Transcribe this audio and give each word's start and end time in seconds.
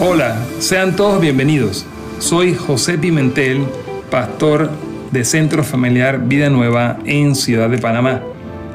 Hola, 0.00 0.46
sean 0.60 0.94
todos 0.94 1.20
bienvenidos. 1.20 1.84
Soy 2.20 2.54
José 2.54 2.98
Pimentel, 2.98 3.66
pastor 4.12 4.70
de 5.10 5.24
Centro 5.24 5.64
Familiar 5.64 6.20
Vida 6.20 6.48
Nueva 6.50 7.00
en 7.04 7.34
Ciudad 7.34 7.68
de 7.68 7.78
Panamá. 7.78 8.22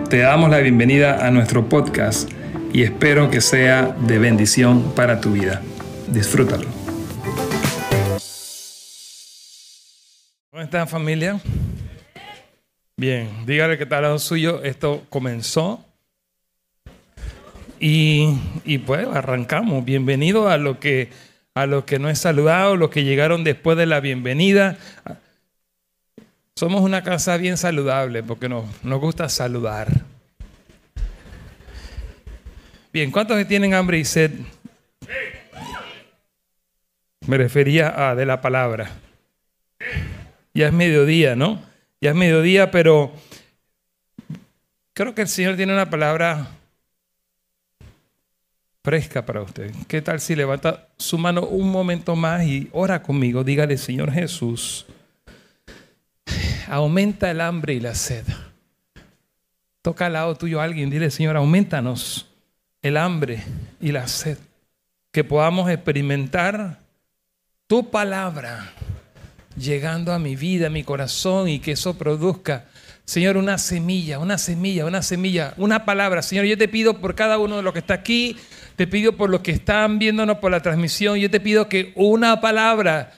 Te 0.09 0.17
damos 0.17 0.49
la 0.49 0.57
bienvenida 0.57 1.25
a 1.25 1.31
nuestro 1.31 1.69
podcast 1.69 2.29
y 2.73 2.83
espero 2.83 3.31
que 3.31 3.39
sea 3.39 3.95
de 4.05 4.19
bendición 4.19 4.93
para 4.95 5.21
tu 5.21 5.31
vida. 5.31 5.61
Disfrútalo. 6.09 6.67
¿Cómo 10.51 10.61
están 10.61 10.89
familia? 10.89 11.39
Bien, 12.97 13.29
dígale 13.45 13.77
que 13.77 13.85
tal 13.85 14.03
lo 14.03 14.19
suyo. 14.19 14.61
Esto 14.61 15.03
comenzó 15.09 15.85
y, 17.85 18.77
pues 18.85 19.05
arrancamos. 19.07 19.83
Bienvenido 19.83 20.47
a 20.47 20.57
lo 20.57 20.79
que 20.79 21.09
a 21.53 21.65
los 21.65 21.83
que 21.83 21.99
no 21.99 22.09
he 22.09 22.15
saludado, 22.15 22.77
los 22.77 22.89
que 22.89 23.03
llegaron 23.03 23.43
después 23.43 23.77
de 23.77 23.85
la 23.85 23.99
bienvenida. 23.99 24.77
Somos 26.55 26.81
una 26.81 27.03
casa 27.03 27.35
bien 27.35 27.57
saludable 27.57 28.23
porque 28.23 28.47
nos, 28.47 28.65
nos 28.85 29.01
gusta 29.01 29.27
saludar. 29.27 29.89
Bien, 32.93 33.11
¿cuántos 33.11 33.45
tienen 33.47 33.73
hambre 33.73 33.99
y 33.99 34.05
sed? 34.05 34.31
Me 37.27 37.37
refería 37.37 38.09
a 38.09 38.15
de 38.15 38.25
la 38.25 38.39
palabra. 38.39 38.91
Ya 40.53 40.67
es 40.67 40.73
mediodía, 40.73 41.35
¿no? 41.35 41.61
Ya 41.99 42.11
es 42.11 42.15
mediodía, 42.15 42.71
pero 42.71 43.11
creo 44.93 45.13
que 45.13 45.23
el 45.23 45.27
Señor 45.27 45.57
tiene 45.57 45.73
una 45.73 45.89
palabra 45.89 46.47
fresca 48.83 49.25
para 49.25 49.41
usted. 49.41 49.71
¿Qué 49.87 50.01
tal 50.01 50.19
si 50.19 50.35
levanta 50.35 50.87
su 50.97 51.17
mano 51.17 51.45
un 51.45 51.71
momento 51.71 52.15
más 52.15 52.43
y 52.43 52.69
ora 52.73 53.01
conmigo? 53.01 53.43
Dígale, 53.43 53.77
Señor 53.77 54.11
Jesús, 54.11 54.85
aumenta 56.67 57.31
el 57.31 57.39
hambre 57.39 57.73
y 57.75 57.79
la 57.79 57.95
sed. 57.95 58.25
Toca 59.81 60.07
al 60.07 60.13
lado 60.13 60.35
tuyo 60.35 60.59
a 60.59 60.65
alguien, 60.65 60.89
dile, 60.89 61.09
Señor, 61.11 61.37
aumentanos 61.37 62.27
el 62.81 62.97
hambre 62.97 63.43
y 63.79 63.91
la 63.91 64.07
sed. 64.07 64.37
Que 65.11 65.23
podamos 65.23 65.69
experimentar 65.69 66.79
tu 67.67 67.89
palabra 67.89 68.73
llegando 69.55 70.11
a 70.11 70.19
mi 70.19 70.35
vida, 70.35 70.67
a 70.67 70.69
mi 70.69 70.83
corazón 70.83 71.47
y 71.47 71.59
que 71.59 71.73
eso 71.73 71.97
produzca 71.97 72.65
Señor, 73.05 73.35
una 73.35 73.57
semilla, 73.57 74.19
una 74.19 74.37
semilla, 74.37 74.85
una 74.85 75.01
semilla, 75.01 75.53
una 75.57 75.83
palabra. 75.83 76.21
Señor, 76.21 76.45
yo 76.45 76.57
te 76.57 76.69
pido 76.69 76.99
por 76.99 77.15
cada 77.15 77.37
uno 77.37 77.57
de 77.57 77.61
los 77.61 77.73
que 77.73 77.79
está 77.79 77.95
aquí, 77.95 78.37
te 78.75 78.87
pido 78.87 79.15
por 79.15 79.29
los 79.29 79.41
que 79.41 79.51
están 79.51 79.99
viéndonos 79.99 80.37
por 80.37 80.51
la 80.51 80.61
transmisión, 80.61 81.17
yo 81.17 81.29
te 81.29 81.39
pido 81.39 81.69
que 81.69 81.91
una 81.95 82.41
palabra, 82.41 83.13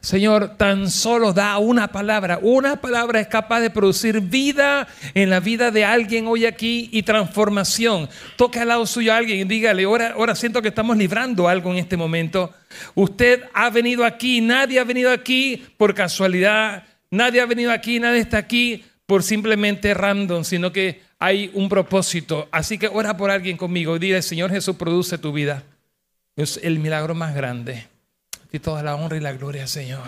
Señor, 0.00 0.56
tan 0.56 0.90
solo 0.90 1.32
da 1.32 1.58
una 1.58 1.88
palabra. 1.88 2.38
Una 2.40 2.80
palabra 2.80 3.20
es 3.20 3.26
capaz 3.26 3.60
de 3.60 3.70
producir 3.70 4.20
vida 4.20 4.86
en 5.14 5.28
la 5.28 5.40
vida 5.40 5.70
de 5.70 5.84
alguien 5.84 6.26
hoy 6.26 6.46
aquí 6.46 6.88
y 6.92 7.02
transformación. 7.02 8.08
Toque 8.36 8.60
al 8.60 8.68
lado 8.68 8.86
suyo 8.86 9.12
a 9.12 9.16
alguien 9.16 9.40
y 9.40 9.44
dígale, 9.44 9.84
ahora, 9.84 10.14
ahora 10.16 10.34
siento 10.34 10.62
que 10.62 10.68
estamos 10.68 10.96
librando 10.96 11.48
algo 11.48 11.72
en 11.72 11.78
este 11.78 11.96
momento. 11.96 12.54
Usted 12.94 13.44
ha 13.52 13.68
venido 13.70 14.04
aquí, 14.04 14.40
nadie 14.40 14.78
ha 14.78 14.84
venido 14.84 15.10
aquí 15.10 15.66
por 15.76 15.94
casualidad, 15.94 16.84
nadie 17.10 17.40
ha 17.40 17.46
venido 17.46 17.72
aquí, 17.72 17.98
nadie 17.98 18.20
está 18.20 18.38
aquí 18.38 18.84
por 19.04 19.24
simplemente 19.24 19.92
random, 19.92 20.44
sino 20.44 20.70
que 20.72 21.09
hay 21.20 21.50
un 21.54 21.68
propósito. 21.68 22.48
Así 22.50 22.78
que 22.78 22.88
ora 22.88 23.16
por 23.16 23.30
alguien 23.30 23.58
conmigo 23.58 23.94
y 23.94 23.98
dile, 23.98 24.22
Señor 24.22 24.50
Jesús, 24.50 24.74
produce 24.76 25.18
tu 25.18 25.32
vida. 25.32 25.62
Es 26.34 26.58
el 26.62 26.78
milagro 26.78 27.14
más 27.14 27.34
grande. 27.34 27.86
Y 28.50 28.58
toda 28.58 28.82
la 28.82 28.96
honra 28.96 29.18
y 29.18 29.20
la 29.20 29.32
gloria, 29.34 29.66
Señor. 29.66 30.02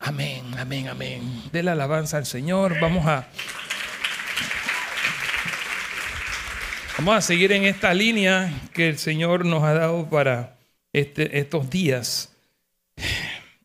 Amén, 0.00 0.44
amén, 0.58 0.88
amén. 0.88 1.44
De 1.52 1.62
la 1.62 1.72
alabanza 1.72 2.18
al 2.18 2.26
Señor. 2.26 2.78
Vamos 2.80 3.06
a... 3.06 3.28
Vamos 6.98 7.16
a 7.16 7.20
seguir 7.22 7.52
en 7.52 7.64
esta 7.64 7.94
línea 7.94 8.52
que 8.74 8.88
el 8.88 8.98
Señor 8.98 9.46
nos 9.46 9.62
ha 9.62 9.72
dado 9.72 10.10
para 10.10 10.56
este, 10.92 11.38
estos 11.38 11.70
días. 11.70 12.32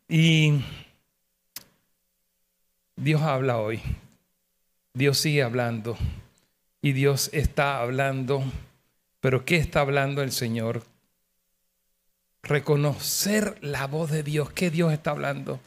Y 0.08 0.62
Dios 2.96 3.22
habla 3.24 3.58
hoy. 3.58 3.82
Dios 4.94 5.18
sigue 5.18 5.44
hablando 5.44 5.98
Dios 6.94 7.30
está 7.34 7.80
hablando. 7.80 8.44
Pero 9.20 9.46
¿qué 9.46 9.58
está 9.58 9.82
hablando 9.82 10.22
el 10.22 10.32
Señor? 10.32 10.84
Reconocer 12.44 13.58
la 13.62 13.88
voz 13.88 14.12
de 14.12 14.24
Dios. 14.24 14.52
¿Qué 14.52 14.70
Dios 14.70 14.94
está 14.94 15.12
hablando? 15.12 15.60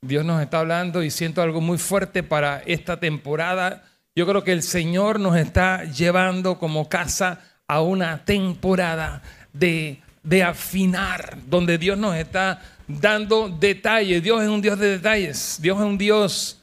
Dios 0.00 0.24
nos 0.24 0.42
está 0.42 0.60
hablando 0.60 1.02
y 1.02 1.10
siento 1.10 1.40
algo 1.40 1.60
muy 1.60 1.78
fuerte 1.78 2.22
para 2.22 2.62
esta 2.66 3.00
temporada. 3.00 3.84
Yo 4.14 4.26
creo 4.26 4.44
que 4.44 4.52
el 4.52 4.62
Señor 4.62 5.18
nos 5.18 5.36
está 5.36 5.84
llevando 5.84 6.58
como 6.58 6.88
casa 6.88 7.40
a 7.66 7.80
una 7.80 8.24
temporada 8.24 9.22
de, 9.52 10.00
de 10.22 10.42
afinar, 10.42 11.38
donde 11.46 11.78
Dios 11.78 11.96
nos 11.96 12.16
está 12.16 12.60
dando 12.86 13.48
detalles. 13.48 14.22
Dios 14.22 14.42
es 14.42 14.48
un 14.48 14.60
Dios 14.60 14.78
de 14.78 14.90
detalles. 14.90 15.58
Dios 15.60 15.78
es 15.78 15.84
un 15.84 15.98
Dios 15.98 16.60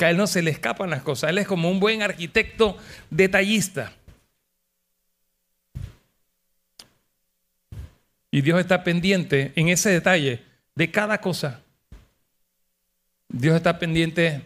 que 0.00 0.06
a 0.06 0.10
él 0.10 0.16
no 0.16 0.26
se 0.26 0.40
le 0.40 0.50
escapan 0.50 0.88
las 0.88 1.02
cosas. 1.02 1.28
Él 1.28 1.36
es 1.36 1.46
como 1.46 1.70
un 1.70 1.78
buen 1.78 2.00
arquitecto 2.00 2.74
detallista. 3.10 3.92
Y 8.30 8.40
Dios 8.40 8.58
está 8.58 8.82
pendiente 8.82 9.52
en 9.56 9.68
ese 9.68 9.90
detalle 9.90 10.42
de 10.74 10.90
cada 10.90 11.20
cosa. 11.20 11.60
Dios 13.28 13.54
está 13.54 13.78
pendiente 13.78 14.42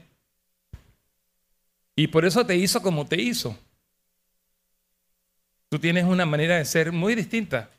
y 1.95 2.09
por 2.09 2.25
eso 2.25 2.45
te 2.45 2.57
hizo 2.57 2.83
como 2.83 3.07
te 3.07 3.23
hizo. 3.23 3.57
Tú 5.69 5.79
tienes 5.79 6.03
una 6.03 6.27
manera 6.27 6.57
de 6.57 6.65
ser 6.65 6.91
muy 6.91 7.15
distinta 7.15 7.71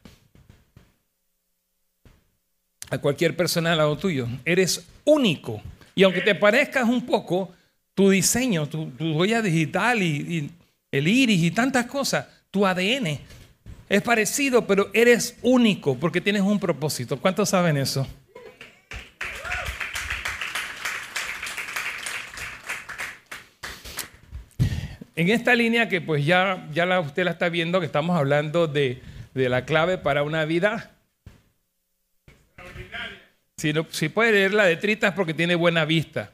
a 2.90 2.98
cualquier 3.00 3.36
persona 3.36 3.74
al 3.74 3.80
lado 3.80 3.98
tuyo. 3.98 4.30
Eres 4.46 4.88
único. 5.04 5.62
Y 5.94 6.04
aunque 6.04 6.22
te 6.22 6.36
parezcas 6.36 6.88
un 6.88 7.06
poco, 7.06 7.54
tu 7.96 8.10
diseño, 8.10 8.68
tu, 8.68 8.92
huella 9.00 9.42
digital 9.42 10.04
y, 10.04 10.52
el 10.92 11.08
iris 11.08 11.44
y 11.44 11.52
tantas 11.52 11.88
cosas, 11.88 12.28
tu 12.52 12.66
ADN 12.66 13.20
es 13.90 14.02
parecido, 14.02 14.66
pero 14.66 14.90
eres 14.94 15.38
único 15.42 15.98
porque 15.98 16.22
tienes 16.22 16.42
un 16.42 16.60
propósito. 16.60 17.20
¿Cuántos 17.20 17.50
saben 17.50 17.78
eso? 17.78 18.08
En 25.18 25.30
esta 25.30 25.56
línea 25.56 25.88
que 25.88 26.02
pues 26.02 26.26
ya, 26.26 26.68
ya 26.74 26.86
la, 26.86 27.00
usted 27.00 27.24
la 27.24 27.32
está 27.32 27.48
viendo, 27.50 27.80
que 27.80 27.86
estamos 27.86 28.18
hablando 28.18 28.68
de, 28.68 29.02
la 29.34 29.66
clave 29.66 29.98
para 29.98 30.24
una 30.24 30.44
vida. 30.46 30.92
Si, 33.58 33.74
si 33.92 34.10
puede 34.10 34.32
leer 34.34 34.54
la 34.54 34.66
de 34.66 34.76
Tritas 34.76 35.14
porque 35.14 35.34
tiene 35.34 35.56
buena 35.56 35.86
vista. 35.86 36.32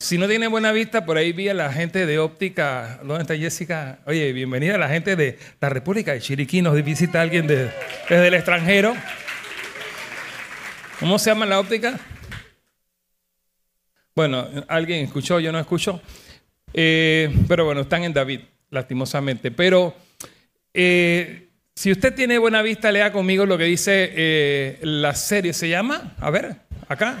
Si 0.00 0.16
no 0.16 0.28
tiene 0.28 0.46
buena 0.46 0.70
vista, 0.70 1.04
por 1.04 1.16
ahí 1.16 1.32
vi 1.32 1.48
a 1.48 1.54
la 1.54 1.72
gente 1.72 2.06
de 2.06 2.20
óptica. 2.20 3.00
¿Dónde 3.02 3.22
está 3.22 3.36
Jessica? 3.36 3.98
Oye, 4.06 4.32
bienvenida 4.32 4.76
a 4.76 4.78
la 4.78 4.88
gente 4.88 5.16
de 5.16 5.36
la 5.60 5.70
República 5.70 6.12
de 6.12 6.20
Chiriquí. 6.20 6.62
Nos 6.62 6.80
visita 6.84 7.20
alguien 7.20 7.48
de, 7.48 7.68
desde 8.08 8.28
el 8.28 8.34
extranjero. 8.34 8.94
¿Cómo 11.00 11.18
se 11.18 11.30
llama 11.30 11.46
la 11.46 11.58
óptica? 11.58 11.98
Bueno, 14.14 14.46
alguien 14.68 15.04
escuchó, 15.04 15.40
yo 15.40 15.50
no 15.50 15.58
escucho. 15.58 16.00
Eh, 16.72 17.34
pero 17.48 17.64
bueno, 17.64 17.80
están 17.80 18.04
en 18.04 18.12
David, 18.12 18.42
lastimosamente. 18.70 19.50
Pero 19.50 19.96
eh, 20.74 21.48
si 21.74 21.90
usted 21.90 22.14
tiene 22.14 22.38
buena 22.38 22.62
vista, 22.62 22.92
lea 22.92 23.10
conmigo 23.10 23.46
lo 23.46 23.58
que 23.58 23.64
dice 23.64 24.12
eh, 24.14 24.78
la 24.80 25.16
serie. 25.16 25.52
¿Se 25.52 25.68
llama? 25.68 26.14
A 26.20 26.30
ver, 26.30 26.54
acá 26.88 27.18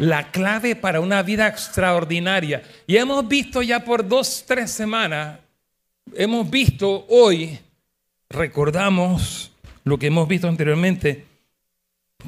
la 0.00 0.30
clave 0.30 0.76
para 0.76 1.00
una 1.00 1.22
vida 1.22 1.46
extraordinaria. 1.46 2.62
Y 2.86 2.96
hemos 2.96 3.28
visto 3.28 3.60
ya 3.60 3.84
por 3.84 4.08
dos, 4.08 4.44
tres 4.46 4.70
semanas, 4.70 5.38
hemos 6.14 6.48
visto 6.48 7.06
hoy, 7.10 7.58
recordamos 8.30 9.52
lo 9.84 9.98
que 9.98 10.06
hemos 10.06 10.26
visto 10.26 10.48
anteriormente, 10.48 11.26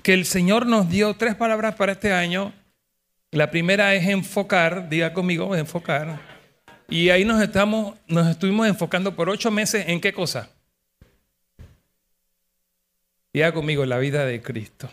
que 0.02 0.12
el 0.12 0.26
Señor 0.26 0.66
nos 0.66 0.90
dio 0.90 1.14
tres 1.14 1.34
palabras 1.34 1.74
para 1.74 1.92
este 1.92 2.12
año. 2.12 2.52
La 3.30 3.50
primera 3.50 3.94
es 3.94 4.06
enfocar, 4.06 4.90
diga 4.90 5.14
conmigo, 5.14 5.56
enfocar. 5.56 6.20
Y 6.90 7.08
ahí 7.08 7.24
nos, 7.24 7.40
estamos, 7.42 7.96
nos 8.06 8.28
estuvimos 8.28 8.68
enfocando 8.68 9.16
por 9.16 9.30
ocho 9.30 9.50
meses 9.50 9.86
en 9.88 9.98
qué 9.98 10.12
cosa. 10.12 10.50
Diga 13.32 13.52
conmigo, 13.54 13.86
la 13.86 13.96
vida 13.96 14.26
de 14.26 14.42
Cristo. 14.42 14.90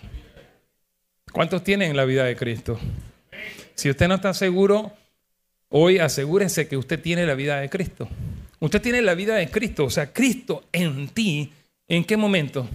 ¿Cuántos 1.31 1.64
tienen 1.64 1.96
la 1.96 2.06
vida 2.06 2.26
de 2.26 2.36
Cristo? 2.36 2.80
Si 3.76 3.90
usted 3.90 4.08
no 4.08 4.16
está 4.16 4.34
seguro, 4.34 4.94
hoy 5.70 6.00
asegúrese 6.00 6.68
que 6.68 6.78
usted 6.78 7.02
tiene 7.02 7.26
la 7.26 7.36
vida 7.36 7.60
de 7.60 7.70
Cristo. 7.70 8.10
Usted 8.60 8.81
tiene 8.81 9.02
la 9.02 9.16
vida 9.16 9.36
de 9.36 9.50
Cristo, 9.50 9.86
o 9.86 9.90
sea, 9.90 10.12
Cristo 10.12 10.66
en 10.72 11.08
ti 11.10 11.54
¿En 11.90 12.06
qué 12.06 12.16
momento? 12.16 12.70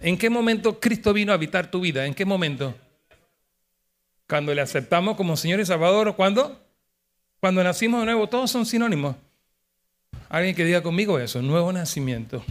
¿En 0.00 0.16
qué 0.16 0.30
momento 0.30 0.78
Cristo 0.78 1.12
vino 1.12 1.32
a 1.32 1.34
habitar 1.34 1.68
tu 1.72 1.80
vida? 1.80 2.06
¿En 2.06 2.14
qué 2.14 2.24
momento? 2.24 2.72
Cuando 4.28 4.54
le 4.54 4.60
aceptamos 4.60 5.16
como 5.16 5.36
Señor 5.36 5.58
y 5.58 5.66
Salvador. 5.66 6.14
¿Cuándo? 6.14 6.64
Cuando 7.40 7.64
nacimos 7.64 8.00
de 8.00 8.06
nuevo. 8.06 8.28
Todos 8.28 8.52
son 8.52 8.64
sinónimos. 8.64 9.16
Alguien 10.28 10.54
que 10.54 10.64
diga 10.64 10.84
conmigo 10.84 11.18
eso, 11.18 11.42
nuevo 11.42 11.72
nacimiento. 11.72 12.44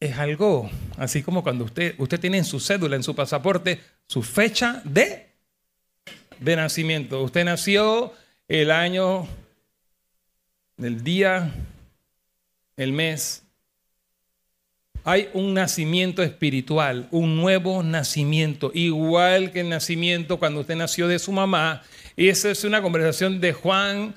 Es 0.00 0.16
algo 0.16 0.70
así 0.96 1.22
como 1.22 1.42
cuando 1.42 1.64
usted, 1.64 1.94
usted 1.98 2.18
tiene 2.18 2.38
en 2.38 2.44
su 2.46 2.58
cédula, 2.58 2.96
en 2.96 3.02
su 3.02 3.14
pasaporte, 3.14 3.80
su 4.06 4.22
fecha 4.22 4.80
de, 4.82 5.26
de 6.38 6.56
nacimiento. 6.56 7.22
Usted 7.22 7.44
nació 7.44 8.14
el 8.48 8.70
año, 8.70 9.28
el 10.78 11.04
día, 11.04 11.52
el 12.78 12.92
mes. 12.92 13.42
Hay 15.04 15.28
un 15.34 15.52
nacimiento 15.52 16.22
espiritual, 16.22 17.06
un 17.10 17.36
nuevo 17.36 17.82
nacimiento, 17.82 18.70
igual 18.72 19.52
que 19.52 19.60
el 19.60 19.68
nacimiento 19.68 20.38
cuando 20.38 20.60
usted 20.60 20.76
nació 20.76 21.08
de 21.08 21.18
su 21.18 21.30
mamá. 21.30 21.82
Y 22.16 22.28
esa 22.28 22.50
es 22.50 22.64
una 22.64 22.80
conversación 22.80 23.38
de 23.38 23.52
Juan 23.52 24.14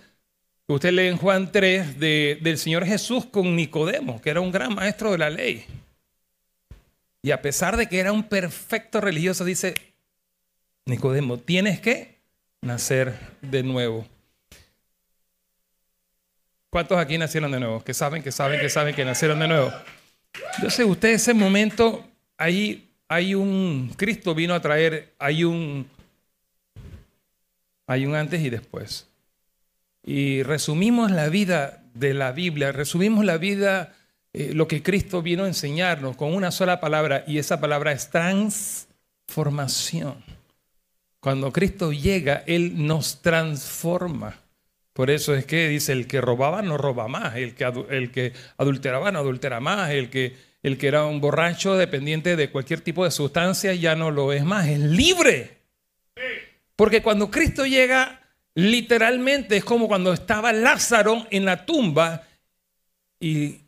Usted 0.68 0.92
lee 0.92 1.08
en 1.08 1.18
Juan 1.18 1.52
3 1.52 2.00
del 2.00 2.58
Señor 2.58 2.86
Jesús 2.86 3.26
con 3.26 3.56
Nicodemo, 3.56 4.22
que 4.22 4.30
era 4.30 4.40
un 4.40 4.52
gran 4.52 4.74
maestro 4.74 5.12
de 5.12 5.18
la 5.18 5.30
ley. 5.30 5.66
Y 7.22 7.32
a 7.32 7.42
pesar 7.42 7.76
de 7.76 7.88
que 7.88 8.00
era 8.00 8.14
un 8.14 8.24
perfecto 8.24 9.02
religioso, 9.02 9.44
dice, 9.44 9.74
Nicodemo, 10.86 11.38
tienes 11.38 11.82
que 11.82 12.20
nacer 12.62 13.14
de 13.42 13.62
nuevo. 13.62 14.08
¿Cuántos 16.70 16.98
aquí 16.98 17.18
nacieron 17.18 17.52
de 17.52 17.60
nuevo? 17.60 17.84
Que 17.84 17.94
saben, 17.94 18.24
que 18.24 18.32
saben, 18.32 18.60
que 18.60 18.70
saben 18.70 18.96
que 18.96 19.04
nacieron 19.04 19.40
de 19.40 19.48
nuevo. 19.50 19.72
Yo 20.62 20.70
sé, 20.70 20.86
usted 20.86 21.10
ese 21.10 21.34
momento, 21.34 22.08
ahí 22.38 22.90
hay 23.10 23.36
un, 23.36 23.94
Cristo 23.98 24.34
vino 24.34 24.54
a 24.54 24.62
traer, 24.62 25.14
hay 25.20 25.44
un, 25.44 25.88
hay 27.86 28.06
un 28.06 28.16
antes 28.16 28.42
y 28.42 28.50
después 28.50 29.13
y 30.04 30.44
resumimos 30.44 31.12
la 31.12 31.30
vida 31.30 31.84
de 31.94 32.14
la 32.14 32.34
Biblia, 32.34 32.72
resumimos 32.72 33.26
la 33.26 33.38
vida, 33.38 33.96
eh, 34.34 34.52
lo 34.54 34.68
que 34.68 34.84
Cristo 34.84 35.22
vino 35.22 35.46
a 35.46 35.48
enseñarnos 35.48 36.18
con 36.18 36.34
una 36.34 36.52
sola 36.52 36.80
palabra 36.80 37.24
y 37.26 37.38
esa 37.38 37.62
palabra 37.62 37.94
es 37.94 38.10
transformación. 38.10 40.24
Cuando 41.20 41.54
Cristo 41.54 41.94
llega, 41.94 42.44
Él 42.48 42.86
nos 42.86 43.22
transforma. 43.22 44.40
Por 44.92 45.10
eso 45.10 45.34
es 45.34 45.46
que 45.46 45.70
dice, 45.70 45.94
el 45.94 46.06
que 46.06 46.20
robaba 46.20 46.62
no 46.62 46.78
roba 46.78 47.08
más, 47.08 47.36
el 47.36 47.56
que, 47.56 47.64
el 47.90 48.12
que 48.12 48.34
adulteraba 48.58 49.12
no 49.12 49.20
adultera 49.20 49.60
más, 49.60 49.92
el 49.92 50.10
que, 50.10 50.36
el 50.62 50.78
que 50.78 50.88
era 50.88 51.06
un 51.06 51.22
borracho 51.22 51.78
dependiente 51.78 52.36
de 52.36 52.52
cualquier 52.52 52.82
tipo 52.82 53.06
de 53.06 53.12
sustancia 53.12 53.74
ya 53.74 53.96
no 53.96 54.12
lo 54.12 54.34
es 54.34 54.44
más, 54.44 54.68
es 54.68 54.80
libre. 54.80 55.58
Porque 56.76 57.02
cuando 57.02 57.32
Cristo 57.32 57.66
llega, 57.66 58.23
Literalmente 58.56 59.58
es 59.58 59.64
como 59.64 59.88
cuando 59.88 60.14
estaba 60.14 60.54
Lázaro 60.54 61.26
en 61.32 61.46
la 61.46 61.66
tumba 61.66 62.24
y 63.20 63.62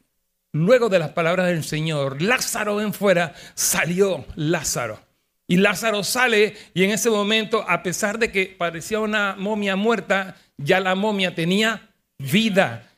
luego 0.52 0.90
de 0.90 1.00
las 1.00 1.10
palabras 1.10 1.48
del 1.48 1.64
Señor, 1.64 2.22
Lázaro 2.22 2.82
en 2.82 2.94
fuera, 2.94 3.34
salió 3.56 4.26
Lázaro. 4.36 5.00
Y 5.48 5.58
Lázaro 5.58 6.04
sale 6.04 6.56
y 6.74 6.84
en 6.84 6.92
ese 6.92 7.10
momento, 7.10 7.64
a 7.68 7.84
pesar 7.84 8.20
de 8.20 8.32
que 8.32 8.56
parecía 8.58 9.00
una 9.00 9.36
momia 9.38 9.76
muerta, 9.76 10.36
ya 10.58 10.80
la 10.80 10.96
momia 10.96 11.36
tenía 11.36 11.90
vida. 12.18 12.90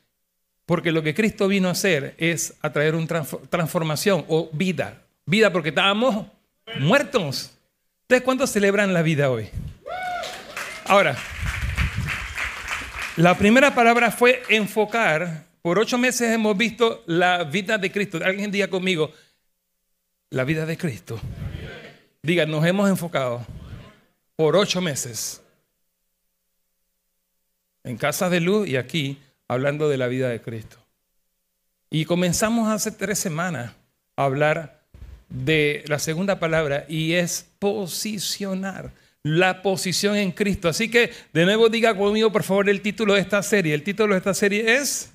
Porque 0.64 0.92
lo 0.92 1.02
que 1.02 1.14
Cristo 1.14 1.48
vino 1.48 1.68
a 1.68 1.72
hacer 1.72 2.14
es 2.18 2.54
a 2.60 2.72
traer 2.72 2.94
una 2.94 3.24
transformación 3.48 4.24
o 4.28 4.50
vida. 4.52 5.02
Vida 5.26 5.52
porque 5.52 5.70
estábamos 5.70 6.26
muertos. 6.78 7.52
¿Ustedes 8.02 8.22
cuánto 8.22 8.46
celebran 8.46 8.94
la 8.94 9.02
vida 9.02 9.30
hoy? 9.30 9.48
Ahora, 10.86 11.16
la 13.18 13.36
primera 13.36 13.74
palabra 13.74 14.12
fue 14.12 14.42
enfocar. 14.48 15.46
Por 15.60 15.78
ocho 15.78 15.98
meses 15.98 16.32
hemos 16.32 16.56
visto 16.56 17.02
la 17.06 17.42
vida 17.42 17.76
de 17.76 17.90
Cristo. 17.90 18.20
Alguien 18.24 18.50
diga 18.52 18.68
conmigo, 18.68 19.10
la 20.30 20.44
vida 20.44 20.64
de 20.64 20.78
Cristo. 20.78 21.20
Diga, 22.22 22.46
nos 22.46 22.64
hemos 22.64 22.88
enfocado 22.88 23.44
por 24.36 24.56
ocho 24.56 24.80
meses 24.80 25.42
en 27.82 27.96
Casa 27.96 28.30
de 28.30 28.40
Luz 28.40 28.68
y 28.68 28.76
aquí 28.76 29.18
hablando 29.48 29.88
de 29.88 29.98
la 29.98 30.06
vida 30.06 30.28
de 30.28 30.40
Cristo. 30.40 30.78
Y 31.90 32.04
comenzamos 32.04 32.68
hace 32.68 32.92
tres 32.92 33.18
semanas 33.18 33.72
a 34.14 34.24
hablar 34.24 34.84
de 35.28 35.82
la 35.88 35.98
segunda 35.98 36.38
palabra 36.38 36.84
y 36.88 37.14
es 37.14 37.50
posicionar 37.58 38.92
la 39.22 39.62
posición 39.62 40.16
en 40.16 40.32
Cristo. 40.32 40.68
Así 40.68 40.90
que 40.90 41.10
de 41.32 41.44
nuevo 41.44 41.68
diga 41.68 41.96
conmigo 41.96 42.30
por 42.32 42.42
favor 42.42 42.68
el 42.68 42.80
título 42.80 43.14
de 43.14 43.20
esta 43.20 43.42
serie. 43.42 43.74
El 43.74 43.82
título 43.82 44.14
de 44.14 44.18
esta 44.18 44.34
serie 44.34 44.76
es 44.76 45.10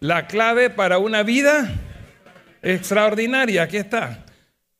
La 0.00 0.26
clave 0.26 0.70
para 0.70 0.98
una 0.98 1.22
vida 1.22 1.70
extraordinaria. 2.62 3.62
Aquí 3.62 3.76
está. 3.76 4.24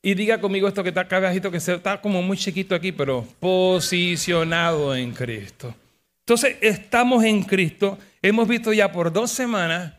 Y 0.03 0.15
diga 0.15 0.39
conmigo 0.39 0.69
esto 0.69 0.83
que 0.83 0.91
está 0.91 1.03
acá 1.03 1.17
abajito, 1.17 1.51
que 1.51 1.57
está 1.57 2.01
como 2.01 2.21
muy 2.21 2.37
chiquito 2.37 2.75
aquí, 2.75 2.93
pero 2.93 3.27
posicionado 3.41 4.95
en 4.95 5.13
Cristo. 5.13 5.75
Entonces, 6.21 6.57
estamos 6.61 7.25
en 7.25 7.43
Cristo. 7.43 7.99
Hemos 8.21 8.47
visto 8.47 8.73
ya 8.73 8.93
por 8.93 9.13
dos 9.13 9.31
semanas 9.31 9.95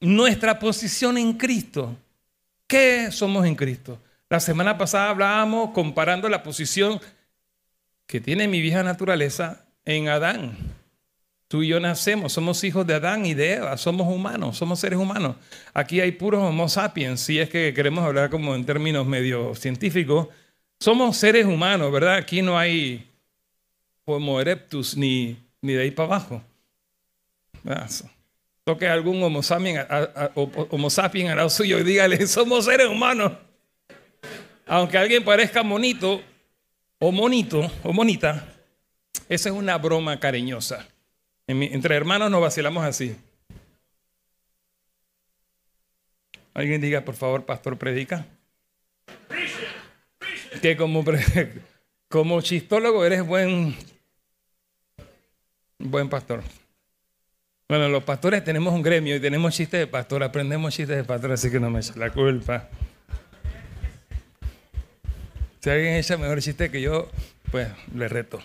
nuestra 0.00 0.58
posición 0.58 1.18
en 1.18 1.34
Cristo. 1.34 1.96
¿Qué 2.66 3.10
somos 3.10 3.46
en 3.46 3.54
Cristo? 3.54 3.98
La 4.28 4.40
semana 4.40 4.76
pasada 4.76 5.10
hablábamos 5.10 5.70
comparando 5.70 6.28
la 6.28 6.42
posición 6.42 7.00
que 8.08 8.20
tiene 8.20 8.48
mi 8.48 8.60
vieja 8.60 8.82
naturaleza 8.82 9.66
en 9.84 10.08
Adán. 10.08 10.56
Tú 11.46 11.62
y 11.62 11.68
yo 11.68 11.78
nacemos, 11.78 12.32
somos 12.32 12.64
hijos 12.64 12.84
de 12.88 12.94
Adán 12.94 13.24
y 13.24 13.34
de 13.34 13.54
Eva, 13.54 13.76
somos 13.76 14.12
humanos, 14.12 14.56
somos 14.56 14.80
seres 14.80 14.98
humanos. 14.98 15.36
Aquí 15.72 16.00
hay 16.00 16.10
puros 16.10 16.42
homo 16.42 16.68
sapiens, 16.68 17.20
si 17.20 17.38
es 17.38 17.48
que 17.48 17.72
queremos 17.72 18.04
hablar 18.04 18.28
como 18.28 18.56
en 18.56 18.66
términos 18.66 19.06
medio 19.06 19.54
científicos. 19.54 20.26
Somos 20.80 21.16
seres 21.16 21.46
humanos, 21.46 21.92
¿verdad? 21.92 22.16
Aquí 22.16 22.42
no 22.42 22.58
hay 22.58 23.08
homo 24.06 24.40
erectus 24.40 24.96
ni, 24.96 25.36
ni 25.62 25.74
de 25.74 25.82
ahí 25.82 25.92
para 25.92 26.06
abajo. 26.16 26.42
Toque 28.64 28.88
algún 28.88 29.22
homo 29.22 29.40
sapiens, 29.40 29.86
homo 30.34 30.90
sapiens 30.90 31.30
al 31.30 31.36
lado 31.36 31.50
suyo 31.50 31.78
y 31.78 31.84
dígale, 31.84 32.26
somos 32.26 32.64
seres 32.64 32.88
humanos 32.88 33.45
aunque 34.66 34.98
alguien 34.98 35.24
parezca 35.24 35.62
monito 35.62 36.22
o 36.98 37.12
monito 37.12 37.70
o 37.82 37.92
monita, 37.92 38.46
esa 39.28 39.48
es 39.48 39.54
una 39.54 39.78
broma 39.78 40.18
cariñosa. 40.20 40.86
Entre 41.46 41.94
hermanos 41.94 42.30
nos 42.30 42.40
vacilamos 42.40 42.84
así. 42.84 43.16
Alguien 46.54 46.80
diga, 46.80 47.02
por 47.02 47.14
favor, 47.14 47.44
pastor, 47.44 47.76
predica. 47.76 48.26
Que 50.60 50.76
como, 50.76 51.04
como 52.08 52.40
chistólogo 52.40 53.04
eres 53.04 53.24
buen, 53.24 53.76
buen 55.78 56.08
pastor. 56.08 56.42
Bueno, 57.68 57.88
los 57.88 58.04
pastores 58.04 58.42
tenemos 58.42 58.72
un 58.72 58.82
gremio 58.82 59.16
y 59.16 59.20
tenemos 59.20 59.54
chistes 59.54 59.80
de 59.80 59.86
pastor, 59.86 60.22
aprendemos 60.22 60.74
chistes 60.74 60.96
de 60.96 61.04
pastor, 61.04 61.32
así 61.32 61.50
que 61.50 61.60
no 61.60 61.68
me 61.68 61.80
echa 61.80 61.94
la 61.96 62.10
culpa. 62.10 62.68
Si 65.66 65.70
alguien 65.70 65.94
echa 65.94 66.16
mejor 66.16 66.40
chiste 66.40 66.70
que 66.70 66.80
yo, 66.80 67.08
pues 67.50 67.66
le 67.92 68.06
reto. 68.06 68.40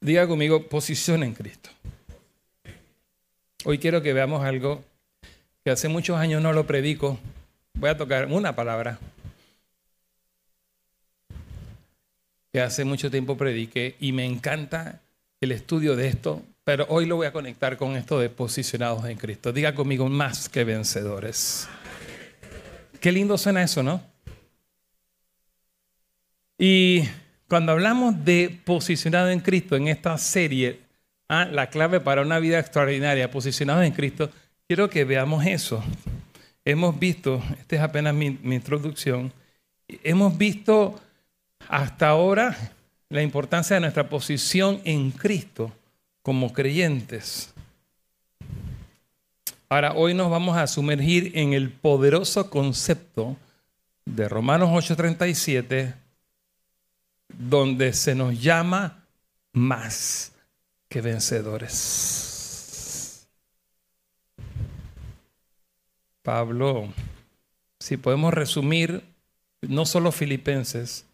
Diga 0.00 0.28
conmigo, 0.28 0.68
posición 0.68 1.24
en 1.24 1.34
Cristo. 1.34 1.70
Hoy 3.64 3.80
quiero 3.80 4.00
que 4.00 4.12
veamos 4.12 4.44
algo 4.44 4.84
que 5.64 5.72
hace 5.72 5.88
muchos 5.88 6.16
años 6.18 6.40
no 6.40 6.52
lo 6.52 6.68
predico. 6.68 7.18
Voy 7.74 7.90
a 7.90 7.96
tocar 7.96 8.26
una 8.26 8.54
palabra 8.54 9.00
que 12.52 12.60
hace 12.60 12.84
mucho 12.84 13.10
tiempo 13.10 13.36
prediqué 13.36 13.96
y 13.98 14.12
me 14.12 14.24
encanta 14.24 15.00
el 15.40 15.50
estudio 15.50 15.96
de 15.96 16.06
esto, 16.06 16.44
pero 16.62 16.86
hoy 16.90 17.06
lo 17.06 17.16
voy 17.16 17.26
a 17.26 17.32
conectar 17.32 17.76
con 17.76 17.96
esto 17.96 18.20
de 18.20 18.30
posicionados 18.30 19.04
en 19.06 19.18
Cristo. 19.18 19.52
Diga 19.52 19.74
conmigo, 19.74 20.08
más 20.08 20.48
que 20.48 20.62
vencedores. 20.62 21.68
Qué 23.00 23.12
lindo 23.12 23.38
suena 23.38 23.62
eso, 23.62 23.82
¿no? 23.82 24.02
Y 26.58 27.04
cuando 27.48 27.72
hablamos 27.72 28.24
de 28.24 28.60
posicionado 28.64 29.30
en 29.30 29.40
Cristo 29.40 29.76
en 29.76 29.86
esta 29.86 30.18
serie, 30.18 30.80
ah, 31.28 31.44
la 31.44 31.70
clave 31.70 32.00
para 32.00 32.22
una 32.22 32.40
vida 32.40 32.58
extraordinaria, 32.58 33.30
posicionado 33.30 33.82
en 33.82 33.92
Cristo, 33.92 34.30
quiero 34.66 34.90
que 34.90 35.04
veamos 35.04 35.46
eso. 35.46 35.82
Hemos 36.64 36.98
visto, 36.98 37.42
esta 37.60 37.76
es 37.76 37.82
apenas 37.82 38.14
mi, 38.14 38.30
mi 38.42 38.56
introducción, 38.56 39.32
hemos 40.02 40.36
visto 40.36 41.00
hasta 41.68 42.08
ahora 42.08 42.56
la 43.08 43.22
importancia 43.22 43.74
de 43.76 43.80
nuestra 43.80 44.08
posición 44.08 44.80
en 44.84 45.12
Cristo 45.12 45.72
como 46.22 46.52
creyentes. 46.52 47.54
Ahora, 49.70 49.92
hoy 49.92 50.14
nos 50.14 50.30
vamos 50.30 50.56
a 50.56 50.66
sumergir 50.66 51.32
en 51.34 51.52
el 51.52 51.70
poderoso 51.70 52.48
concepto 52.48 53.36
de 54.06 54.26
Romanos 54.26 54.70
8:37, 54.70 55.94
donde 57.28 57.92
se 57.92 58.14
nos 58.14 58.40
llama 58.40 59.04
más 59.52 60.32
que 60.88 61.02
vencedores. 61.02 61.98
Pablo, 66.22 66.88
si 67.78 67.98
podemos 67.98 68.32
resumir, 68.32 69.04
no 69.60 69.84
solo 69.84 70.12
Filipenses, 70.12 71.04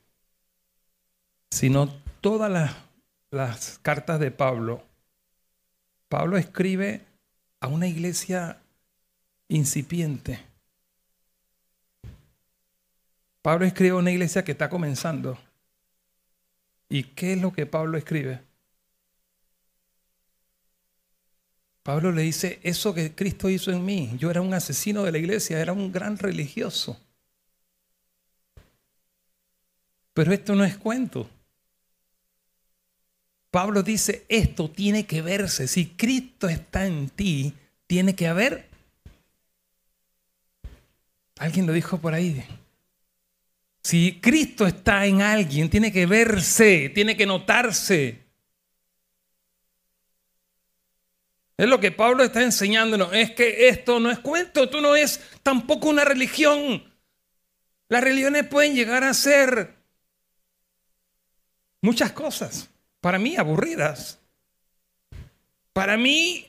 sino 1.50 1.88
todas 2.20 2.52
las, 2.52 2.76
las 3.32 3.80
cartas 3.82 4.20
de 4.20 4.30
Pablo, 4.30 4.84
Pablo 6.08 6.36
escribe 6.36 7.04
a 7.64 7.66
una 7.66 7.86
iglesia 7.86 8.58
incipiente. 9.48 10.38
Pablo 13.40 13.64
escribe 13.64 13.92
a 13.92 14.00
una 14.00 14.10
iglesia 14.10 14.44
que 14.44 14.52
está 14.52 14.68
comenzando. 14.68 15.38
¿Y 16.90 17.04
qué 17.04 17.32
es 17.32 17.40
lo 17.40 17.54
que 17.54 17.64
Pablo 17.64 17.96
escribe? 17.96 18.42
Pablo 21.82 22.12
le 22.12 22.20
dice, 22.20 22.60
eso 22.62 22.92
que 22.92 23.14
Cristo 23.14 23.48
hizo 23.48 23.70
en 23.70 23.82
mí, 23.82 24.14
yo 24.18 24.30
era 24.30 24.42
un 24.42 24.52
asesino 24.52 25.02
de 25.02 25.12
la 25.12 25.18
iglesia, 25.18 25.58
era 25.58 25.72
un 25.72 25.90
gran 25.90 26.18
religioso. 26.18 27.00
Pero 30.12 30.34
esto 30.34 30.54
no 30.54 30.64
es 30.64 30.76
cuento. 30.76 31.30
Pablo 33.54 33.84
dice, 33.84 34.26
esto 34.28 34.68
tiene 34.68 35.06
que 35.06 35.22
verse. 35.22 35.68
Si 35.68 35.90
Cristo 35.90 36.48
está 36.48 36.86
en 36.86 37.08
ti, 37.08 37.54
tiene 37.86 38.16
que 38.16 38.26
haber. 38.26 38.68
Alguien 41.38 41.64
lo 41.64 41.72
dijo 41.72 41.98
por 41.98 42.14
ahí. 42.14 42.44
Si 43.80 44.18
Cristo 44.20 44.66
está 44.66 45.06
en 45.06 45.22
alguien, 45.22 45.70
tiene 45.70 45.92
que 45.92 46.04
verse, 46.04 46.90
tiene 46.92 47.16
que 47.16 47.26
notarse. 47.26 48.24
Es 51.56 51.68
lo 51.68 51.78
que 51.78 51.92
Pablo 51.92 52.24
está 52.24 52.42
enseñándonos. 52.42 53.12
Es 53.12 53.30
que 53.36 53.68
esto 53.68 54.00
no 54.00 54.10
es 54.10 54.18
cuento, 54.18 54.64
esto 54.64 54.80
no 54.80 54.96
es 54.96 55.20
tampoco 55.44 55.90
una 55.90 56.04
religión. 56.04 56.92
Las 57.88 58.02
religiones 58.02 58.48
pueden 58.48 58.74
llegar 58.74 59.04
a 59.04 59.14
ser 59.14 59.76
muchas 61.82 62.10
cosas. 62.10 62.73
Para 63.04 63.18
mí 63.18 63.36
aburridas. 63.36 64.18
Para 65.74 65.98
mí, 65.98 66.46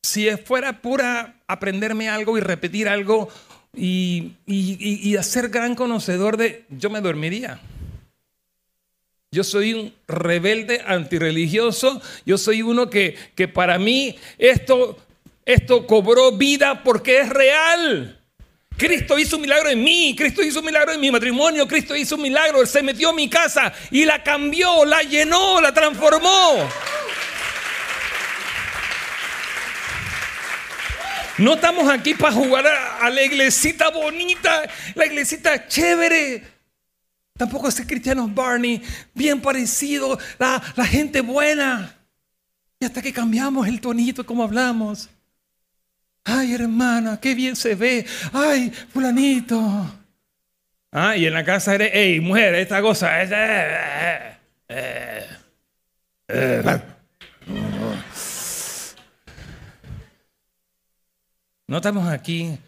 si 0.00 0.30
fuera 0.36 0.80
pura 0.80 1.34
aprenderme 1.48 2.08
algo 2.08 2.38
y 2.38 2.40
repetir 2.40 2.88
algo 2.88 3.28
y, 3.74 4.34
y, 4.46 5.16
hacer 5.16 5.48
gran 5.48 5.74
conocedor 5.74 6.36
de, 6.36 6.64
yo 6.68 6.90
me 6.90 7.00
dormiría. 7.00 7.58
Yo 9.32 9.42
soy 9.42 9.74
un 9.74 9.92
rebelde 10.06 10.80
antirreligioso. 10.86 12.00
Yo 12.24 12.38
soy 12.38 12.62
uno 12.62 12.88
que, 12.88 13.16
que 13.34 13.48
para 13.48 13.76
mí 13.76 14.16
esto, 14.38 14.96
esto 15.44 15.88
cobró 15.88 16.30
vida 16.30 16.84
porque 16.84 17.18
es 17.18 17.30
real. 17.30 18.15
Cristo 18.76 19.18
hizo 19.18 19.36
un 19.36 19.42
milagro 19.42 19.70
en 19.70 19.82
mí, 19.82 20.14
Cristo 20.16 20.42
hizo 20.42 20.60
un 20.60 20.66
milagro 20.66 20.92
en 20.92 21.00
mi 21.00 21.10
matrimonio, 21.10 21.66
Cristo 21.66 21.96
hizo 21.96 22.16
un 22.16 22.22
milagro, 22.22 22.64
se 22.66 22.82
metió 22.82 23.10
en 23.10 23.16
mi 23.16 23.28
casa 23.28 23.72
y 23.90 24.04
la 24.04 24.22
cambió, 24.22 24.84
la 24.84 25.02
llenó, 25.02 25.60
la 25.60 25.72
transformó. 25.72 26.68
No 31.38 31.54
estamos 31.54 31.88
aquí 31.88 32.14
para 32.14 32.32
jugar 32.32 32.66
a, 32.66 33.10
la 33.10 33.22
iglesita 33.22 33.90
bonita, 33.90 34.62
la 34.94 35.06
iglesita 35.06 35.68
chévere. 35.68 36.42
Tampoco 37.36 37.68
es 37.68 37.80
cristiano 37.86 38.28
Barney, 38.28 38.82
bien 39.14 39.40
parecido, 39.40 40.18
la, 40.38 40.62
la 40.76 40.86
gente 40.86 41.20
buena. 41.20 41.94
Y 42.80 42.84
hasta 42.84 43.00
que 43.00 43.12
cambiamos 43.12 43.66
el 43.68 43.80
tonito 43.80 44.24
como 44.24 44.42
hablamos. 44.44 45.10
Ay, 46.28 46.54
hermana, 46.54 47.20
qué 47.20 47.36
bien 47.36 47.54
se 47.54 47.76
ve. 47.76 48.04
Ay, 48.32 48.72
fulanito. 48.92 49.56
Ah, 50.90 51.16
y 51.16 51.24
en 51.24 51.32
la 51.32 51.44
casa 51.44 51.76
eres, 51.76 51.90
hey, 51.92 52.20
mujer, 52.20 52.54
esta 52.56 52.82
cosa. 52.82 53.22
es... 53.22 53.30
Eh, 53.32 54.36
eh, 54.68 55.26
eh, 56.28 56.80
no 61.68 61.76
estamos 61.76 62.08
aquí 62.08 62.58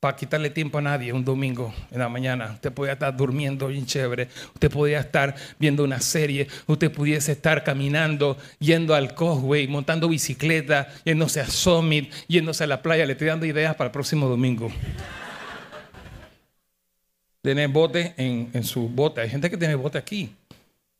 para 0.00 0.16
quitarle 0.16 0.50
tiempo 0.50 0.78
a 0.78 0.80
nadie 0.82 1.12
un 1.12 1.24
domingo 1.24 1.74
en 1.90 1.98
la 1.98 2.08
mañana. 2.08 2.52
Usted 2.54 2.72
podía 2.72 2.92
estar 2.92 3.16
durmiendo 3.16 3.66
bien 3.68 3.84
chévere, 3.84 4.28
usted 4.54 4.70
podía 4.70 5.00
estar 5.00 5.34
viendo 5.58 5.82
una 5.82 6.00
serie, 6.00 6.46
usted 6.66 6.92
pudiese 6.92 7.32
estar 7.32 7.64
caminando, 7.64 8.38
yendo 8.60 8.94
al 8.94 9.14
Cosway, 9.14 9.66
montando 9.66 10.08
bicicleta, 10.08 10.88
yéndose 11.04 11.40
a 11.40 11.46
Summit, 11.46 12.12
yéndose 12.28 12.64
a 12.64 12.66
la 12.68 12.80
playa. 12.80 13.06
Le 13.06 13.12
estoy 13.12 13.26
dando 13.28 13.46
ideas 13.46 13.74
para 13.74 13.86
el 13.86 13.92
próximo 13.92 14.28
domingo. 14.28 14.70
Tiene 17.42 17.66
bote 17.66 18.14
en, 18.16 18.50
en 18.52 18.62
su 18.62 18.88
bote. 18.88 19.20
Hay 19.20 19.30
gente 19.30 19.50
que 19.50 19.56
tiene 19.56 19.74
bote 19.74 19.98
aquí. 19.98 20.34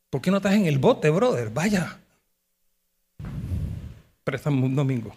¿Por 0.09 0.21
qué 0.21 0.31
no 0.31 0.37
estás 0.37 0.53
en 0.53 0.65
el 0.65 0.77
bote, 0.77 1.09
brother? 1.09 1.49
Vaya. 1.51 1.99
Préstame 4.23 4.61
un 4.63 4.75
domingo. 4.75 5.13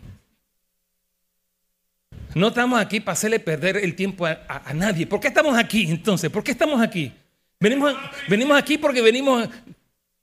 No 2.34 2.48
estamos 2.48 2.80
aquí 2.80 3.00
para 3.00 3.12
hacerle 3.12 3.40
perder 3.40 3.76
el 3.76 3.94
tiempo 3.94 4.26
a, 4.26 4.72
nadie. 4.74 5.06
¿Por 5.06 5.20
qué 5.20 5.28
estamos 5.28 5.56
aquí 5.56 5.90
entonces? 5.90 6.30
¿Por 6.30 6.42
qué 6.42 6.52
estamos 6.52 6.80
aquí? 6.80 7.12
Venimos, 7.60 7.94
venimos 8.28 8.58
aquí 8.58 8.78
porque 8.78 9.02
venimos 9.02 9.48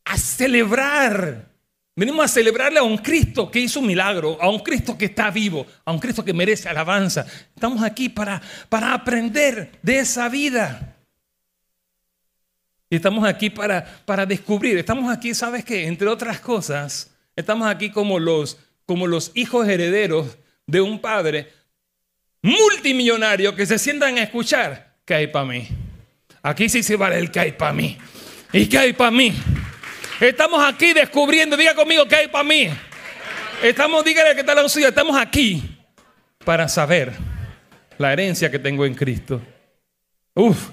a 0.06 0.18
celebrar. 0.18 1.48
Venimos 1.96 2.26
a 2.26 2.28
celebrarle 2.30 2.80
a 2.80 2.84
un 2.84 2.98
Cristo 2.98 3.52
que 3.52 3.60
hizo 3.60 3.82
un 3.82 3.88
milagro, 3.88 4.38
a 4.42 4.50
un 4.50 4.60
Cristo 4.60 4.98
que 4.98 5.06
está 5.06 5.30
vivo, 5.30 5.68
a 5.84 5.92
un 5.92 6.00
Cristo 6.00 6.24
que 6.24 6.34
merece 6.34 6.70
alabanza. 6.70 7.26
Estamos 7.54 7.84
aquí 7.84 8.10
para, 8.10 8.42
para 8.70 8.94
aprender 8.94 9.72
de 9.82 10.00
esa 10.00 10.30
vida. 10.30 10.96
Y 12.90 12.96
estamos 12.96 13.28
aquí 13.28 13.50
para, 13.50 13.86
para 14.06 14.26
descubrir. 14.26 14.78
Estamos 14.78 15.12
aquí, 15.16 15.36
¿sabes 15.36 15.64
qué? 15.64 15.88
Entre 15.88 16.08
otras 16.08 16.40
cosas, 16.40 17.12
estamos 17.36 17.68
aquí 17.68 17.92
como 17.92 18.18
los, 18.18 18.58
como 18.86 19.06
los 19.06 19.32
hijos 19.36 19.68
herederos 19.68 20.38
de 20.66 20.82
un 20.82 21.00
padre 21.00 21.59
multimillonarios 22.42 23.54
que 23.54 23.66
se 23.66 23.80
sientan 23.80 24.18
a 24.18 24.24
escuchar, 24.24 24.96
¿qué 25.06 25.16
hay 25.16 25.28
para 25.28 25.46
mí? 25.46 25.68
Aquí 26.42 26.70
sí 26.70 26.84
se 26.84 26.96
vale 26.96 27.18
el 27.18 27.32
que 27.32 27.40
hay 27.40 27.52
para 27.52 27.74
mí. 27.74 27.98
¿Y 28.54 28.68
qué 28.68 28.78
hay 28.78 28.94
para 28.94 29.12
mí? 29.12 29.34
Estamos 30.20 30.64
aquí 30.64 30.94
descubriendo, 30.94 31.56
diga 31.56 31.76
conmigo, 31.76 32.06
¿qué 32.08 32.16
hay 32.16 32.28
para 32.28 32.44
mí? 32.44 32.70
Estamos, 33.64 34.04
dígale 34.04 34.34
que 34.34 34.42
está 34.42 34.56
la 34.56 34.68
suya, 34.70 34.90
estamos 34.90 35.18
aquí 35.18 35.78
para 36.46 36.68
saber 36.68 37.14
la 37.98 38.14
herencia 38.14 38.50
que 38.50 38.60
tengo 38.60 38.86
en 38.86 38.96
Cristo. 38.96 39.42
Uf, 40.34 40.70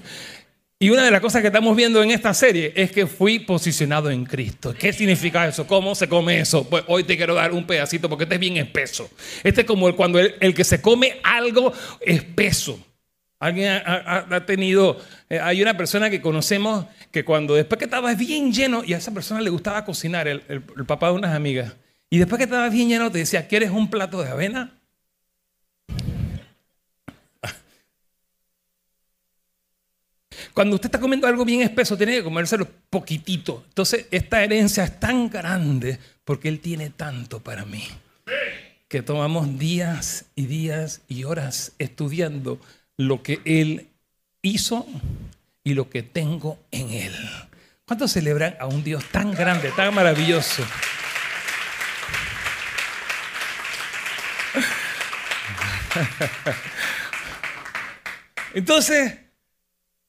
y 0.79 0.91
una 0.91 1.03
de 1.03 1.09
las 1.09 1.21
cosas 1.21 1.41
que 1.41 1.47
estamos 1.47 1.75
viendo 1.75 2.03
en 2.03 2.11
esta 2.11 2.33
serie 2.35 2.71
es 2.75 2.91
que 2.91 3.07
fui 3.07 3.39
posicionado 3.39 4.11
en 4.11 4.25
Cristo. 4.25 4.75
¿Qué 4.77 4.93
significa 4.93 5.47
eso? 5.47 5.65
¿Cómo 5.65 5.95
se 5.95 6.07
come 6.07 6.39
eso? 6.39 6.69
Pues 6.69 6.83
hoy 6.87 7.03
te 7.03 7.17
quiero 7.17 7.33
dar 7.33 7.51
un 7.51 7.65
pedacito 7.65 8.07
porque 8.07 8.25
este 8.25 8.35
es 8.35 8.41
bien 8.41 8.57
espeso. 8.57 9.09
Este 9.43 9.61
es 9.61 9.67
como 9.67 9.95
cuando 9.95 10.19
el, 10.19 10.53
que 10.53 10.63
se 10.63 10.79
come 10.79 11.19
algo 11.23 11.73
espeso. 11.99 12.79
Alguien 13.39 13.81
ha, 13.85 14.45
tenido, 14.45 14.99
eh, 15.29 15.39
hay 15.39 15.63
una 15.63 15.75
persona 15.77 16.11
que 16.11 16.21
conocemos 16.21 16.85
que 17.11 17.25
cuando 17.25 17.55
después 17.55 17.79
que 17.79 17.85
estaba 17.85 18.13
bien 18.13 18.53
lleno, 18.53 18.83
y 18.83 18.93
a 18.93 18.97
esa 18.97 19.13
persona 19.13 19.41
le 19.41 19.49
gustaba 19.49 19.83
cocinar, 19.83 20.27
el, 20.27 20.43
el 20.47 20.85
papá 20.85 21.07
de 21.07 21.13
unas 21.13 21.35
amigas, 21.35 21.73
y 22.09 22.19
después 22.19 22.37
que 22.37 22.45
estaba 22.45 22.69
bien 22.69 22.89
lleno 22.89 23.11
te 23.11 23.19
decía, 23.19 23.47
¿quieres 23.47 23.71
un 23.71 23.89
plato 23.89 24.21
de 24.21 24.29
avena? 24.29 24.76
Cuando 30.57 30.73
usted 30.73 30.87
está 30.87 30.99
comiendo 30.99 31.27
algo 31.27 31.45
bien 31.45 31.61
espeso, 31.61 31.95
tiene 31.95 32.13
que 32.13 32.23
comérselo 32.23 32.67
poquitito. 32.89 33.63
Entonces, 33.67 34.07
esta 34.09 34.43
herencia 34.43 34.85
es 34.85 34.99
tan 34.99 35.29
grande 35.29 35.99
porque 36.25 36.47
Él 36.47 36.61
tiene 36.61 36.89
tanto 36.89 37.43
para 37.43 37.63
mí. 37.63 37.83
Que 38.87 39.03
tomamos 39.03 39.59
días 39.59 40.25
y 40.33 40.47
días 40.47 41.01
y 41.07 41.25
horas 41.25 41.73
estudiando 41.77 42.59
lo 42.97 43.21
que 43.21 43.39
Él 43.45 43.89
hizo 44.41 44.87
y 45.63 45.75
lo 45.75 45.91
que 45.91 46.01
tengo 46.01 46.57
en 46.71 46.89
Él. 46.89 47.13
¿Cuántos 47.85 48.13
celebran 48.13 48.57
a 48.59 48.65
un 48.65 48.83
Dios 48.83 49.05
tan 49.11 49.33
grande, 49.33 49.71
tan 49.75 49.93
maravilloso? 49.93 50.63
Entonces, 58.55 59.26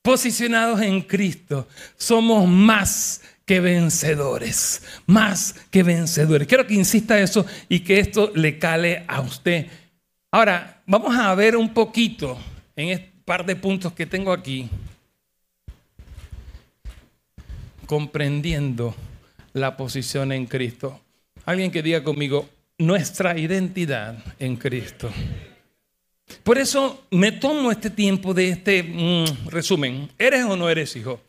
posicionados 0.03 0.81
en 0.81 1.03
Cristo, 1.03 1.69
somos 1.97 2.49
más 2.49 3.23
que 3.45 3.61
vencedores, 3.61 4.83
más 5.07 5.55
que 5.71 5.83
vencedores. 5.83 6.47
Quiero 6.47 6.67
que 6.67 6.75
insista 6.75 7.19
eso 7.19 7.47
y 7.69 7.81
que 7.81 7.99
esto 7.99 8.31
le 8.35 8.59
cale 8.59 9.05
a 9.09 9.21
usted. 9.21 9.67
Ahora, 10.31 10.83
vamos 10.87 11.17
a 11.17 11.35
ver 11.35 11.57
un 11.57 11.73
poquito 11.73 12.39
en 12.77 12.91
este 12.91 13.19
par 13.25 13.45
de 13.45 13.57
puntos 13.57 13.93
que 13.93 14.07
tengo 14.07 14.33
aquí, 14.33 14.71
comprendiendo 17.85 18.95
la 19.53 19.77
posición 19.77 20.33
en 20.33 20.47
Cristo. 20.47 20.99
Alguien 21.45 21.71
que 21.71 21.83
diga 21.83 22.03
conmigo, 22.03 22.49
nuestra 22.79 23.39
identidad 23.39 24.17
en 24.39 24.57
Cristo. 24.57 25.11
Por 26.43 26.59
eso 26.59 27.07
me 27.11 27.33
tomo 27.33 27.71
este 27.71 27.91
tiempo 27.91 28.35
de 28.35 28.51
este 28.51 28.83
mm, 28.83 29.49
resumen. 29.49 30.11
¿Eres 30.19 30.45
o 30.45 30.57
no 30.57 30.69
eres 30.69 30.95
hijo? 30.97 31.21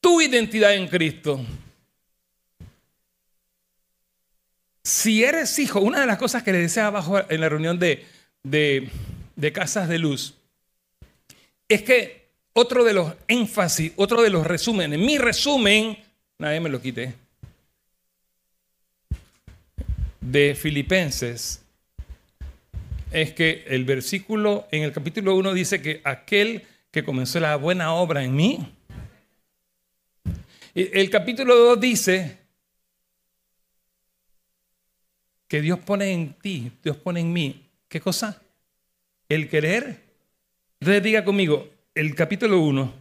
Tu 0.00 0.20
identidad 0.22 0.74
en 0.74 0.88
Cristo. 0.88 1.40
Si 4.82 5.24
eres 5.24 5.58
hijo, 5.58 5.80
una 5.80 6.00
de 6.00 6.06
las 6.06 6.18
cosas 6.18 6.42
que 6.42 6.52
le 6.52 6.58
decía 6.58 6.86
abajo 6.86 7.18
en 7.30 7.40
la 7.40 7.48
reunión 7.48 7.78
de, 7.78 8.04
de 8.42 9.52
Casas 9.52 9.88
de 9.88 9.98
Luz, 9.98 10.34
es 11.68 11.82
que 11.82 12.28
otro 12.52 12.84
de 12.84 12.92
los 12.92 13.12
énfasis, 13.26 13.92
otro 13.96 14.22
de 14.22 14.30
los 14.30 14.46
resúmenes, 14.46 14.98
mi 14.98 15.18
resumen, 15.18 15.98
nadie 16.38 16.60
me 16.60 16.68
lo 16.68 16.80
quite, 16.80 17.14
de 20.20 20.54
Filipenses 20.54 21.63
es 23.14 23.32
que 23.32 23.64
el 23.68 23.84
versículo 23.84 24.66
en 24.72 24.82
el 24.82 24.92
capítulo 24.92 25.36
1 25.36 25.54
dice 25.54 25.80
que 25.80 26.00
aquel 26.02 26.64
que 26.90 27.04
comenzó 27.04 27.38
la 27.38 27.54
buena 27.54 27.94
obra 27.94 28.24
en 28.24 28.34
mí, 28.34 28.74
el 30.74 31.08
capítulo 31.10 31.54
2 31.54 31.80
dice 31.80 32.38
que 35.46 35.60
Dios 35.60 35.78
pone 35.78 36.10
en 36.10 36.34
ti, 36.34 36.72
Dios 36.82 36.96
pone 36.96 37.20
en 37.20 37.32
mí, 37.32 37.70
¿qué 37.86 38.00
cosa? 38.00 38.42
El 39.28 39.48
querer. 39.48 40.00
Entonces 40.80 41.02
diga 41.04 41.24
conmigo, 41.24 41.68
el 41.94 42.16
capítulo 42.16 42.58
1, 42.58 42.94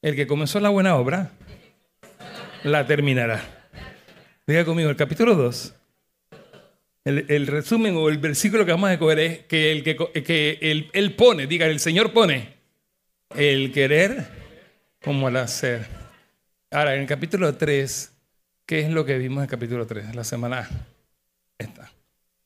el 0.00 0.16
que 0.16 0.26
comenzó 0.26 0.60
la 0.60 0.70
buena 0.70 0.96
obra, 0.96 1.30
la 2.64 2.86
terminará. 2.86 3.68
Diga 4.46 4.64
conmigo, 4.64 4.88
el 4.88 4.96
capítulo 4.96 5.34
2, 5.34 5.74
el, 7.04 7.46
resumen 7.46 7.96
o 7.96 8.08
el 8.08 8.18
versículo 8.18 8.64
que 8.64 8.72
vamos 8.72 8.90
a 8.90 8.98
coger 8.98 9.18
es 9.18 9.38
que, 9.46 9.72
el 9.72 9.82
que, 9.82 9.96
que 10.22 10.88
él 10.92 11.14
pone, 11.14 11.46
diga, 11.46 11.66
el 11.66 11.80
Señor 11.80 12.12
pone 12.12 12.54
el 13.36 13.72
querer 13.72 14.26
como 15.02 15.28
el 15.28 15.36
hacer. 15.36 15.86
Ahora, 16.70 16.94
en 16.94 17.02
el 17.02 17.06
capítulo 17.06 17.54
3, 17.54 18.12
¿qué 18.66 18.80
es 18.80 18.90
lo 18.90 19.04
que 19.04 19.18
vimos 19.18 19.38
en 19.38 19.44
el 19.44 19.50
capítulo 19.50 19.86
3? 19.86 20.14
La 20.14 20.24
semana 20.24 20.68
esta. 21.58 21.90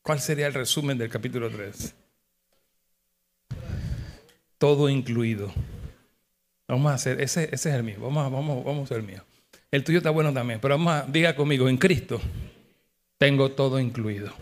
¿Cuál 0.01 0.19
sería 0.19 0.47
el 0.47 0.53
resumen 0.53 0.97
del 0.97 1.09
capítulo 1.09 1.49
3? 1.49 1.93
Todo 4.57 4.89
incluido. 4.89 5.51
Vamos 6.67 6.91
a 6.91 6.95
hacer, 6.95 7.21
ese, 7.21 7.49
ese 7.51 7.69
es 7.69 7.75
el 7.75 7.83
mío, 7.83 7.97
vamos, 7.99 8.31
vamos, 8.31 8.63
vamos 8.63 8.81
a 8.81 8.83
hacer 8.85 8.97
el 8.97 9.03
mío. 9.03 9.23
El 9.69 9.83
tuyo 9.83 9.99
está 9.99 10.09
bueno 10.09 10.33
también, 10.33 10.59
pero 10.59 10.77
vamos 10.77 10.93
a, 10.93 11.05
diga 11.05 11.35
conmigo, 11.35 11.67
en 11.67 11.77
Cristo 11.77 12.21
tengo 13.17 13.51
todo 13.51 13.79
incluido. 13.79 14.33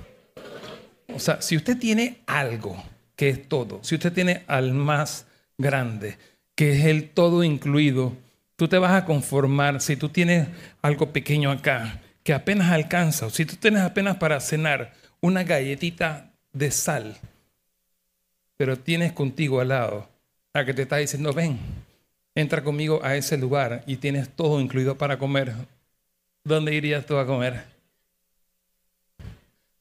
O 1.14 1.20
sea, 1.20 1.42
si 1.42 1.56
usted 1.56 1.78
tiene 1.78 2.22
algo 2.26 2.82
que 3.16 3.30
es 3.30 3.48
todo, 3.48 3.84
si 3.84 3.96
usted 3.96 4.14
tiene 4.14 4.44
al 4.48 4.74
más 4.74 5.26
grande, 5.58 6.18
que 6.56 6.74
es 6.74 6.86
el 6.86 7.10
todo 7.10 7.44
incluido, 7.44 8.14
tú 8.56 8.68
te 8.68 8.78
vas 8.78 8.94
a 8.94 9.06
conformar 9.06 9.82
si 9.82 9.96
tú 9.96 10.10
tienes 10.10 10.48
algo 10.82 11.12
pequeño 11.12 11.52
acá, 11.52 12.02
que 12.24 12.34
apenas 12.34 12.72
alcanza, 12.72 13.28
o 13.28 13.30
si 13.30 13.46
tú 13.46 13.56
tienes 13.58 13.82
apenas 13.82 14.18
para 14.18 14.40
cenar 14.40 14.94
una 15.20 15.44
galletita 15.44 16.32
de 16.52 16.72
sal, 16.72 17.18
pero 18.58 18.78
tienes 18.78 19.12
contigo 19.12 19.60
al 19.60 19.70
lado 19.70 20.10
a 20.54 20.66
que 20.66 20.74
te 20.74 20.84
está 20.84 20.98
diciendo, 20.98 21.34
ven, 21.34 21.60
entra 22.36 22.64
conmigo 22.64 23.02
a 23.04 23.16
ese 23.16 23.38
lugar 23.38 23.84
y 23.88 23.98
tienes 23.98 24.30
todo 24.30 24.62
incluido 24.62 24.98
para 24.98 25.18
comer, 25.18 25.54
¿dónde 26.44 26.74
irías 26.74 27.06
tú 27.06 27.18
a 27.18 27.26
comer? 27.26 27.73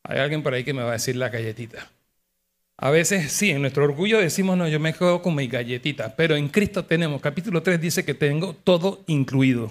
Hay 0.04 0.18
alguien 0.18 0.42
por 0.42 0.54
ahí 0.54 0.64
que 0.64 0.72
me 0.72 0.82
va 0.82 0.90
a 0.90 0.94
decir 0.94 1.16
la 1.16 1.28
galletita. 1.28 1.90
A 2.76 2.90
veces 2.90 3.30
sí, 3.30 3.50
en 3.50 3.60
nuestro 3.60 3.84
orgullo 3.84 4.18
decimos, 4.18 4.56
no, 4.56 4.66
yo 4.66 4.80
me 4.80 4.92
quedo 4.92 5.22
con 5.22 5.34
mi 5.34 5.46
galletita, 5.46 6.16
pero 6.16 6.34
en 6.34 6.48
Cristo 6.48 6.84
tenemos, 6.84 7.20
capítulo 7.20 7.62
3 7.62 7.80
dice 7.80 8.04
que 8.04 8.14
tengo 8.14 8.54
todo 8.54 9.04
incluido. 9.06 9.70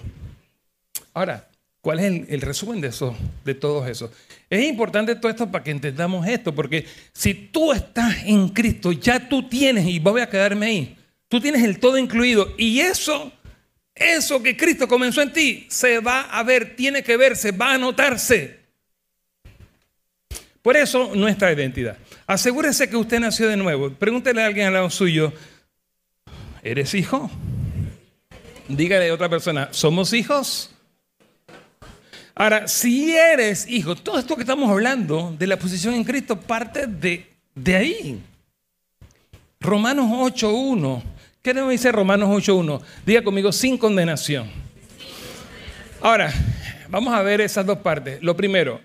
Ahora, 1.12 1.48
¿cuál 1.82 2.00
es 2.00 2.28
el, 2.30 2.40
resumen 2.40 2.80
de 2.80 2.88
eso, 2.88 3.14
de 3.44 3.54
todo 3.54 3.86
eso? 3.86 4.10
Es 4.48 4.64
importante 4.64 5.14
todo 5.16 5.30
esto 5.30 5.50
para 5.50 5.62
que 5.62 5.70
entendamos 5.70 6.26
esto, 6.26 6.54
porque 6.54 6.86
si 7.12 7.34
tú 7.34 7.72
estás 7.72 8.24
en 8.24 8.48
Cristo, 8.48 8.92
ya 8.92 9.28
tú 9.28 9.46
tienes, 9.48 9.86
y 9.86 9.98
voy 9.98 10.22
a 10.22 10.30
quedarme 10.30 10.66
ahí, 10.66 10.96
Tú 11.32 11.40
tienes 11.40 11.62
el 11.62 11.80
todo 11.80 11.96
incluido 11.96 12.52
y 12.58 12.80
eso, 12.80 13.32
eso 13.94 14.42
que 14.42 14.54
Cristo 14.54 14.86
comenzó 14.86 15.22
en 15.22 15.32
ti, 15.32 15.66
se 15.70 15.98
va 15.98 16.20
a 16.24 16.42
ver, 16.42 16.76
tiene 16.76 17.02
que 17.02 17.16
verse, 17.16 17.52
va 17.52 17.72
a 17.72 17.78
notarse. 17.78 18.58
Por 20.62 20.76
eso 20.76 21.10
nuestra 21.14 21.52
identidad. 21.52 21.98
Asegúrese 22.26 22.88
que 22.88 22.96
usted 22.96 23.20
nació 23.20 23.48
de 23.48 23.56
nuevo. 23.56 23.90
Pregúntele 23.90 24.42
a 24.42 24.46
alguien 24.46 24.68
al 24.68 24.74
lado 24.74 24.90
suyo, 24.90 25.32
¿eres 26.62 26.94
hijo? 26.94 27.30
Dígale 28.68 29.10
a 29.10 29.14
otra 29.14 29.28
persona, 29.28 29.68
¿somos 29.72 30.12
hijos? 30.12 30.70
Ahora, 32.34 32.68
si 32.68 33.14
eres 33.14 33.68
hijo, 33.68 33.94
todo 33.96 34.18
esto 34.18 34.36
que 34.36 34.42
estamos 34.42 34.70
hablando 34.70 35.34
de 35.38 35.46
la 35.46 35.58
posición 35.58 35.94
en 35.94 36.04
Cristo 36.04 36.40
parte 36.40 36.86
de, 36.86 37.26
de 37.54 37.76
ahí. 37.76 38.20
Romanos 39.60 40.06
8.1 40.06 41.02
¿Qué 41.42 41.52
nos 41.52 41.70
dice 41.70 41.90
Romanos 41.90 42.28
8.1? 42.28 42.80
Diga 43.04 43.24
conmigo, 43.24 43.50
sin 43.50 43.76
condenación. 43.76 44.48
Ahora, 46.00 46.32
vamos 46.88 47.12
a 47.12 47.20
ver 47.22 47.40
esas 47.40 47.66
dos 47.66 47.78
partes. 47.78 48.22
Lo 48.22 48.36
primero, 48.36 48.80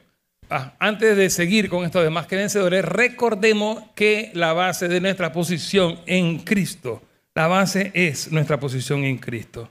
ah, 0.50 0.74
antes 0.80 1.16
de 1.16 1.30
seguir 1.30 1.70
con 1.70 1.86
esto 1.86 2.02
de 2.02 2.10
más 2.10 2.28
que 2.28 2.36
vencedores, 2.36 2.84
recordemos 2.86 3.84
que 3.96 4.32
la 4.34 4.54
base 4.54 4.88
de 4.88 5.02
nuestra 5.02 5.32
posición 5.32 6.00
en 6.06 6.40
Cristo, 6.40 7.02
la 7.34 7.48
base 7.48 7.92
es 7.94 8.32
nuestra 8.32 8.60
posición 8.60 9.04
en 9.04 9.18
Cristo. 9.18 9.70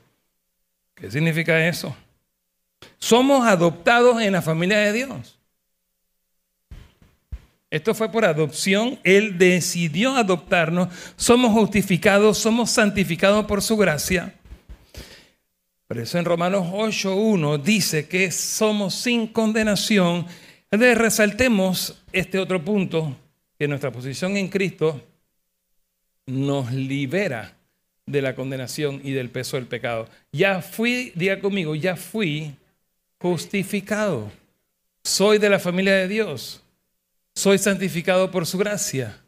¿Qué 0.95 1.11
significa 1.11 1.67
eso? 1.67 1.95
Somos 2.99 3.47
adoptados 3.47 4.23
en 4.23 4.33
la 4.33 4.43
familia 4.43 4.79
de 4.79 4.93
Dios. 4.93 5.39
Esto 7.71 7.95
fue 7.95 8.11
por 8.11 8.25
adopción. 8.25 8.99
Él 9.03 9.37
decidió 9.39 10.17
adoptarnos. 10.17 10.89
Somos 11.17 11.53
justificados, 11.53 12.39
somos 12.39 12.71
santificados 12.71 13.45
por 13.47 13.61
su 13.61 13.77
gracia. 13.77 14.35
Por 15.87 15.99
eso 15.99 16.19
en 16.19 16.25
Romanos 16.25 16.67
8.1 16.69 17.63
dice 17.63 18.09
que 18.09 18.31
somos 18.31 18.95
sin 18.95 19.27
condenación. 19.27 20.27
Entonces 20.71 20.99
resaltemos 20.99 22.03
este 22.13 22.39
otro 22.39 22.65
punto, 22.65 23.17
que 23.59 23.69
nuestra 23.69 23.91
posición 23.91 24.37
en 24.37 24.49
Cristo 24.49 25.03
nos 26.27 26.73
libera 26.73 27.57
de 28.05 28.23
la 28.23 28.35
condenación 28.35 29.01
y 29.03 29.13
del 29.13 29.31
peso 29.31 29.57
del 29.57 29.67
pecado. 29.67 30.09
Ya 30.33 30.61
fui, 30.61 31.13
diga 31.15 31.41
conmigo, 31.41 31.75
ya 31.75 31.97
fui 31.97 32.55
justificado. 33.19 34.31
Soy 35.03 35.39
de 35.39 35.49
la 35.49 35.59
familia 35.59 35.95
de 35.95 36.09
Dios 36.09 36.63
soy 37.37 37.59
santificado 37.59 38.31
por 38.31 38.47
su 38.47 38.57
gracia. 38.57 39.21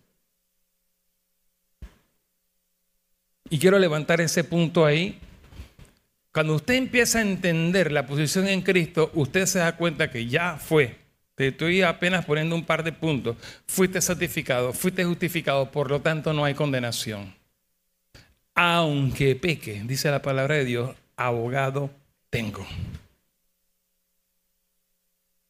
Y 3.50 3.58
quiero 3.58 3.78
levantar 3.78 4.20
ese 4.22 4.44
punto 4.44 4.86
ahí. 4.86 5.18
Cuando 6.32 6.54
usted 6.54 6.74
empieza 6.74 7.18
a 7.18 7.22
entender 7.22 7.92
la 7.92 8.06
posición 8.06 8.48
en 8.48 8.62
Cristo, 8.62 9.10
usted 9.14 9.44
se 9.44 9.58
da 9.58 9.76
cuenta 9.76 10.10
que 10.10 10.26
ya 10.26 10.56
fue. 10.56 10.96
Te 11.38 11.46
estoy 11.46 11.82
apenas 11.82 12.24
poniendo 12.24 12.56
un 12.56 12.64
par 12.64 12.82
de 12.82 12.90
puntos. 12.90 13.36
Fuiste 13.64 14.00
santificado, 14.00 14.72
fuiste 14.72 15.04
justificado, 15.04 15.70
por 15.70 15.88
lo 15.88 16.00
tanto 16.00 16.32
no 16.32 16.44
hay 16.44 16.54
condenación. 16.54 17.32
Aunque 18.56 19.36
peque, 19.36 19.84
dice 19.86 20.10
la 20.10 20.20
palabra 20.20 20.56
de 20.56 20.64
Dios, 20.64 20.96
abogado 21.14 21.90
tengo. 22.28 22.66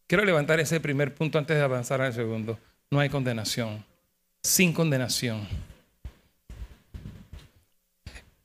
Quiero 0.06 0.26
levantar 0.26 0.60
ese 0.60 0.78
primer 0.78 1.14
punto 1.14 1.38
antes 1.38 1.56
de 1.56 1.62
avanzar 1.62 2.02
al 2.02 2.12
segundo. 2.12 2.58
No 2.90 3.00
hay 3.00 3.08
condenación. 3.08 3.82
Sin 4.42 4.74
condenación. 4.74 5.48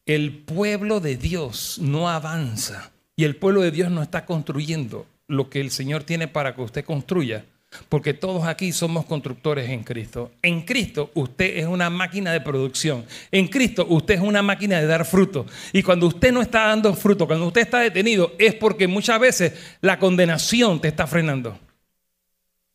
El 0.05 0.31
pueblo 0.31 1.01
de 1.01 1.17
Dios 1.17 1.77
no 1.81 2.07
avanza 2.07 2.93
y 3.17 3.25
el 3.25 3.35
pueblo 3.35 3.63
de 3.63 3.71
Dios 3.71 3.91
no 3.91 4.01
está 4.01 4.25
construyendo 4.25 5.05
lo 5.33 5.49
que 5.49 5.59
el 5.59 5.71
Señor 5.71 6.03
tiene 6.03 6.27
para 6.27 6.55
que 6.55 6.61
usted 6.61 6.85
construya 6.85 7.45
Porque 7.89 8.13
todos 8.13 8.45
aquí 8.45 8.71
somos 8.71 9.05
constructores 9.05 9.69
en 9.69 9.83
Cristo. 9.83 10.31
En 10.43 10.61
Cristo 10.61 11.09
usted 11.15 11.57
es 11.57 11.65
una 11.65 11.89
máquina 11.89 12.31
de 12.31 12.39
producción. 12.39 13.03
En 13.31 13.47
Cristo 13.47 13.87
usted 13.89 14.15
es 14.15 14.21
una 14.21 14.43
máquina 14.43 14.79
de 14.79 14.85
dar 14.85 15.05
fruto. 15.05 15.47
Y 15.71 15.81
cuando 15.81 16.07
usted 16.07 16.31
no 16.31 16.41
está 16.41 16.67
dando 16.67 16.93
fruto, 16.93 17.25
cuando 17.25 17.47
usted 17.47 17.61
está 17.61 17.79
detenido, 17.79 18.33
es 18.37 18.53
porque 18.53 18.87
muchas 18.87 19.19
veces 19.19 19.53
la 19.81 19.97
condenación 19.97 20.79
te 20.79 20.89
está 20.89 21.07
frenando. 21.07 21.57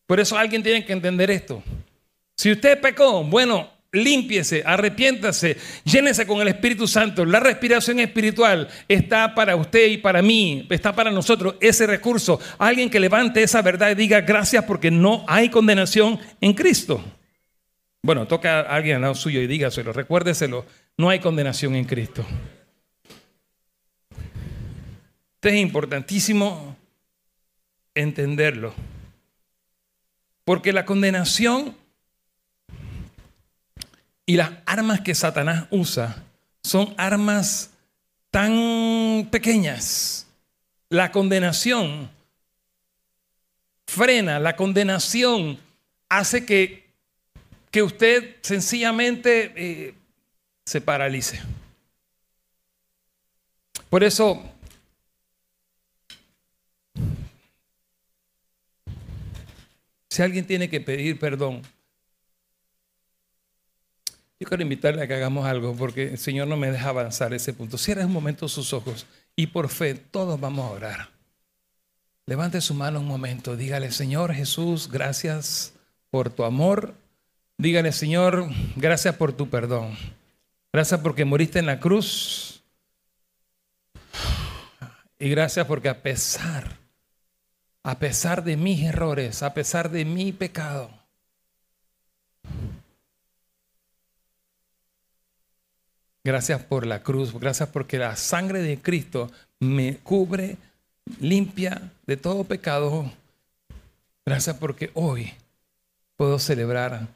Por 0.07 0.19
eso 0.19 0.37
alguien 0.37 0.63
tiene 0.63 0.85
que 0.85 0.93
entender 0.93 1.31
esto. 1.31 1.63
Si 2.35 2.51
usted 2.51 2.81
pecó, 2.81 3.23
bueno, 3.23 3.71
límpiese, 3.93 4.63
arrepiéntase, 4.65 5.57
llénese 5.85 6.27
con 6.27 6.41
el 6.41 6.49
Espíritu 6.49 6.87
Santo. 6.87 7.25
La 7.25 7.41
respiración 7.41 8.01
espiritual 8.01 8.69
está 8.89 9.35
para 9.35 9.57
usted 9.57 9.89
y 9.89 9.97
para 9.99 10.23
mí, 10.23 10.67
está 10.71 10.95
para 10.95 11.11
nosotros 11.11 11.57
ese 11.61 11.87
recurso. 11.87 12.41
Alguien 12.59 12.91
que 12.91 13.01
levante 13.01 13.43
esa 13.43 13.63
verdad 13.63 13.91
y 13.91 13.95
diga 13.95 14.21
gracias 14.21 14.65
porque 14.65 14.91
no 14.91 15.25
hay 15.27 15.49
condenación 15.49 16.19
en 16.41 16.55
Cristo. 16.55 17.03
Bueno, 18.03 18.27
toca 18.27 18.61
a 18.61 18.77
alguien 18.77 18.97
al 18.97 19.03
lado 19.03 19.15
suyo 19.15 19.41
y 19.41 19.47
dígaselo, 19.47 19.93
recuérdeselo, 19.93 20.67
no 20.97 21.11
hay 21.11 21.19
condenación 21.19 21.75
en 21.75 21.85
Cristo. 21.85 22.25
Esto 25.35 25.49
es 25.49 25.55
importantísimo 25.55 26.77
entenderlo. 27.95 28.75
Porque 30.45 30.73
la 30.73 30.85
condenación 30.85 31.77
y 34.29 34.37
las 34.37 34.51
armas 34.67 35.01
que 35.01 35.15
Satanás 35.15 35.65
usa 35.71 36.23
son 36.63 36.93
armas 36.99 37.71
tan 38.31 39.27
pequeñas. 39.33 40.27
La 40.91 41.11
condenación 41.11 42.11
frena, 43.87 44.39
la 44.39 44.55
condenación 44.55 45.59
hace 46.11 46.45
que, 46.45 46.91
que 47.71 47.83
usted 47.83 48.37
sencillamente 48.43 49.55
eh, 49.57 49.95
se 50.67 50.83
paralice. 50.83 51.41
Por 53.89 54.05
eso, 54.05 54.43
si 60.11 60.21
alguien 60.21 60.47
tiene 60.47 60.69
que 60.69 60.83
pedir 60.83 61.19
perdón, 61.19 61.63
yo 64.41 64.47
quiero 64.47 64.63
invitarle 64.63 65.03
a 65.03 65.09
que 65.09 65.15
hagamos 65.15 65.47
algo 65.47 65.75
porque 65.75 66.11
el 66.11 66.19
Señor 66.19 66.47
no 66.47 66.57
me 66.57 66.71
deja 66.71 66.91
avanzar 66.91 67.35
ese 67.35 67.53
punto. 67.53 67.77
Cierra 67.77 68.07
un 68.07 68.13
momento 68.13 68.49
sus 68.49 68.73
ojos 68.73 69.07
y 69.35 69.49
por 69.49 69.69
fe 69.69 69.95
todos 69.95 70.39
vamos 70.41 70.71
a 70.71 70.75
orar. 70.75 71.09
Levante 72.27 72.61
su 72.61 72.75
mano 72.75 73.01
un 73.01 73.07
momento, 73.07 73.57
dígale, 73.57 73.91
Señor 73.91 74.35
Jesús, 74.35 74.91
gracias 74.91 75.73
por 76.11 76.31
tu 76.31 76.45
amor. 76.45 76.95
Dígale, 77.57 77.91
Señor, 77.91 78.49
gracias 78.77 79.17
por 79.17 79.33
tu 79.33 79.49
perdón. 79.49 79.97
Gracias 80.73 81.01
porque 81.01 81.25
moriste 81.25 81.59
en 81.59 81.67
la 81.67 81.81
cruz. 81.81 82.63
Y 85.19 85.29
gracias 85.31 85.67
porque 85.67 85.89
a 85.89 86.03
pesar, 86.03 86.79
a 87.83 87.99
pesar 87.99 88.45
de 88.45 88.57
mis 88.57 88.85
errores, 88.85 89.43
a 89.43 89.55
pesar 89.55 89.91
de 89.91 90.05
mi 90.05 90.31
pecado, 90.31 90.98
Gracias 96.29 96.63
por 96.63 96.85
la 96.85 97.03
cruz, 97.03 97.33
gracias 97.33 97.71
porque 97.71 97.97
la 97.97 98.15
sangre 98.15 98.61
de 98.61 98.77
Cristo 98.77 99.33
me 99.61 99.97
cubre, 99.97 100.59
limpia 101.21 101.91
de 102.07 102.19
todo 102.19 102.45
pecado. 102.45 103.11
Gracias 104.27 104.55
porque 104.57 104.91
hoy 104.93 105.33
puedo 106.19 106.39
celebrar 106.39 107.09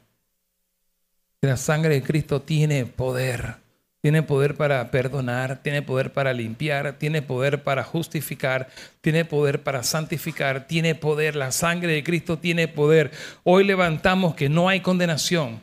la 1.41 1.57
sangre 1.57 1.93
de 1.93 2.01
Cristo 2.01 2.41
tiene 2.41 2.87
poder. 2.87 3.57
Tiene 4.01 4.23
poder 4.23 4.55
para 4.55 4.89
perdonar, 4.89 5.61
tiene 5.61 5.83
poder 5.83 6.11
para 6.11 6.33
limpiar, 6.33 6.93
tiene 6.93 7.21
poder 7.21 7.61
para 7.61 7.83
justificar, 7.83 8.67
tiene 9.01 9.25
poder 9.25 9.61
para 9.61 9.83
santificar, 9.83 10.65
tiene 10.65 10.95
poder. 10.95 11.35
La 11.35 11.51
sangre 11.51 11.93
de 11.93 12.03
Cristo 12.03 12.39
tiene 12.39 12.67
poder. 12.67 13.11
Hoy 13.43 13.63
levantamos 13.63 14.33
que 14.33 14.49
no 14.49 14.69
hay 14.69 14.79
condenación 14.79 15.61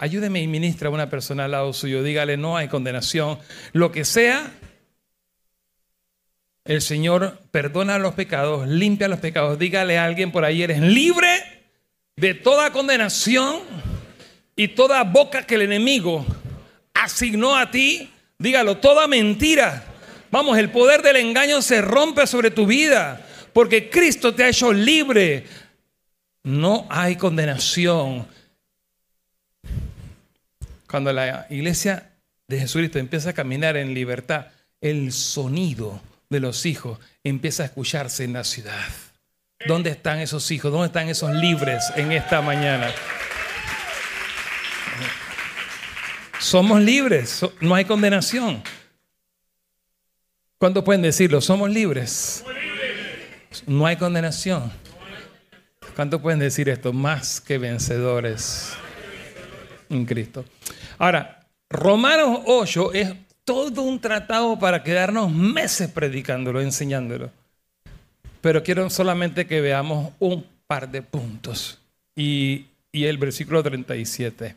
Ayúdeme 0.00 0.40
y 0.40 0.46
ministra 0.46 0.88
a 0.88 0.92
una 0.92 1.10
persona 1.10 1.46
al 1.46 1.50
lado 1.50 1.72
suyo. 1.72 2.04
Dígale, 2.04 2.36
no 2.36 2.56
hay 2.56 2.68
condenación. 2.68 3.36
Lo 3.72 3.90
que 3.90 4.04
sea, 4.04 4.52
el 6.64 6.82
Señor 6.82 7.40
perdona 7.50 7.98
los 7.98 8.14
pecados, 8.14 8.68
limpia 8.68 9.08
los 9.08 9.18
pecados. 9.18 9.58
Dígale 9.58 9.98
a 9.98 10.04
alguien 10.04 10.30
por 10.30 10.44
ahí, 10.44 10.62
eres 10.62 10.80
libre 10.80 11.28
de 12.14 12.34
toda 12.34 12.70
condenación 12.70 13.56
y 14.54 14.68
toda 14.68 15.02
boca 15.02 15.42
que 15.42 15.56
el 15.56 15.62
enemigo 15.62 16.24
asignó 16.94 17.56
a 17.56 17.72
ti. 17.72 18.08
Dígalo, 18.38 18.76
toda 18.76 19.08
mentira. 19.08 19.84
Vamos, 20.30 20.58
el 20.58 20.70
poder 20.70 21.02
del 21.02 21.16
engaño 21.16 21.60
se 21.60 21.82
rompe 21.82 22.28
sobre 22.28 22.52
tu 22.52 22.66
vida 22.66 23.26
porque 23.52 23.90
Cristo 23.90 24.32
te 24.32 24.44
ha 24.44 24.48
hecho 24.48 24.72
libre. 24.72 25.44
No 26.44 26.86
hay 26.88 27.16
condenación 27.16 28.37
cuando 30.88 31.12
la 31.12 31.46
iglesia 31.50 32.10
de 32.46 32.60
Jesucristo 32.60 32.98
empieza 32.98 33.30
a 33.30 33.32
caminar 33.34 33.76
en 33.76 33.94
libertad, 33.94 34.46
el 34.80 35.12
sonido 35.12 36.00
de 36.30 36.40
los 36.40 36.66
hijos 36.66 36.98
empieza 37.22 37.62
a 37.62 37.66
escucharse 37.66 38.24
en 38.24 38.32
la 38.32 38.44
ciudad. 38.44 38.88
¿Dónde 39.66 39.90
están 39.90 40.20
esos 40.20 40.50
hijos? 40.50 40.70
¿Dónde 40.70 40.86
están 40.86 41.08
esos 41.08 41.32
libres 41.32 41.84
en 41.96 42.12
esta 42.12 42.40
mañana? 42.40 42.90
Somos 46.38 46.80
libres, 46.80 47.44
no 47.60 47.74
hay 47.74 47.84
condenación. 47.84 48.62
¿Cuántos 50.58 50.84
pueden 50.84 51.02
decirlo? 51.02 51.40
Somos 51.40 51.70
libres. 51.70 52.44
No 53.66 53.86
hay 53.86 53.96
condenación. 53.96 54.72
¿Cuántos 55.96 56.20
pueden 56.20 56.38
decir 56.38 56.68
esto? 56.68 56.92
Más 56.92 57.40
que 57.40 57.58
vencedores 57.58 58.72
en 59.90 60.06
Cristo. 60.06 60.44
Ahora, 60.98 61.46
Romanos 61.70 62.40
8 62.46 62.92
es 62.92 63.12
todo 63.44 63.82
un 63.82 64.00
tratado 64.00 64.58
para 64.58 64.82
quedarnos 64.82 65.30
meses 65.32 65.88
predicándolo, 65.88 66.60
enseñándolo. 66.60 67.30
Pero 68.40 68.62
quiero 68.62 68.90
solamente 68.90 69.46
que 69.46 69.60
veamos 69.60 70.12
un 70.18 70.44
par 70.66 70.88
de 70.90 71.02
puntos. 71.02 71.78
Y, 72.16 72.66
y 72.90 73.04
el 73.04 73.16
versículo 73.18 73.62
37. 73.62 74.56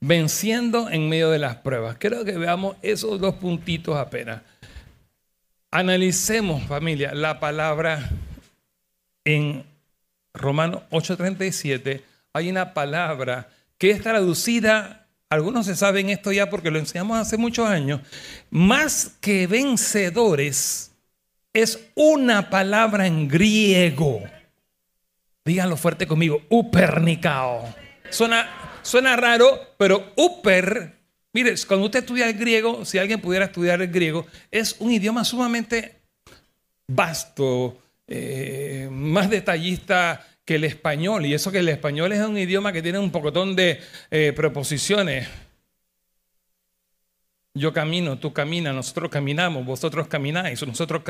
Venciendo 0.00 0.88
en 0.88 1.08
medio 1.08 1.30
de 1.30 1.40
las 1.40 1.56
pruebas. 1.56 1.96
Quiero 1.98 2.24
que 2.24 2.38
veamos 2.38 2.76
esos 2.82 3.20
dos 3.20 3.34
puntitos 3.34 3.96
apenas. 3.96 4.42
Analicemos, 5.70 6.62
familia, 6.64 7.12
la 7.14 7.40
palabra 7.40 8.08
en 9.24 9.64
Romanos 10.32 10.82
8:37. 10.90 12.02
Hay 12.32 12.48
una 12.48 12.72
palabra 12.72 13.48
que 13.78 13.90
es 13.90 14.02
traducida, 14.02 15.06
algunos 15.30 15.66
se 15.66 15.76
saben 15.76 16.10
esto 16.10 16.32
ya 16.32 16.50
porque 16.50 16.70
lo 16.70 16.78
enseñamos 16.78 17.18
hace 17.18 17.36
muchos 17.36 17.68
años, 17.68 18.00
más 18.50 19.16
que 19.20 19.46
vencedores 19.46 20.92
es 21.52 21.88
una 21.94 22.50
palabra 22.50 23.06
en 23.06 23.28
griego. 23.28 24.22
Díganlo 25.44 25.76
fuerte 25.76 26.06
conmigo, 26.06 26.42
upernicao. 26.50 27.74
Suena, 28.10 28.48
suena 28.82 29.16
raro, 29.16 29.74
pero 29.78 30.12
uper, 30.16 30.94
mire, 31.32 31.54
cuando 31.66 31.86
usted 31.86 32.00
estudia 32.00 32.28
el 32.28 32.36
griego, 32.36 32.84
si 32.84 32.98
alguien 32.98 33.20
pudiera 33.20 33.46
estudiar 33.46 33.80
el 33.80 33.88
griego, 33.88 34.26
es 34.50 34.76
un 34.78 34.92
idioma 34.92 35.24
sumamente 35.24 36.00
vasto, 36.86 37.78
eh, 38.06 38.88
más 38.90 39.28
detallista 39.30 40.26
que 40.48 40.54
el 40.54 40.64
español. 40.64 41.26
Y 41.26 41.34
eso 41.34 41.52
que 41.52 41.58
el 41.58 41.68
español 41.68 42.10
es 42.10 42.20
un 42.20 42.38
idioma 42.38 42.72
que 42.72 42.80
tiene 42.80 42.98
un 42.98 43.10
pocotón 43.10 43.54
de 43.54 43.82
eh, 44.10 44.32
preposiciones. 44.34 45.28
Yo 47.52 47.74
camino, 47.74 48.18
tú 48.18 48.32
caminas, 48.32 48.74
nosotros 48.74 49.10
caminamos, 49.10 49.66
vosotros 49.66 50.08
camináis, 50.08 50.66
nosotros... 50.66 51.02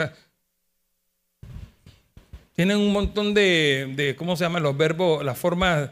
Tienen 2.56 2.78
un 2.78 2.92
montón 2.92 3.32
de, 3.32 4.16
¿cómo 4.18 4.34
se 4.34 4.42
llaman 4.42 4.64
los 4.64 4.76
verbos, 4.76 5.24
las 5.24 5.38
formas 5.38 5.88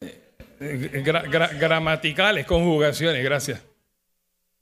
eh, 0.00 1.04
gramaticales, 1.60 2.44
conjugaciones, 2.44 3.22
gracias. 3.22 3.62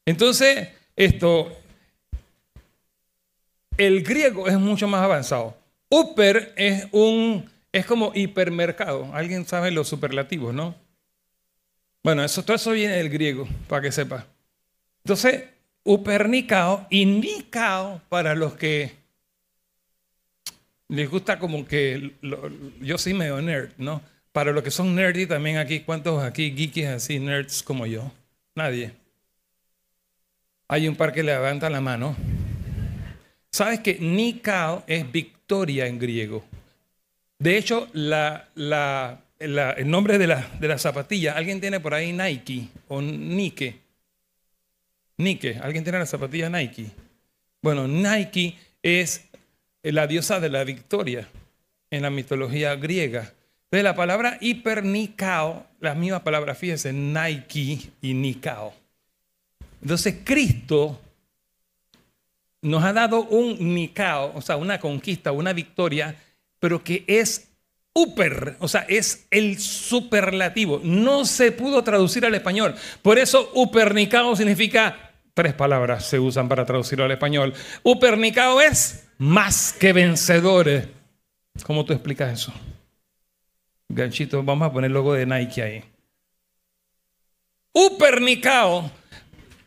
Entonces, 0.05 0.69
esto, 0.95 1.51
el 3.79 4.03
griego 4.03 4.49
es 4.49 4.59
mucho 4.59 4.87
más 4.87 5.01
avanzado. 5.03 5.57
Upper 5.89 6.53
es 6.57 6.89
un 6.93 7.57
es 7.73 7.87
como 7.87 8.13
hipermercado. 8.15 9.11
Alguien 9.15 9.47
sabe 9.47 9.71
los 9.71 9.89
superlativos, 9.89 10.55
¿no? 10.55 10.75
Bueno, 12.03 12.25
eso, 12.25 12.43
todo 12.43 12.57
eso 12.57 12.73
viene 12.73 12.95
del 12.95 13.11
griego, 13.11 13.49
para 13.69 13.83
que 13.83 13.93
sepa. 13.93 14.27
Entonces, 15.05 15.45
upernicao 15.85 16.87
y 16.91 17.05
nicao 17.05 18.01
para 18.09 18.35
los 18.35 18.55
que 18.55 18.93
les 20.89 21.11
gusta 21.11 21.39
como 21.39 21.67
que, 21.67 22.15
yo 22.81 22.99
soy 22.99 23.15
medio 23.15 23.41
nerd, 23.43 23.73
¿no? 23.77 24.01
Para 24.33 24.53
los 24.53 24.63
que 24.63 24.71
son 24.71 24.95
nerdy 24.95 25.27
también 25.27 25.59
aquí, 25.59 25.81
¿cuántos 25.81 26.23
aquí 26.23 26.55
geekies 26.57 26.89
así, 26.89 27.19
nerds 27.19 27.63
como 27.63 27.87
yo? 27.87 28.11
Nadie. 28.55 28.93
Hay 30.69 30.89
un 30.89 30.97
par 30.97 31.13
que 31.13 31.23
levantan 31.23 31.73
la 31.73 31.81
mano. 31.81 32.17
¿Sabes 33.51 33.81
que 33.81 33.99
Nikao 33.99 34.85
es 34.87 35.11
victoria 35.11 35.87
en 35.87 35.99
griego? 35.99 36.45
De 37.39 37.57
hecho, 37.57 37.89
el 37.95 39.91
nombre 39.91 40.19
de 40.19 40.27
la, 40.27 40.79
zapatilla, 40.79 41.35
¿alguien 41.35 41.61
tiene 41.61 41.79
por 41.79 41.95
ahí 41.95 42.13
Nike 42.13 42.69
o 42.89 43.01
Nike? 43.01 43.79
Nike, 45.19 45.59
¿alguien 45.63 45.85
tiene 45.85 46.01
la 46.01 46.07
zapatilla 46.07 46.49
Nike? 46.49 46.91
Bueno, 47.63 47.87
Nike 47.87 48.57
es 48.83 49.25
la 49.83 50.07
diosa 50.07 50.41
de 50.41 50.49
la 50.49 50.65
victoria 50.65 51.29
en 51.91 52.03
la 52.03 52.11
mitología 52.11 52.75
griega. 52.75 53.33
Entonces 53.65 53.85
la 53.85 53.95
palabra 53.95 54.39
hipernicao, 54.41 55.67
la 55.81 55.95
misma 55.95 56.25
palabra, 56.25 56.55
fíjense, 56.55 56.93
Nike 56.93 57.91
y 58.01 58.15
Nikao. 58.15 58.75
Entonces 59.81 60.17
Cristo 60.25 61.01
nos 62.63 62.83
ha 62.83 62.93
dado 62.93 63.23
un 63.25 63.75
Nikao, 63.75 64.33
o 64.35 64.41
sea, 64.41 64.57
una 64.57 64.81
conquista, 64.81 65.31
una 65.33 65.53
victoria, 65.53 66.17
pero 66.61 66.83
que 66.83 67.05
es 67.07 67.49
super, 67.95 68.57
o 68.61 68.69
sea, 68.69 68.83
es 68.89 69.27
el 69.31 69.59
superlativo. 69.59 70.81
No 70.85 71.25
se 71.25 71.53
pudo 71.53 71.83
traducir 71.83 72.25
al 72.25 72.35
español. 72.35 72.75
Por 73.03 73.19
eso 73.19 73.51
upernicao 73.55 74.37
significa, 74.37 75.13
tres 75.35 75.55
palabras 75.55 76.07
se 76.07 76.19
usan 76.19 76.49
para 76.49 76.65
traducirlo 76.65 77.05
al 77.05 77.11
español. 77.11 77.55
Upernicao 77.83 78.61
es 78.61 79.09
más 79.19 79.73
que 79.73 79.93
vencedores. 79.93 80.89
¿Cómo 81.65 81.85
tú 81.85 81.93
explicas 81.93 82.41
eso? 82.41 82.53
Ganchito, 83.89 84.43
vamos 84.43 84.69
a 84.69 84.73
poner 84.73 84.89
el 84.89 84.95
logo 84.95 85.15
de 85.15 85.27
Nike 85.27 85.63
ahí. 85.63 85.85
Upernicao, 87.73 88.91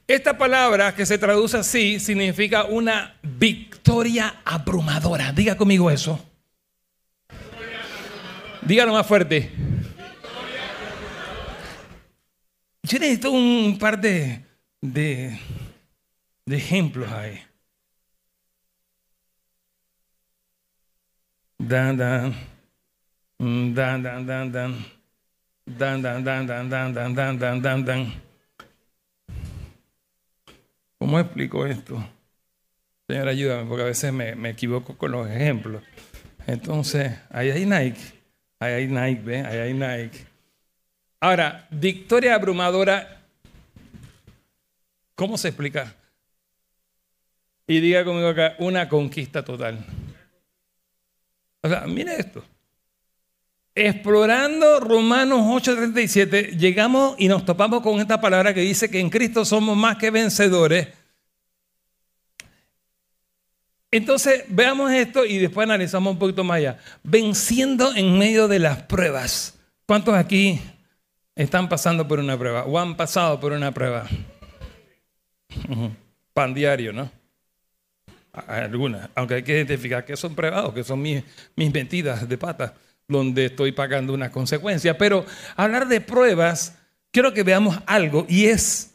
esta 0.08 0.38
palabra 0.38 0.96
que 0.96 1.06
se 1.06 1.18
traduce 1.18 1.58
así 1.58 2.00
significa 2.00 2.66
una 2.66 3.18
victoria 3.24 4.42
abrumadora. 4.46 5.34
Diga 5.34 5.58
conmigo 5.58 5.92
eso. 5.92 6.31
Dígalo 8.62 8.94
más 8.94 9.08
fuerte. 9.08 9.50
Yo 12.84 13.00
necesito 13.00 13.32
un 13.32 13.78
par 13.80 14.00
de, 14.00 14.44
de, 14.82 15.40
ejemplos 16.46 17.12
ahí. 17.12 17.42
Dan, 21.58 21.98
dan. 21.98 22.36
Dan, 23.40 24.04
dan, 24.04 24.26
dan, 24.26 24.52
dan. 24.52 24.86
Dan, 25.66 26.02
dan, 26.02 26.24
dan, 26.24 26.48
dan, 26.48 26.70
dan, 26.70 26.94
dan, 26.94 27.16
dan, 27.16 27.40
dan, 27.40 27.62
dan, 27.62 27.86
dan. 27.86 28.14
¿Cómo 31.00 31.20
explico 31.20 31.66
esto? 31.66 32.04
Señor, 33.08 33.28
ayúdame, 33.28 33.68
porque 33.68 33.84
a 33.84 33.86
veces 33.86 34.14
me, 34.14 34.36
me 34.36 34.50
equivoco 34.50 34.98
con 34.98 35.12
los 35.12 35.30
ejemplos. 35.30 35.82
Entonces, 36.46 37.18
ahí 37.30 37.50
hay 37.50 37.66
Nike. 37.66 38.21
Ahí 38.62 38.74
hay 38.74 38.88
Nike, 38.88 39.22
¿ve? 39.24 39.42
Ahí 39.42 39.58
hay 39.58 39.74
Nike. 39.74 40.24
Ahora, 41.20 41.68
victoria 41.72 42.36
abrumadora, 42.36 43.24
¿cómo 45.16 45.36
se 45.36 45.48
explica? 45.48 45.96
Y 47.66 47.80
diga 47.80 48.06
conmigo 48.06 48.28
acá, 48.28 48.54
una 48.60 48.88
conquista 48.88 49.44
total. 49.44 49.84
O 51.64 51.70
sea, 51.70 51.88
mire 51.88 52.16
esto. 52.20 52.44
Explorando 53.74 54.80
Romanos 54.80 55.40
8:37, 55.42 56.56
llegamos 56.56 57.16
y 57.18 57.30
nos 57.30 57.44
topamos 57.44 57.82
con 57.82 58.00
esta 58.00 58.22
palabra 58.22 58.54
que 58.54 58.62
dice 58.62 58.92
que 58.92 59.00
en 59.00 59.10
Cristo 59.10 59.44
somos 59.44 59.76
más 59.76 59.98
que 59.98 60.12
vencedores. 60.12 60.88
Entonces, 63.92 64.46
veamos 64.48 64.90
esto 64.92 65.26
y 65.26 65.38
después 65.38 65.66
analizamos 65.66 66.14
un 66.14 66.20
poquito 66.20 66.46
más 66.46 66.58
allá. 66.58 66.80
Venciendo 67.04 67.94
en 67.94 68.18
medio 68.18 68.48
de 68.48 68.60
las 68.60 68.84
pruebas. 68.84 69.60
¿Cuántos 69.86 70.16
aquí 70.16 70.62
están 71.36 71.68
pasando 71.68 72.08
por 72.08 72.20
una 72.20 72.38
prueba 72.38 72.64
o 72.64 72.80
han 72.80 72.96
pasado 72.96 73.38
por 73.40 73.52
una 73.52 73.74
prueba? 73.74 74.08
Pan 76.34 76.54
diario, 76.54 76.94
¿no? 76.94 77.12
Algunas, 78.32 79.10
aunque 79.14 79.34
hay 79.36 79.44
que 79.44 79.52
identificar 79.52 80.06
que 80.06 80.16
son 80.16 80.34
pruebas 80.36 80.64
o 80.64 80.74
que 80.74 80.86
son 80.86 81.02
mis, 81.02 81.22
mis 81.58 81.74
de 81.74 82.38
pata, 82.40 82.76
donde 83.06 83.48
estoy 83.48 83.74
pagando 83.74 84.14
una 84.14 84.32
consecuencia. 84.32 84.98
Pero 84.98 85.26
hablar 85.58 85.90
de 85.90 86.00
pruebas, 86.00 86.78
quiero 87.12 87.34
que 87.34 87.44
veamos 87.44 87.78
algo 87.86 88.26
y 88.30 88.46
es 88.46 88.94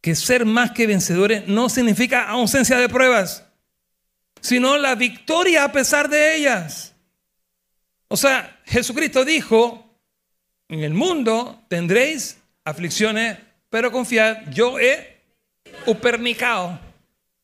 que 0.00 0.14
ser 0.14 0.46
más 0.46 0.70
que 0.70 0.86
vencedores 0.86 1.46
no 1.46 1.68
significa 1.68 2.30
ausencia 2.30 2.78
de 2.78 2.88
pruebas, 2.88 3.44
sino 4.40 4.76
la 4.76 4.94
victoria 4.94 5.64
a 5.64 5.72
pesar 5.72 6.08
de 6.08 6.36
ellas. 6.36 6.94
O 8.08 8.16
sea, 8.16 8.60
Jesucristo 8.64 9.24
dijo, 9.24 9.84
en 10.68 10.80
el 10.80 10.94
mundo 10.94 11.62
tendréis 11.68 12.38
aflicciones, 12.64 13.38
pero 13.70 13.92
confiad, 13.92 14.50
yo 14.50 14.78
he 14.78 15.18
upernicado 15.86 16.80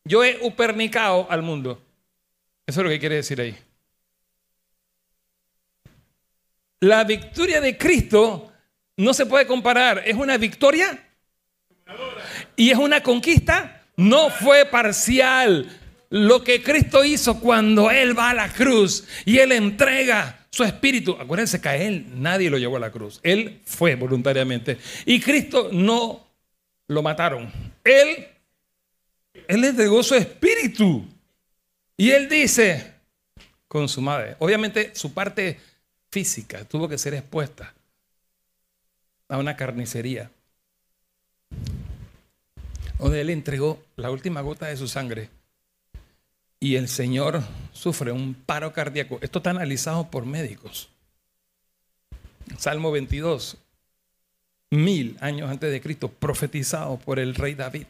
yo 0.05 0.23
he 0.23 0.39
upernicado 0.43 1.27
al 1.31 1.43
mundo. 1.43 1.83
Eso 2.67 2.81
es 2.81 2.85
lo 2.85 2.91
que 2.91 3.01
quiere 3.01 3.17
decir 3.17 3.41
ahí. 3.41 3.57
La 6.81 7.05
victoria 7.05 7.61
de 7.61 7.79
Cristo 7.79 8.53
no 8.99 9.15
se 9.15 9.25
puede 9.25 9.47
comparar. 9.47 10.03
Es 10.05 10.15
una 10.15 10.37
victoria 10.37 11.03
y 12.55 12.71
es 12.71 12.77
una 12.77 13.03
conquista. 13.03 13.83
No 13.97 14.29
fue 14.29 14.67
parcial. 14.67 15.81
Lo 16.15 16.45
que 16.45 16.63
Cristo 16.63 17.05
hizo 17.05 17.41
cuando 17.41 17.91
Él 17.91 18.17
va 18.17 18.31
a 18.31 18.35
la 18.35 18.53
cruz 18.53 19.05
y 19.25 19.39
Él 19.39 19.53
entrega 19.53 20.47
su 20.51 20.63
espíritu. 20.63 21.17
Acuérdense 21.19 21.61
que 21.61 21.69
a 21.69 21.77
Él 21.77 22.07
nadie 22.15 22.51
lo 22.51 22.59
llevó 22.59 22.77
a 22.77 22.81
la 22.81 22.93
cruz. 22.93 23.21
Él 23.23 23.61
fue 23.65 23.97
voluntariamente. 23.97 24.79
Y 25.07 25.21
Cristo 25.21 25.71
no 25.73 26.25
lo 26.87 27.03
mataron. 27.03 27.51
Él 27.83 28.29
él 29.49 29.65
entregó 29.65 30.03
su 30.03 30.15
espíritu. 30.15 31.05
Y 31.97 32.11
él 32.11 32.29
dice, 32.29 32.95
con 33.69 33.89
su 33.89 34.01
madre. 34.01 34.37
Obviamente 34.39 34.95
su 34.95 35.13
parte 35.13 35.61
física 36.11 36.65
tuvo 36.65 36.89
que 36.89 36.99
ser 36.99 37.15
expuesta 37.15 37.75
a 39.29 39.39
una 39.39 39.57
carnicería. 39.57 40.31
Donde 42.99 43.21
él 43.21 43.31
entregó 43.31 43.83
la 43.97 44.11
última 44.11 44.41
gota 44.41 44.67
de 44.67 44.77
su 44.77 44.89
sangre. 44.89 45.29
Y 46.65 46.77
el 46.77 46.89
Señor 46.89 47.43
sufre 47.75 48.11
un 48.11 48.33
paro 48.33 48.73
cardíaco. 48.73 49.19
Esto 49.21 49.39
está 49.39 49.51
analizado 49.51 50.11
por 50.11 50.25
médicos. 50.25 50.89
Salmo 52.57 52.91
22, 52.91 53.59
mil 54.71 55.19
años 55.21 55.51
antes 55.51 55.71
de 55.71 55.83
Cristo, 55.83 56.09
profetizado 56.09 56.97
por 56.97 57.19
el 57.19 57.35
rey 57.35 57.55
David. 57.55 57.85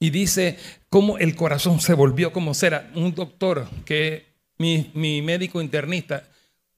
Y 0.00 0.08
dice 0.08 0.56
cómo 0.88 1.18
el 1.18 1.36
corazón 1.36 1.82
se 1.82 1.92
volvió 1.92 2.32
como 2.32 2.54
cera. 2.54 2.90
Un 2.94 3.14
doctor 3.14 3.68
que 3.84 4.24
mi, 4.56 4.90
mi 4.94 5.20
médico 5.20 5.60
internista, 5.60 6.24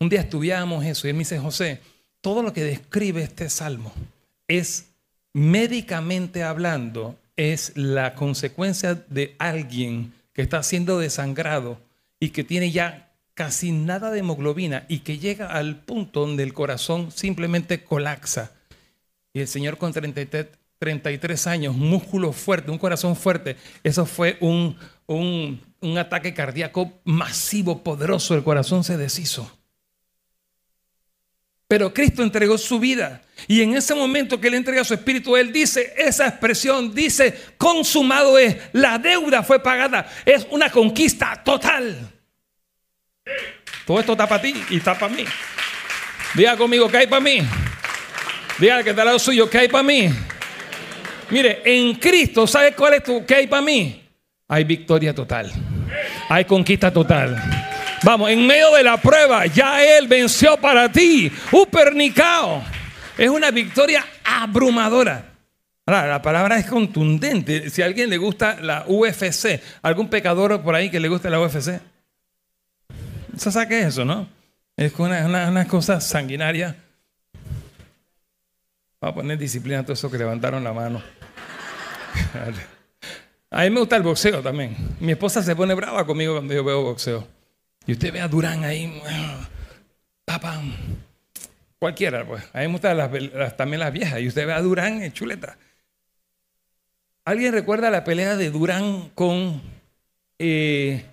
un 0.00 0.08
día 0.08 0.22
estudiábamos 0.22 0.84
eso 0.84 1.06
y 1.06 1.10
él 1.10 1.14
me 1.14 1.20
dice, 1.20 1.38
José, 1.38 1.78
todo 2.22 2.42
lo 2.42 2.52
que 2.52 2.64
describe 2.64 3.22
este 3.22 3.48
salmo 3.50 3.92
es 4.48 4.88
médicamente 5.32 6.42
hablando, 6.42 7.16
es 7.36 7.70
la 7.76 8.16
consecuencia 8.16 8.96
de 8.96 9.36
alguien 9.38 10.12
que 10.40 10.44
está 10.44 10.62
siendo 10.62 10.98
desangrado 10.98 11.78
y 12.18 12.30
que 12.30 12.44
tiene 12.44 12.70
ya 12.70 13.12
casi 13.34 13.72
nada 13.72 14.10
de 14.10 14.20
hemoglobina 14.20 14.86
y 14.88 15.00
que 15.00 15.18
llega 15.18 15.48
al 15.48 15.82
punto 15.82 16.20
donde 16.20 16.42
el 16.44 16.54
corazón 16.54 17.10
simplemente 17.12 17.84
colapsa. 17.84 18.52
Y 19.34 19.40
el 19.40 19.48
Señor 19.48 19.76
con 19.76 19.92
33, 19.92 20.46
33 20.78 21.46
años, 21.46 21.76
músculo 21.76 22.32
fuerte, 22.32 22.70
un 22.70 22.78
corazón 22.78 23.16
fuerte. 23.16 23.58
Eso 23.84 24.06
fue 24.06 24.38
un, 24.40 24.78
un, 25.06 25.60
un 25.82 25.98
ataque 25.98 26.32
cardíaco 26.32 26.90
masivo, 27.04 27.82
poderoso. 27.82 28.34
El 28.34 28.42
corazón 28.42 28.82
se 28.82 28.96
deshizo. 28.96 29.59
Pero 31.70 31.94
Cristo 31.94 32.24
entregó 32.24 32.58
su 32.58 32.80
vida. 32.80 33.22
Y 33.46 33.62
en 33.62 33.76
ese 33.76 33.94
momento 33.94 34.40
que 34.40 34.48
Él 34.48 34.54
entrega 34.54 34.82
su 34.82 34.92
espíritu, 34.92 35.36
Él 35.36 35.52
dice, 35.52 35.94
esa 35.96 36.26
expresión 36.26 36.92
dice, 36.92 37.32
consumado 37.56 38.36
es, 38.36 38.56
la 38.72 38.98
deuda 38.98 39.44
fue 39.44 39.62
pagada, 39.62 40.04
es 40.26 40.44
una 40.50 40.68
conquista 40.68 41.40
total. 41.44 42.10
Todo 43.86 44.00
esto 44.00 44.12
está 44.12 44.28
para 44.28 44.42
ti 44.42 44.52
y 44.70 44.78
está 44.78 44.98
para 44.98 45.14
mí. 45.14 45.24
Diga 46.34 46.56
conmigo, 46.56 46.88
¿qué 46.88 46.96
hay 46.96 47.06
para 47.06 47.20
mí? 47.20 47.38
Diga 48.58 48.82
que 48.82 48.90
está 48.90 49.02
al 49.02 49.06
lado 49.06 49.20
suyo, 49.20 49.48
¿qué 49.48 49.58
hay 49.58 49.68
para 49.68 49.84
mí? 49.84 50.10
Mire, 51.30 51.62
en 51.64 51.94
Cristo, 51.94 52.48
¿sabe 52.48 52.74
cuál 52.74 52.94
es 52.94 53.04
tu 53.04 53.24
qué 53.24 53.36
hay 53.36 53.46
para 53.46 53.62
mí? 53.62 54.10
Hay 54.48 54.64
victoria 54.64 55.14
total. 55.14 55.52
Hay 56.28 56.44
conquista 56.46 56.92
total. 56.92 57.59
Vamos, 58.02 58.30
en 58.30 58.46
medio 58.46 58.74
de 58.74 58.82
la 58.82 58.96
prueba, 58.96 59.46
ya 59.46 59.84
Él 59.84 60.08
venció 60.08 60.56
para 60.56 60.90
ti. 60.90 61.30
Upernicao. 61.52 62.62
Es 63.18 63.28
una 63.28 63.50
victoria 63.50 64.04
abrumadora. 64.24 65.26
La 65.84 66.22
palabra 66.22 66.56
es 66.56 66.66
contundente. 66.66 67.68
Si 67.68 67.82
a 67.82 67.86
alguien 67.86 68.08
le 68.08 68.16
gusta 68.16 68.60
la 68.60 68.84
UFC, 68.86 69.60
algún 69.82 70.08
pecador 70.08 70.62
por 70.62 70.74
ahí 70.74 70.88
que 70.88 71.00
le 71.00 71.08
guste 71.08 71.28
la 71.28 71.40
UFC, 71.40 71.80
¿se 73.36 73.50
sabe 73.50 73.82
eso, 73.82 74.04
no? 74.04 74.28
Es 74.76 74.96
una, 74.98 75.26
una, 75.26 75.66
cosa 75.66 76.00
sanguinaria. 76.00 76.76
Vamos 79.00 79.12
a 79.12 79.14
poner 79.14 79.36
disciplina 79.36 79.80
a 79.80 79.82
todos 79.82 79.98
esos 79.98 80.12
que 80.12 80.18
levantaron 80.18 80.62
la 80.62 80.72
mano. 80.72 81.02
A 83.52 83.64
mí 83.64 83.70
me 83.70 83.80
gusta 83.80 83.96
el 83.96 84.04
boxeo 84.04 84.40
también. 84.42 84.76
Mi 85.00 85.10
esposa 85.10 85.42
se 85.42 85.56
pone 85.56 85.74
brava 85.74 86.06
conmigo 86.06 86.34
cuando 86.34 86.54
yo 86.54 86.62
veo 86.62 86.84
boxeo. 86.84 87.39
Y 87.90 87.94
usted 87.94 88.12
ve 88.12 88.20
a 88.20 88.28
Durán 88.28 88.62
ahí, 88.62 89.02
papá, 90.24 90.62
cualquiera, 91.76 92.24
pues. 92.24 92.40
A 92.52 92.60
mí 92.60 92.68
me 92.68 92.72
gustan 92.74 93.56
también 93.56 93.80
las 93.80 93.92
viejas. 93.92 94.20
Y 94.20 94.28
usted 94.28 94.46
ve 94.46 94.52
a 94.52 94.60
Durán 94.60 95.02
en 95.02 95.12
chuleta. 95.12 95.58
¿Alguien 97.24 97.52
recuerda 97.52 97.90
la 97.90 98.04
pelea 98.04 98.36
de 98.36 98.52
Durán 98.52 99.10
con, 99.16 99.60
eh, 100.38 101.04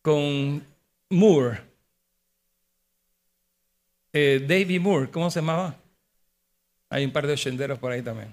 con 0.00 0.66
Moore? 1.10 1.60
Eh, 4.14 4.42
David 4.48 4.80
Moore, 4.80 5.10
¿cómo 5.10 5.30
se 5.30 5.40
llamaba? 5.40 5.76
Hay 6.88 7.04
un 7.04 7.12
par 7.12 7.26
de 7.26 7.34
ochenderos 7.34 7.78
por 7.78 7.92
ahí 7.92 8.00
también. 8.00 8.32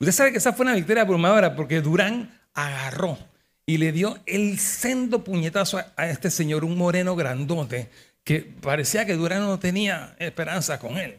Usted 0.00 0.12
sabe 0.12 0.32
que 0.32 0.38
esa 0.38 0.52
fue 0.52 0.66
una 0.66 0.74
victoria 0.74 1.02
abrumadora 1.04 1.54
porque 1.54 1.80
Durán 1.80 2.36
agarró 2.54 3.16
y 3.68 3.76
le 3.76 3.92
dio 3.92 4.18
el 4.24 4.58
sendo 4.58 5.22
puñetazo 5.22 5.78
a, 5.94 6.06
este 6.08 6.30
señor, 6.30 6.64
un 6.64 6.78
moreno 6.78 7.14
grandote, 7.14 7.90
que 8.24 8.40
parecía 8.40 9.04
que 9.04 9.12
Durán 9.12 9.42
no 9.42 9.58
tenía 9.58 10.16
esperanza 10.18 10.78
con 10.78 10.96
él. 10.96 11.18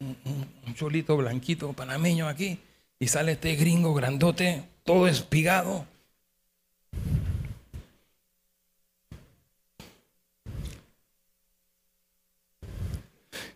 Un, 0.00 0.74
cholito 0.74 1.16
blanquito 1.16 1.72
panameño 1.72 2.26
aquí, 2.26 2.58
y 2.98 3.06
sale 3.06 3.32
este 3.32 3.54
gringo 3.54 3.94
grandote, 3.94 4.64
todo 4.82 5.06
espigado. 5.06 5.86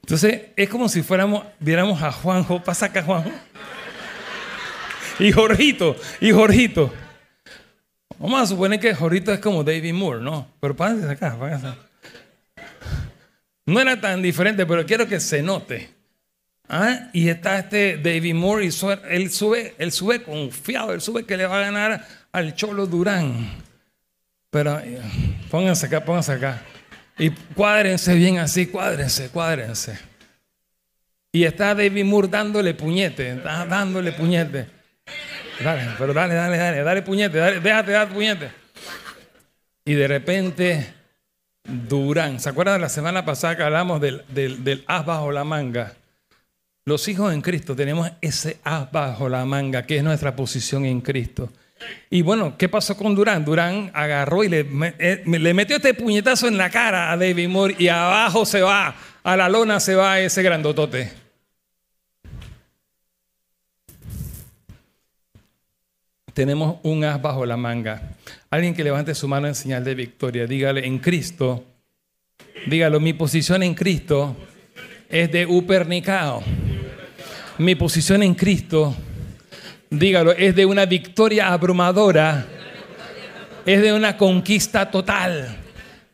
Entonces 0.03 0.51
es 0.55 0.69
como 0.69 0.89
si 0.89 1.03
fuéramos, 1.03 1.45
viéramos 1.59 2.01
a 2.01 2.13
Juanjo, 2.13 2.63
pasa 2.63 2.87
acá 2.87 3.03
Juanjo 3.03 3.33
y 5.19 5.33
Jorgito, 5.33 5.97
y 6.21 6.31
Jorgito. 6.31 6.93
Vamos 8.25 8.41
a 8.41 8.47
suponer 8.47 8.81
que 8.81 8.95
Jorgito 8.95 9.35
es 9.35 9.39
como 9.39 9.63
David 9.63 9.93
Moore, 9.93 10.23
¿no? 10.23 10.49
Pero 10.59 10.75
pásense 10.75 11.11
acá, 11.11 11.37
pásense. 11.39 11.77
No 13.67 13.79
era 13.79 14.01
tan 14.01 14.23
diferente, 14.23 14.65
pero 14.65 14.87
quiero 14.87 15.07
que 15.07 15.21
se 15.21 15.43
note. 15.43 15.91
¿Ah? 16.67 17.11
Y 17.13 17.29
está 17.29 17.59
este 17.59 17.99
David 17.99 18.33
Moore 18.33 18.65
y 18.65 18.69
él 19.11 19.31
sube, 19.31 19.75
él 19.77 19.93
sube 19.93 20.23
confiado, 20.23 20.95
él 20.95 21.03
sube 21.03 21.27
que 21.27 21.37
le 21.37 21.45
va 21.45 21.59
a 21.59 21.61
ganar 21.71 22.09
al 22.33 22.55
Cholo 22.55 22.87
Durán. 22.87 23.47
Pero 24.49 24.79
eh, 24.79 25.03
pónganse 25.51 25.85
acá, 25.85 26.03
pónganse 26.03 26.33
acá. 26.33 26.63
Y 27.19 27.29
cuádrense 27.29 28.15
bien 28.15 28.39
así, 28.39 28.69
cuádrense, 28.69 29.29
cuádrense. 29.29 29.99
Y 31.31 31.45
está 31.45 31.75
David 31.75 32.07
Moore 32.07 32.29
dándole 32.29 32.73
puñete, 32.73 33.35
dándole 33.37 34.13
puñete. 34.13 34.74
Dale, 35.63 35.87
pero 35.99 36.13
dale, 36.13 36.35
dale, 36.35 36.57
dale, 36.57 36.83
dale 36.83 37.03
puñete, 37.03 37.39
dale, 37.39 37.61
déjate 37.61 37.93
dar 37.93 38.09
puñete. 38.09 38.51
Y 39.85 39.95
de 39.95 40.09
repente, 40.09 40.95
Durán, 41.65 42.41
¿se 42.41 42.49
acuerdan 42.49 42.77
de 42.77 42.81
la 42.81 42.89
semana 42.89 43.25
pasada 43.25 43.57
que 43.57 43.63
hablamos 43.63 44.01
del, 44.01 44.25
del, 44.29 44.85
as 44.87 45.05
bajo 45.05 45.31
la 45.31 45.45
manga? 45.45 45.93
Los 46.87 47.09
hijos 47.09 47.33
en 47.33 47.41
Cristo 47.41 47.77
tenemos 47.77 48.11
ese 48.21 48.59
as 48.65 48.91
bajo 48.91 49.29
la 49.29 49.45
manga, 49.45 49.85
que 49.87 49.99
es 49.99 50.03
nuestra 50.03 50.35
posición 50.35 50.85
en 50.85 51.01
Cristo. 51.01 51.51
Y 52.11 52.23
bueno, 52.23 52.57
¿qué 52.57 52.69
pasó 52.69 52.97
con 52.97 53.15
Durán? 53.15 53.45
Durán 53.45 53.91
agarró 53.95 54.45
y 54.45 54.49
le, 54.49 54.67
eh, 54.99 55.23
le, 55.27 55.55
metió 55.55 55.77
este 55.77 55.93
puñetazo 55.93 56.49
en 56.49 56.57
la 56.57 56.71
cara 56.71 57.13
a 57.13 57.17
David 57.17 57.49
Moore 57.49 57.77
y 57.79 57.89
abajo 57.89 58.47
se 58.47 58.63
va, 58.63 58.95
a 59.23 59.37
la 59.37 59.49
lona 59.49 59.81
se 59.81 59.95
va 59.95 60.21
ese 60.21 60.43
grandotote. 60.43 61.24
Tenemos 66.35 66.79
un 66.83 67.05
as 67.05 67.23
bajo 67.23 67.47
la 67.47 67.57
manga. 67.57 68.03
Alguien 68.51 68.75
que 68.75 68.85
levante 68.85 69.15
su 69.15 69.29
mano 69.29 69.47
en 69.47 69.55
señal 69.55 69.85
de 69.85 69.95
victoria, 69.95 70.47
dígale 70.47 70.85
en 70.85 70.99
Cristo, 70.99 71.65
dígalo, 72.67 73.01
mi 73.01 73.13
posición 73.13 73.63
en 73.63 73.75
Cristo 73.75 74.37
es 75.09 75.31
de 75.31 75.47
upernicao. 75.47 76.43
Mi 77.57 77.77
posición 77.77 78.25
en 78.25 78.35
Cristo, 78.35 78.97
dígalo, 79.89 80.33
es 80.33 80.57
de 80.57 80.67
una 80.67 80.87
victoria 80.87 81.53
abrumadora, 81.53 82.45
es 83.65 83.81
de 83.81 83.93
una 83.93 84.17
conquista 84.17 84.91
total. 84.91 85.57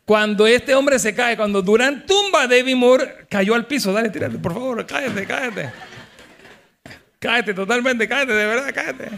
Cuando 0.05 0.45
este 0.45 0.75
hombre 0.75 0.99
se 0.99 1.15
cae, 1.15 1.35
cuando 1.35 1.63
Durán 1.63 2.05
tumba 2.05 2.43
a 2.43 2.47
David 2.47 2.75
Moore, 2.75 3.25
cayó 3.27 3.55
al 3.55 3.65
piso. 3.65 3.91
Dale, 3.91 4.09
tírate, 4.09 4.37
por 4.37 4.53
favor, 4.53 4.85
cállate, 4.85 5.25
cállate. 5.25 5.71
Cállate 7.17 7.53
totalmente, 7.53 8.07
cállate, 8.07 8.33
de 8.33 8.45
verdad, 8.45 8.71
cállate. 8.73 9.09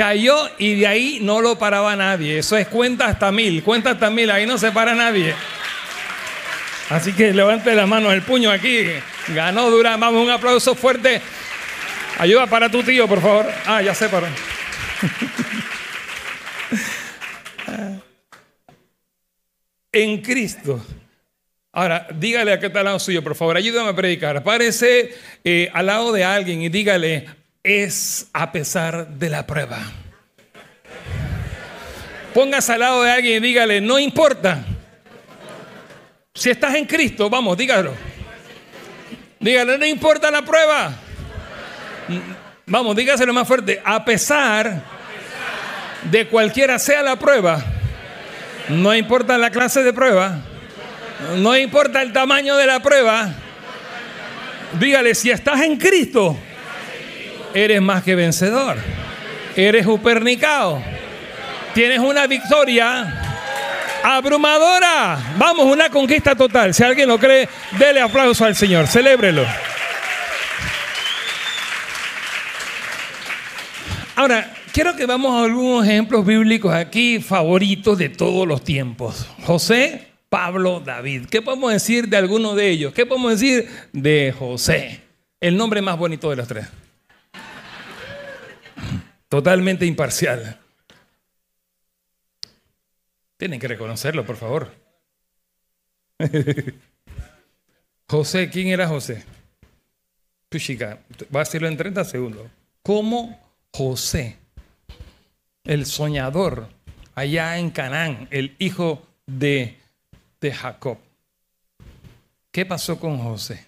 Cayó 0.00 0.48
y 0.56 0.76
de 0.76 0.86
ahí 0.86 1.18
no 1.20 1.42
lo 1.42 1.58
paraba 1.58 1.94
nadie. 1.94 2.38
Eso 2.38 2.56
es 2.56 2.66
cuenta 2.68 3.04
hasta 3.04 3.30
mil, 3.30 3.62
cuenta 3.62 3.90
hasta 3.90 4.08
mil, 4.08 4.30
ahí 4.30 4.46
no 4.46 4.56
se 4.56 4.72
para 4.72 4.94
nadie. 4.94 5.34
Así 6.88 7.12
que 7.12 7.34
levante 7.34 7.74
la 7.74 7.84
mano, 7.84 8.10
el 8.10 8.22
puño 8.22 8.50
aquí. 8.50 8.86
Ganó 9.28 9.68
Durán. 9.68 10.00
Vamos, 10.00 10.24
un 10.24 10.30
aplauso 10.30 10.74
fuerte. 10.74 11.20
Ayuda 12.18 12.46
para 12.46 12.70
tu 12.70 12.82
tío, 12.82 13.06
por 13.06 13.20
favor. 13.20 13.46
Ah, 13.66 13.82
ya 13.82 13.94
se 13.94 14.08
paró. 14.08 14.26
en 19.92 20.22
Cristo. 20.22 20.82
Ahora, 21.72 22.08
dígale 22.14 22.54
a 22.54 22.58
qué 22.58 22.68
está 22.68 22.78
al 22.78 22.86
lado 22.86 22.98
suyo, 22.98 23.22
por 23.22 23.34
favor, 23.34 23.58
ayúdame 23.58 23.90
a 23.90 23.94
predicar. 23.94 24.42
Párese 24.42 25.14
eh, 25.44 25.70
al 25.74 25.84
lado 25.84 26.10
de 26.10 26.24
alguien 26.24 26.62
y 26.62 26.70
dígale, 26.70 27.28
es 27.62 28.28
a 28.32 28.52
pesar 28.52 29.08
de 29.08 29.28
la 29.28 29.46
prueba. 29.46 29.78
Póngase 32.34 32.72
al 32.72 32.80
lado 32.80 33.02
de 33.02 33.10
alguien 33.10 33.42
y 33.42 33.46
dígale, 33.46 33.80
no 33.80 33.98
importa. 33.98 34.64
Si 36.34 36.48
estás 36.48 36.74
en 36.74 36.86
Cristo, 36.86 37.28
vamos, 37.28 37.56
dígalo. 37.56 37.92
Dígale, 39.40 39.78
no 39.78 39.86
importa 39.86 40.30
la 40.30 40.42
prueba. 40.42 40.92
Vamos, 42.66 42.94
dígaselo 42.94 43.32
más 43.32 43.48
fuerte. 43.48 43.80
A 43.84 44.04
pesar 44.04 44.82
de 46.04 46.28
cualquiera 46.28 46.78
sea 46.78 47.02
la 47.02 47.18
prueba, 47.18 47.62
no 48.68 48.94
importa 48.94 49.36
la 49.36 49.50
clase 49.50 49.82
de 49.82 49.92
prueba, 49.92 50.38
no 51.36 51.56
importa 51.56 52.00
el 52.00 52.12
tamaño 52.12 52.56
de 52.56 52.66
la 52.66 52.80
prueba, 52.80 53.34
dígale, 54.78 55.14
si 55.14 55.30
estás 55.30 55.60
en 55.62 55.76
Cristo, 55.76 56.38
eres 57.54 57.80
más 57.80 58.02
que 58.02 58.14
vencedor. 58.14 58.76
Eres 59.56 59.86
upernicado. 59.86 60.82
Tienes 61.74 61.98
una 61.98 62.26
victoria 62.26 63.30
abrumadora. 64.02 65.18
Vamos, 65.38 65.66
una 65.66 65.90
conquista 65.90 66.34
total. 66.34 66.74
Si 66.74 66.82
alguien 66.82 67.08
lo 67.08 67.18
cree, 67.18 67.48
dele 67.78 68.00
aplauso 68.00 68.44
al 68.44 68.56
Señor. 68.56 68.86
Celébrelo. 68.86 69.44
Ahora, 74.16 74.52
quiero 74.72 74.94
que 74.96 75.06
vamos 75.06 75.32
a 75.34 75.44
algunos 75.44 75.86
ejemplos 75.86 76.26
bíblicos 76.26 76.74
aquí 76.74 77.20
favoritos 77.20 77.96
de 77.96 78.08
todos 78.10 78.46
los 78.46 78.62
tiempos. 78.62 79.26
José, 79.44 80.08
Pablo, 80.28 80.80
David. 80.84 81.26
¿Qué 81.30 81.40
podemos 81.40 81.72
decir 81.72 82.08
de 82.08 82.16
alguno 82.16 82.54
de 82.54 82.68
ellos? 82.68 82.92
¿Qué 82.92 83.06
podemos 83.06 83.32
decir 83.32 83.68
de 83.92 84.34
José? 84.38 85.00
El 85.40 85.56
nombre 85.56 85.80
más 85.80 85.96
bonito 85.96 86.28
de 86.28 86.36
los 86.36 86.46
tres 86.46 86.66
totalmente 89.30 89.86
imparcial. 89.86 90.60
Tienen 93.38 93.58
que 93.58 93.68
reconocerlo, 93.68 94.26
por 94.26 94.36
favor. 94.36 94.74
José, 98.06 98.50
¿quién 98.50 98.68
era 98.68 98.86
José? 98.86 99.24
chica, 100.58 100.98
va 101.34 101.40
a 101.40 101.44
decirlo 101.44 101.68
en 101.68 101.76
30 101.76 102.04
segundos. 102.04 102.50
¿Cómo 102.82 103.40
José, 103.72 104.36
el 105.62 105.86
soñador, 105.86 106.68
allá 107.14 107.56
en 107.56 107.70
Canaán, 107.70 108.26
el 108.32 108.56
hijo 108.58 109.06
de, 109.26 109.78
de 110.40 110.52
Jacob? 110.52 110.98
¿Qué 112.50 112.66
pasó 112.66 112.98
con 112.98 113.18
José? 113.18 113.64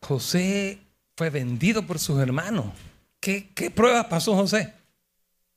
José 0.00 0.80
fue 1.16 1.30
vendido 1.30 1.86
por 1.86 2.00
sus 2.00 2.18
hermanos. 2.18 2.66
¿Qué, 3.24 3.72
pruebas 3.74 4.04
pasó 4.04 4.34
José? 4.34 4.74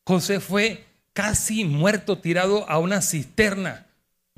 José 0.05 0.39
fue 0.39 0.86
casi 1.11 1.65
muerto, 1.65 2.18
tirado 2.18 2.70
a 2.70 2.80
una 2.80 3.01
cisterna 3.01 3.86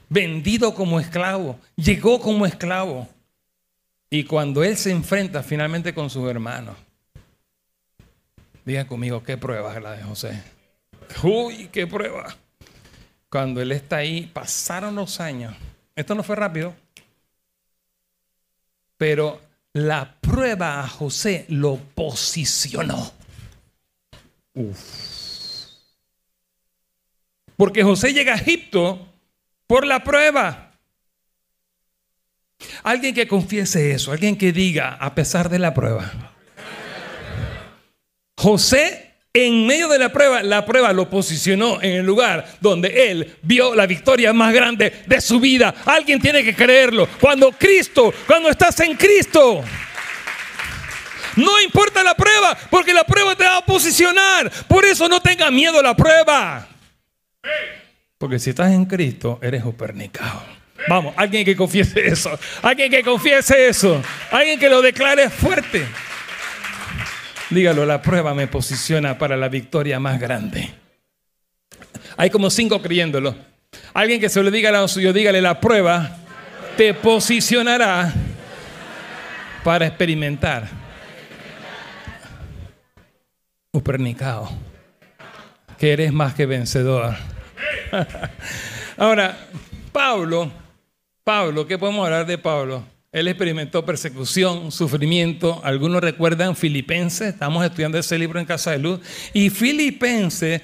vendido 0.10 0.74
como 0.74 1.00
esclavo, 1.00 1.60
llegó 1.76 2.20
como 2.20 2.48
esclavo. 2.48 3.08
Y 4.10 4.24
cuando 4.24 4.64
él 4.64 4.78
se 4.78 4.90
enfrenta 4.90 5.44
finalmente 5.44 5.94
con 5.94 6.10
sus 6.10 6.28
hermanos, 6.28 6.76
diga 8.66 8.88
conmigo, 8.88 9.22
¿qué 9.22 9.38
prueba 9.38 9.76
es 9.76 9.84
la 9.84 9.92
de 9.92 10.02
José? 10.02 10.44
Uy, 11.22 11.70
qué 11.72 11.86
prueba. 11.86 12.36
Cuando 13.30 13.62
él 13.62 13.72
está 13.74 13.98
ahí, 13.98 14.26
pasaron 14.34 14.96
los 14.96 15.20
años. 15.20 15.56
Esto 15.96 16.16
no 16.16 16.24
fue 16.24 16.36
rápido. 16.36 16.74
Pero 18.98 19.40
la 19.74 20.16
prueba 20.20 20.80
a 20.80 20.88
José 20.88 21.46
lo 21.48 21.76
posicionó. 21.76 23.19
Porque 27.56 27.84
José 27.84 28.14
llega 28.14 28.34
a 28.34 28.38
Egipto 28.38 29.08
por 29.68 29.86
la 29.86 30.04
prueba. 30.04 30.72
Alguien 32.84 33.14
que 33.14 33.28
confiese 33.28 33.92
eso, 33.92 34.12
alguien 34.12 34.38
que 34.38 34.52
diga, 34.52 34.96
a 34.96 35.16
pesar 35.16 35.50
de 35.50 35.60
la 35.60 35.74
prueba. 35.74 36.34
José 38.38 39.10
en 39.34 39.68
medio 39.68 39.88
de 39.88 40.00
la 40.00 40.12
prueba, 40.12 40.42
la 40.42 40.66
prueba 40.66 40.92
lo 40.92 41.10
posicionó 41.10 41.82
en 41.82 41.98
el 41.98 42.06
lugar 42.06 42.46
donde 42.62 43.12
él 43.12 43.36
vio 43.44 43.76
la 43.76 43.86
victoria 43.86 44.34
más 44.34 44.54
grande 44.54 45.04
de 45.06 45.22
su 45.22 45.40
vida. 45.40 45.74
Alguien 45.86 46.20
tiene 46.20 46.44
que 46.44 46.56
creerlo. 46.56 47.08
Cuando 47.20 47.52
Cristo, 47.52 48.12
cuando 48.26 48.50
estás 48.50 48.80
en 48.80 48.96
Cristo, 48.96 49.64
no 51.36 51.60
importa 51.62 52.04
la 52.04 52.16
prueba, 52.16 52.58
porque 52.70 52.94
la 52.94 53.04
prueba 53.04 53.36
te 53.36 53.44
va 53.44 53.58
a 53.58 53.66
posicionar. 53.66 54.52
Por 54.68 54.86
eso 54.86 55.08
no 55.08 55.22
tenga 55.22 55.52
miedo 55.52 55.80
a 55.80 55.84
la 55.84 55.96
prueba. 55.96 56.68
Porque 58.18 58.40
si 58.40 58.50
estás 58.50 58.72
en 58.72 58.86
Cristo, 58.86 59.40
eres 59.42 59.64
upernicado. 59.64 60.44
Vamos, 60.88 61.14
alguien 61.18 61.46
que 61.46 61.56
confiese 61.56 62.08
eso. 62.08 62.38
Alguien 62.62 62.90
que 62.90 63.04
confiese 63.04 63.68
eso. 63.68 64.02
Alguien 64.32 64.60
que 64.60 64.70
lo 64.70 64.82
declare 64.82 65.30
fuerte. 65.30 65.86
Dígalo, 67.50 67.86
la 67.86 68.02
prueba 68.02 68.34
me 68.34 68.48
posiciona 68.48 69.18
para 69.18 69.36
la 69.36 69.50
victoria 69.50 70.00
más 70.00 70.20
grande. 70.20 70.74
Hay 72.18 72.30
como 72.30 72.50
cinco 72.50 72.82
creyéndolo. 72.82 73.36
Alguien 73.94 74.20
que 74.20 74.30
se 74.30 74.42
lo 74.44 74.52
diga 74.52 74.70
a 74.70 74.74
los 74.74 74.92
suyo, 74.92 75.14
dígale, 75.14 75.42
la 75.42 75.60
prueba 75.60 76.18
te 76.78 76.94
posicionará 76.94 78.14
para 79.64 79.88
experimentar. 79.88 80.79
Upernicao, 83.72 84.50
que 85.78 85.94
eres 85.94 86.12
más 86.12 86.34
que 86.34 86.48
vencedor. 86.48 87.16
Ahora, 88.98 89.38
Pablo, 89.92 90.52
Pablo, 91.24 91.68
¿qué 91.68 91.78
podemos 91.78 92.04
hablar 92.04 92.26
de 92.26 92.40
Pablo? 92.40 92.84
Él 93.12 93.28
experimentó 93.28 93.86
persecución, 93.86 94.72
sufrimiento. 94.72 95.62
Algunos 95.64 96.02
recuerdan 96.02 96.56
Filipenses, 96.56 97.34
estamos 97.34 97.64
estudiando 97.64 97.98
ese 97.98 98.18
libro 98.18 98.40
en 98.40 98.46
Casa 98.46 98.72
de 98.72 98.80
Luz. 98.80 99.00
Y 99.34 99.52
Filipenses 99.52 100.62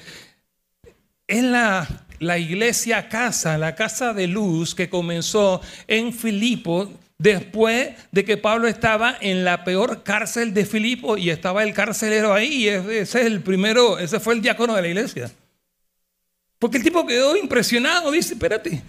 es 1.28 1.42
la, 1.42 1.86
la 2.18 2.38
iglesia 2.38 3.08
casa, 3.08 3.56
la 3.58 3.74
casa 3.76 4.14
de 4.14 4.26
luz 4.26 4.74
que 4.74 4.88
comenzó 4.88 5.60
en 5.86 6.12
Filipo 6.12 6.92
después 7.18 7.90
de 8.12 8.24
que 8.24 8.36
Pablo 8.36 8.68
estaba 8.68 9.16
en 9.20 9.44
la 9.44 9.64
peor 9.64 10.02
cárcel 10.02 10.54
de 10.54 10.66
Filipo 10.66 11.16
y 11.16 11.30
estaba 11.30 11.62
el 11.62 11.74
carcelero 11.74 12.32
ahí. 12.32 12.64
Y 12.64 12.68
ese 12.68 13.20
es 13.20 13.26
el 13.26 13.40
primero, 13.40 13.98
ese 13.98 14.20
fue 14.20 14.34
el 14.34 14.42
diácono 14.42 14.74
de 14.74 14.82
la 14.82 14.88
iglesia. 14.88 15.30
Porque 16.58 16.78
el 16.78 16.82
tipo 16.82 17.06
quedó 17.06 17.36
impresionado, 17.36 18.10
dice, 18.10 18.34
espérate, 18.34 18.82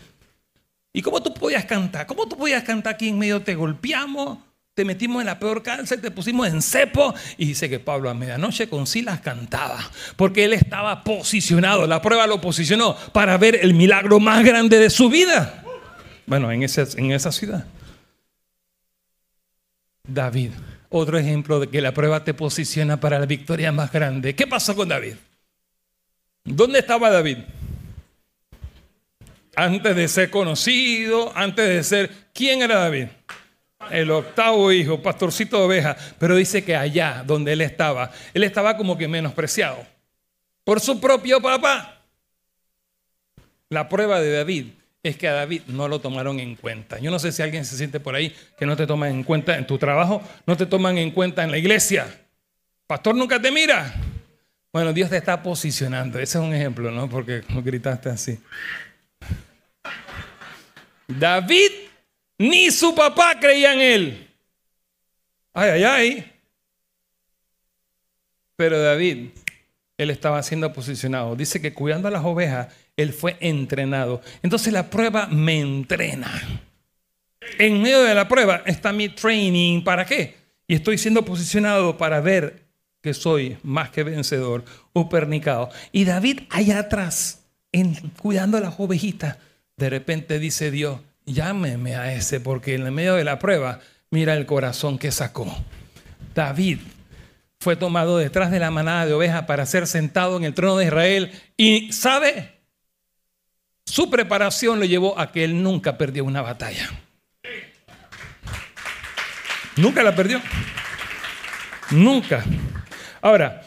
¿Y 0.98 1.04
cómo 1.04 1.22
tú 1.22 1.32
podías 1.32 1.64
cantar? 1.66 2.08
¿Cómo 2.08 2.28
tú 2.28 2.36
podías 2.36 2.64
cantar 2.64 2.96
aquí 2.96 3.10
en 3.10 3.20
medio? 3.20 3.40
Te 3.44 3.54
golpeamos, 3.54 4.40
te 4.74 4.84
metimos 4.84 5.22
en 5.22 5.28
la 5.28 5.38
peor 5.38 5.62
cárcel, 5.62 6.02
te 6.02 6.10
pusimos 6.10 6.48
en 6.48 6.60
cepo. 6.60 7.14
Y 7.38 7.46
dice 7.46 7.70
que 7.70 7.80
Pablo 7.80 8.10
a 8.10 8.16
medianoche 8.16 8.68
con 8.68 8.88
Silas 8.88 9.20
cantaba, 9.20 9.78
porque 10.16 10.46
él 10.46 10.54
estaba 10.54 11.04
posicionado, 11.04 11.86
la 11.86 12.02
prueba 12.02 12.26
lo 12.26 12.42
posicionó 12.42 12.96
para 13.14 13.38
ver 13.38 13.60
el 13.62 13.76
milagro 13.76 14.20
más 14.20 14.44
grande 14.44 14.80
de 14.80 14.90
su 14.90 15.08
vida. 15.08 15.64
Bueno, 16.26 16.52
en 16.52 16.64
esa, 16.64 16.88
en 16.96 17.12
esa 17.12 17.32
ciudad. 17.32 17.68
David, 20.08 20.52
otro 20.90 21.18
ejemplo 21.18 21.60
de 21.60 21.68
que 21.68 21.82
la 21.82 21.94
prueba 21.94 22.24
te 22.24 22.34
posiciona 22.34 23.00
para 23.00 23.20
la 23.20 23.26
victoria 23.26 23.72
más 23.72 23.92
grande. 23.92 24.36
¿Qué 24.36 24.48
pasó 24.48 24.76
con 24.76 24.90
David? 24.90 25.16
¿Dónde 26.44 26.80
estaba 26.80 27.10
David? 27.10 27.40
antes 29.58 29.96
de 29.96 30.08
ser 30.08 30.30
conocido, 30.30 31.32
antes 31.36 31.68
de 31.68 31.84
ser... 31.84 32.12
¿Quién 32.32 32.62
era 32.62 32.78
David? 32.78 33.08
El 33.90 34.12
octavo 34.12 34.72
hijo, 34.72 35.02
pastorcito 35.02 35.58
de 35.58 35.66
ovejas. 35.66 35.98
Pero 36.20 36.36
dice 36.36 36.64
que 36.64 36.76
allá 36.76 37.24
donde 37.26 37.54
él 37.54 37.62
estaba, 37.62 38.12
él 38.36 38.44
estaba 38.44 38.78
como 38.78 38.96
que 38.96 39.08
menospreciado 39.08 39.84
por 40.64 40.80
su 40.80 41.02
propio 41.02 41.42
papá. 41.42 42.04
La 43.70 43.90
prueba 43.90 44.22
de 44.22 44.32
David 44.32 44.68
es 45.08 45.18
que 45.18 45.28
a 45.28 45.34
David 45.34 45.64
no 45.68 45.88
lo 45.88 46.00
tomaron 46.00 46.40
en 46.40 46.56
cuenta. 46.56 47.00
Yo 47.00 47.12
no 47.12 47.20
sé 47.20 47.32
si 47.32 47.42
alguien 47.42 47.66
se 47.66 47.78
siente 47.78 48.00
por 48.00 48.16
ahí 48.16 48.36
que 48.58 48.66
no 48.66 48.76
te 48.76 48.88
toman 48.88 49.12
en 49.12 49.24
cuenta 49.24 49.58
en 49.58 49.66
tu 49.66 49.78
trabajo, 49.78 50.22
no 50.46 50.56
te 50.58 50.66
toman 50.66 50.98
en 50.98 51.12
cuenta 51.12 51.44
en 51.44 51.52
la 51.52 51.58
iglesia. 51.58 52.08
Pastor 52.86 53.16
nunca 53.16 53.42
te 53.42 53.52
mira. 53.52 53.94
Bueno, 54.72 54.94
Dios 54.94 55.10
te 55.10 55.18
está 55.18 55.42
posicionando. 55.42 56.20
Ese 56.20 56.38
es 56.38 56.44
un 56.44 56.54
ejemplo, 56.54 56.92
¿no? 56.92 57.10
Porque 57.10 57.44
gritaste 57.64 58.10
así. 58.10 58.40
David 61.08 61.72
ni 62.38 62.70
su 62.70 62.94
papá 62.94 63.40
creía 63.40 63.74
en 63.74 63.82
él. 63.82 64.28
Ay, 65.54 65.70
ay, 65.70 65.84
ay. 65.84 66.34
Pero 68.56 68.80
David, 68.82 69.30
él 69.98 70.10
estaba 70.10 70.42
siendo 70.44 70.72
posicionado. 70.74 71.36
Dice 71.36 71.62
que 71.62 71.74
cuidando 71.74 72.08
a 72.08 72.12
las 72.12 72.24
ovejas, 72.24 72.68
él 72.98 73.14
fue 73.14 73.38
entrenado. 73.40 74.22
Entonces 74.44 74.74
la 74.74 74.90
prueba 74.90 75.28
me 75.28 75.60
entrena. 75.60 76.30
En 77.60 77.82
medio 77.82 78.04
de 78.04 78.14
la 78.14 78.28
prueba 78.28 78.64
está 78.66 78.92
mi 78.92 79.10
training. 79.10 79.84
¿Para 79.84 80.06
qué? 80.06 80.36
Y 80.68 80.76
estoy 80.76 80.98
siendo 80.98 81.24
posicionado 81.24 81.98
para 81.98 82.20
ver 82.20 82.68
que 83.02 83.14
soy 83.14 83.58
más 83.64 83.90
que 83.90 84.04
vencedor, 84.04 84.66
pernicado. 85.06 85.70
Y 85.92 86.06
David 86.06 86.42
allá 86.50 86.80
atrás, 86.80 87.46
cuidando 88.22 88.58
a 88.58 88.62
las 88.62 88.80
ovejitas, 88.80 89.38
de 89.78 89.90
repente 89.90 90.40
dice 90.40 90.72
Dios, 90.72 91.00
llámeme 91.26 91.96
a 91.96 92.14
ese, 92.14 92.40
porque 92.40 92.74
en 92.74 92.86
el 92.86 92.92
medio 92.92 93.16
de 93.16 93.24
la 93.24 93.38
prueba, 93.38 93.80
mira 94.10 94.34
el 94.34 94.46
corazón 94.46 94.98
que 94.98 95.12
sacó. 95.12 95.56
David 96.34 96.80
fue 97.60 97.76
tomado 97.76 98.18
detrás 98.18 98.52
de 98.52 98.60
la 98.60 98.72
manada 98.72 99.06
de 99.06 99.14
ovejas 99.14 99.44
para 99.44 99.66
ser 99.66 99.88
sentado 99.88 100.38
en 100.38 100.44
el 100.44 100.54
trono 100.54 100.78
de 100.78 100.86
Israel 100.86 101.32
y, 101.56 101.92
¿sabe? 101.92 102.57
Su 103.88 104.10
preparación 104.10 104.80
lo 104.80 104.86
llevó 104.86 105.18
a 105.18 105.32
que 105.32 105.46
él 105.46 105.64
nunca 105.64 105.98
perdió 105.98 106.26
una 106.26 106.42
batalla. 106.42 106.90
Nunca 109.78 110.04
la 110.04 110.14
perdió. 110.14 110.42
Nunca. 111.92 112.44
Ahora, 113.22 113.64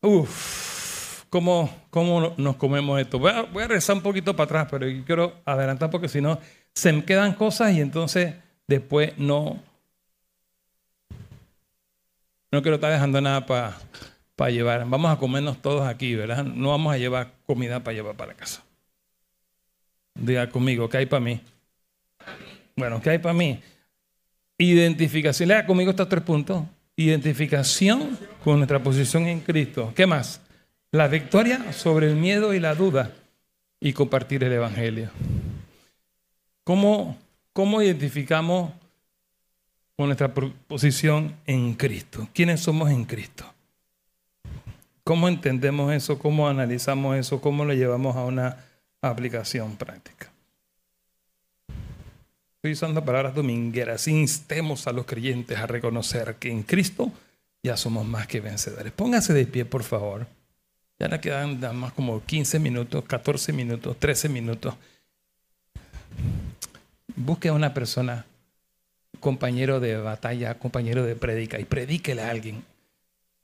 uff 0.00 1.22
cómo, 1.30 1.72
cómo 1.90 2.34
nos 2.36 2.56
comemos 2.56 3.00
esto. 3.00 3.18
Voy 3.20 3.30
a, 3.30 3.42
voy 3.42 3.62
a 3.62 3.68
regresar 3.68 3.96
un 3.96 4.02
poquito 4.02 4.34
para 4.34 4.44
atrás, 4.44 4.68
pero 4.68 4.86
quiero 5.04 5.40
adelantar 5.44 5.90
porque 5.90 6.08
si 6.08 6.20
no, 6.20 6.40
se 6.74 6.92
me 6.92 7.04
quedan 7.04 7.34
cosas 7.34 7.72
y 7.72 7.80
entonces 7.80 8.34
después 8.66 9.16
no, 9.16 9.62
no 12.50 12.62
quiero 12.62 12.74
estar 12.74 12.90
dejando 12.90 13.20
nada 13.20 13.46
para 13.46 13.76
para 14.34 14.50
llevar. 14.50 14.86
Vamos 14.86 15.10
a 15.10 15.18
comernos 15.18 15.60
todos 15.62 15.88
aquí, 15.88 16.14
¿verdad? 16.14 16.44
No 16.44 16.68
vamos 16.68 16.92
a 16.92 16.98
llevar 16.98 17.32
comida 17.46 17.80
para 17.80 17.94
llevar 17.94 18.16
para 18.16 18.34
casa. 18.34 18.65
Diga 20.18 20.48
conmigo, 20.48 20.88
¿qué 20.88 20.98
hay 20.98 21.06
para 21.06 21.20
mí? 21.20 21.40
Bueno, 22.76 23.00
¿qué 23.00 23.10
hay 23.10 23.18
para 23.18 23.34
mí? 23.34 23.60
Identificación. 24.58 25.48
Lea 25.48 25.66
conmigo 25.66 25.90
estos 25.90 26.08
tres 26.08 26.22
puntos. 26.22 26.64
Identificación 26.96 28.18
con 28.42 28.56
nuestra 28.56 28.82
posición 28.82 29.26
en 29.26 29.40
Cristo. 29.40 29.92
¿Qué 29.94 30.06
más? 30.06 30.40
la 30.96 31.08
victoria 31.08 31.72
sobre 31.72 32.08
el 32.08 32.16
miedo 32.16 32.54
y 32.54 32.60
la 32.60 32.74
duda 32.74 33.12
y 33.80 33.92
compartir 33.92 34.42
el 34.44 34.52
Evangelio. 34.52 35.10
¿Cómo, 36.64 37.16
cómo 37.52 37.82
identificamos 37.82 38.72
con 39.96 40.06
nuestra 40.06 40.32
posición 40.32 41.34
en 41.46 41.74
Cristo? 41.74 42.28
¿Quiénes 42.32 42.60
somos 42.60 42.90
en 42.90 43.04
Cristo? 43.04 43.44
¿Cómo 45.04 45.28
entendemos 45.28 45.92
eso? 45.92 46.18
¿Cómo 46.18 46.48
analizamos 46.48 47.16
eso? 47.16 47.40
¿Cómo 47.40 47.64
lo 47.64 47.74
llevamos 47.74 48.16
a 48.16 48.24
una 48.24 48.56
aplicación 49.10 49.76
práctica? 49.76 50.30
Estoy 52.56 52.72
usando 52.72 53.04
palabras 53.04 53.34
domingueras. 53.34 54.08
Instemos 54.08 54.86
a 54.86 54.92
los 54.92 55.06
creyentes 55.06 55.56
a 55.58 55.66
reconocer 55.66 56.34
que 56.36 56.50
en 56.50 56.62
Cristo 56.62 57.12
ya 57.62 57.76
somos 57.76 58.06
más 58.06 58.26
que 58.26 58.40
vencedores. 58.40 58.92
Póngase 58.92 59.32
de 59.32 59.46
pie, 59.46 59.64
por 59.64 59.82
favor. 59.82 60.26
Ya 60.98 61.08
le 61.08 61.20
quedan 61.20 61.60
más 61.76 61.92
como 61.92 62.24
15 62.24 62.58
minutos, 62.58 63.04
14 63.04 63.52
minutos, 63.52 63.96
13 63.98 64.28
minutos. 64.28 64.74
busque 67.14 67.48
a 67.48 67.52
una 67.52 67.74
persona, 67.74 68.26
compañero 69.20 69.80
de 69.80 69.96
batalla, 69.96 70.58
compañero 70.58 71.04
de 71.04 71.16
predica, 71.16 71.58
y 71.60 71.64
predíquele 71.64 72.22
a 72.22 72.30
alguien. 72.30 72.64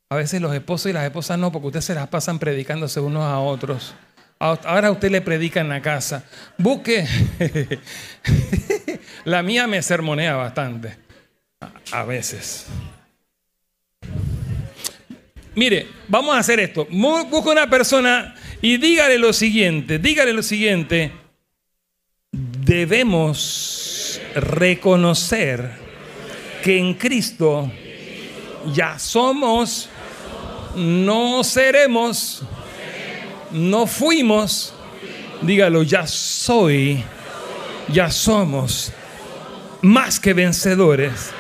A 0.09 0.17
veces 0.17 0.41
los 0.41 0.55
esposos 0.55 0.91
y 0.91 0.93
las 0.93 1.05
esposas 1.05 1.39
no, 1.39 1.53
porque 1.53 1.69
ustedes 1.69 1.87
se 1.87 1.95
las 1.95 2.09
pasan 2.09 2.39
predicándose 2.39 3.01
unos 3.01 3.25
a 3.25 3.39
otros. 3.39 3.95
Ahora 4.43 4.91
usted 4.91 5.09
le 5.13 5.21
predica 5.21 5.61
en 5.61 5.69
la 5.69 5.81
casa. 5.81 6.25
Busque. 6.59 7.07
la 9.25 9.41
mía 9.41 9.69
me 9.69 9.81
sermonea 9.81 10.35
bastante. 10.35 10.97
A 11.93 12.03
veces. 12.03 12.67
Mire, 15.55 15.87
vamos 16.09 16.35
a 16.35 16.41
hacer 16.41 16.59
esto. 16.59 16.89
Busca 16.91 17.51
una 17.51 17.71
persona 17.71 18.35
y 18.61 18.79
dígale 18.79 19.17
lo 19.17 19.33
siguiente. 19.33 20.01
Dígale 20.01 20.33
lo 20.33 20.43
siguiente. 20.43 21.13
Debemos 22.33 24.21
reconocer 24.35 25.71
que 26.65 26.79
en 26.79 26.95
Cristo 26.95 27.71
ya 28.75 28.99
somos, 28.99 29.89
no 30.75 31.45
seremos 31.45 32.43
no 33.53 33.87
fuimos, 33.87 34.75
dígalo, 35.43 35.83
ya 35.83 36.07
soy, 36.07 37.03
ya 37.89 38.11
somos 38.11 38.93
más 39.83 40.19
que 40.19 40.33
vencedores. 40.33 41.33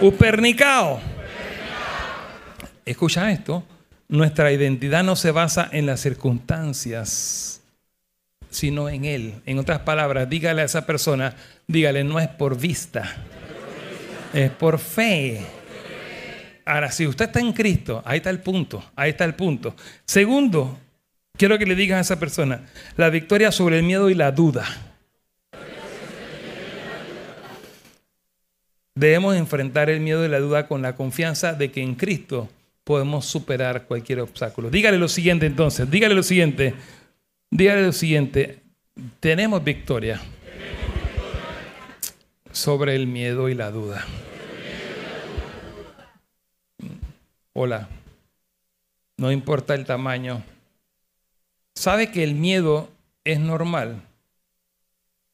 Upernicao. 0.00 1.00
Escucha 2.84 3.30
esto, 3.30 3.64
nuestra 4.08 4.52
identidad 4.52 5.04
no 5.04 5.16
se 5.16 5.30
basa 5.30 5.68
en 5.72 5.86
las 5.86 6.00
circunstancias, 6.00 7.60
sino 8.50 8.88
en 8.88 9.04
Él. 9.04 9.42
En 9.44 9.58
otras 9.58 9.80
palabras, 9.80 10.28
dígale 10.28 10.62
a 10.62 10.64
esa 10.64 10.86
persona, 10.86 11.34
dígale, 11.66 12.04
no 12.04 12.18
es 12.18 12.28
por 12.28 12.58
vista, 12.58 13.16
es 14.32 14.50
por 14.50 14.78
fe. 14.78 15.44
Ahora, 16.64 16.90
si 16.92 17.06
usted 17.06 17.26
está 17.26 17.40
en 17.40 17.52
Cristo, 17.52 18.02
ahí 18.04 18.18
está 18.18 18.30
el 18.30 18.40
punto, 18.40 18.82
ahí 18.94 19.10
está 19.10 19.24
el 19.24 19.34
punto. 19.34 19.74
Segundo, 20.04 20.78
Quiero 21.38 21.56
que 21.56 21.66
le 21.66 21.76
digas 21.76 21.98
a 21.98 22.00
esa 22.00 22.18
persona, 22.18 22.66
la 22.96 23.10
victoria 23.10 23.52
sobre 23.52 23.78
el 23.78 23.84
miedo 23.84 24.10
y 24.10 24.14
la 24.14 24.32
duda. 24.32 24.66
Debemos 28.96 29.36
enfrentar 29.36 29.88
el 29.88 30.00
miedo 30.00 30.26
y 30.26 30.28
la 30.28 30.40
duda 30.40 30.66
con 30.66 30.82
la 30.82 30.96
confianza 30.96 31.52
de 31.52 31.70
que 31.70 31.80
en 31.80 31.94
Cristo 31.94 32.48
podemos 32.82 33.24
superar 33.24 33.84
cualquier 33.84 34.18
obstáculo. 34.18 34.68
Dígale 34.68 34.98
lo 34.98 35.06
siguiente 35.06 35.46
entonces, 35.46 35.88
dígale 35.88 36.16
lo 36.16 36.24
siguiente, 36.24 36.74
dígale 37.52 37.82
lo 37.82 37.92
siguiente, 37.92 38.58
tenemos 39.20 39.62
victoria 39.62 40.20
sobre 42.50 42.96
el 42.96 43.06
miedo 43.06 43.48
y 43.48 43.54
la 43.54 43.70
duda. 43.70 44.04
Hola, 47.52 47.88
no 49.16 49.30
importa 49.30 49.76
el 49.76 49.84
tamaño 49.84 50.42
sabe 51.78 52.10
que 52.10 52.24
el 52.24 52.34
miedo 52.34 52.90
es 53.24 53.38
normal. 53.40 54.02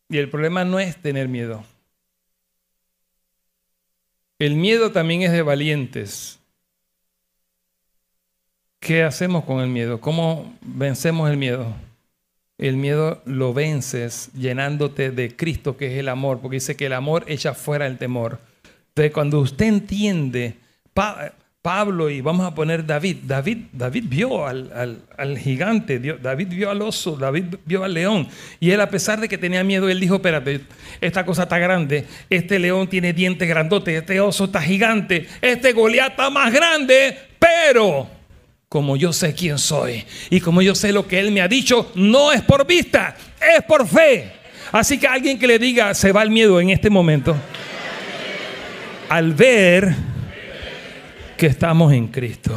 Y 0.08 0.18
el 0.18 0.28
problema 0.28 0.64
no 0.64 0.78
es 0.78 0.96
tener 0.96 1.28
miedo. 1.28 1.64
El 4.38 4.54
miedo 4.54 4.92
también 4.92 5.22
es 5.22 5.32
de 5.32 5.42
valientes. 5.42 6.38
¿Qué 8.78 9.02
hacemos 9.02 9.44
con 9.44 9.60
el 9.60 9.68
miedo? 9.68 10.00
¿Cómo 10.00 10.54
vencemos 10.60 11.30
el 11.30 11.38
miedo? 11.38 11.74
El 12.58 12.76
miedo 12.76 13.22
lo 13.24 13.54
vences 13.54 14.30
llenándote 14.34 15.10
de 15.10 15.34
Cristo, 15.34 15.76
que 15.76 15.94
es 15.94 15.98
el 15.98 16.08
amor, 16.08 16.40
porque 16.40 16.56
dice 16.56 16.76
que 16.76 16.86
el 16.86 16.92
amor 16.92 17.24
echa 17.26 17.54
fuera 17.54 17.86
el 17.86 17.96
temor. 17.96 18.38
Entonces, 18.88 19.12
cuando 19.12 19.40
usted 19.40 19.66
entiende, 19.66 20.58
Pablo 21.64 22.10
y 22.10 22.20
vamos 22.20 22.44
a 22.46 22.54
poner 22.54 22.84
David. 22.84 23.20
David, 23.22 23.56
David 23.72 24.04
vio 24.06 24.46
al, 24.46 25.38
gigante, 25.38 25.98
David 25.98 26.48
vio 26.48 26.68
al 26.70 26.82
oso, 26.82 27.16
David 27.16 27.54
vio 27.64 27.84
al 27.84 27.94
león. 27.94 28.28
Y 28.60 28.70
él 28.72 28.82
a 28.82 28.90
pesar 28.90 29.18
de 29.18 29.30
que 29.30 29.38
tenía 29.38 29.64
miedo, 29.64 29.88
él 29.88 29.98
dijo, 29.98 30.16
espérate, 30.16 30.60
esta 31.00 31.24
cosa 31.24 31.44
está 31.44 31.58
grande, 31.58 32.04
este 32.28 32.58
león 32.58 32.86
tiene 32.86 33.14
dientes 33.14 33.48
grandotes, 33.48 33.98
este 33.98 34.20
oso 34.20 34.44
está 34.44 34.60
gigante, 34.60 35.26
este 35.40 35.72
Goliat 35.72 36.10
está 36.10 36.28
más 36.28 36.52
grande, 36.52 37.16
pero 37.38 38.10
como 38.68 38.98
yo 38.98 39.14
sé 39.14 39.32
quién 39.32 39.56
soy 39.56 40.04
y 40.28 40.40
como 40.40 40.60
yo 40.60 40.74
sé 40.74 40.92
lo 40.92 41.08
que 41.08 41.18
él 41.18 41.32
me 41.32 41.40
ha 41.40 41.48
dicho, 41.48 41.90
no 41.94 42.30
es 42.30 42.42
por 42.42 42.66
vista, 42.66 43.16
es 43.40 43.64
por 43.64 43.88
fe. 43.88 44.30
Así 44.70 44.98
que 44.98 45.06
alguien 45.06 45.38
que 45.38 45.46
le 45.46 45.58
diga, 45.58 45.94
se 45.94 46.12
va 46.12 46.24
el 46.24 46.30
miedo 46.30 46.60
en 46.60 46.68
este 46.68 46.90
momento, 46.90 47.34
al 49.08 49.32
ver 49.32 50.13
que 51.36 51.46
estamos 51.46 51.92
en 51.92 52.08
Cristo. 52.08 52.56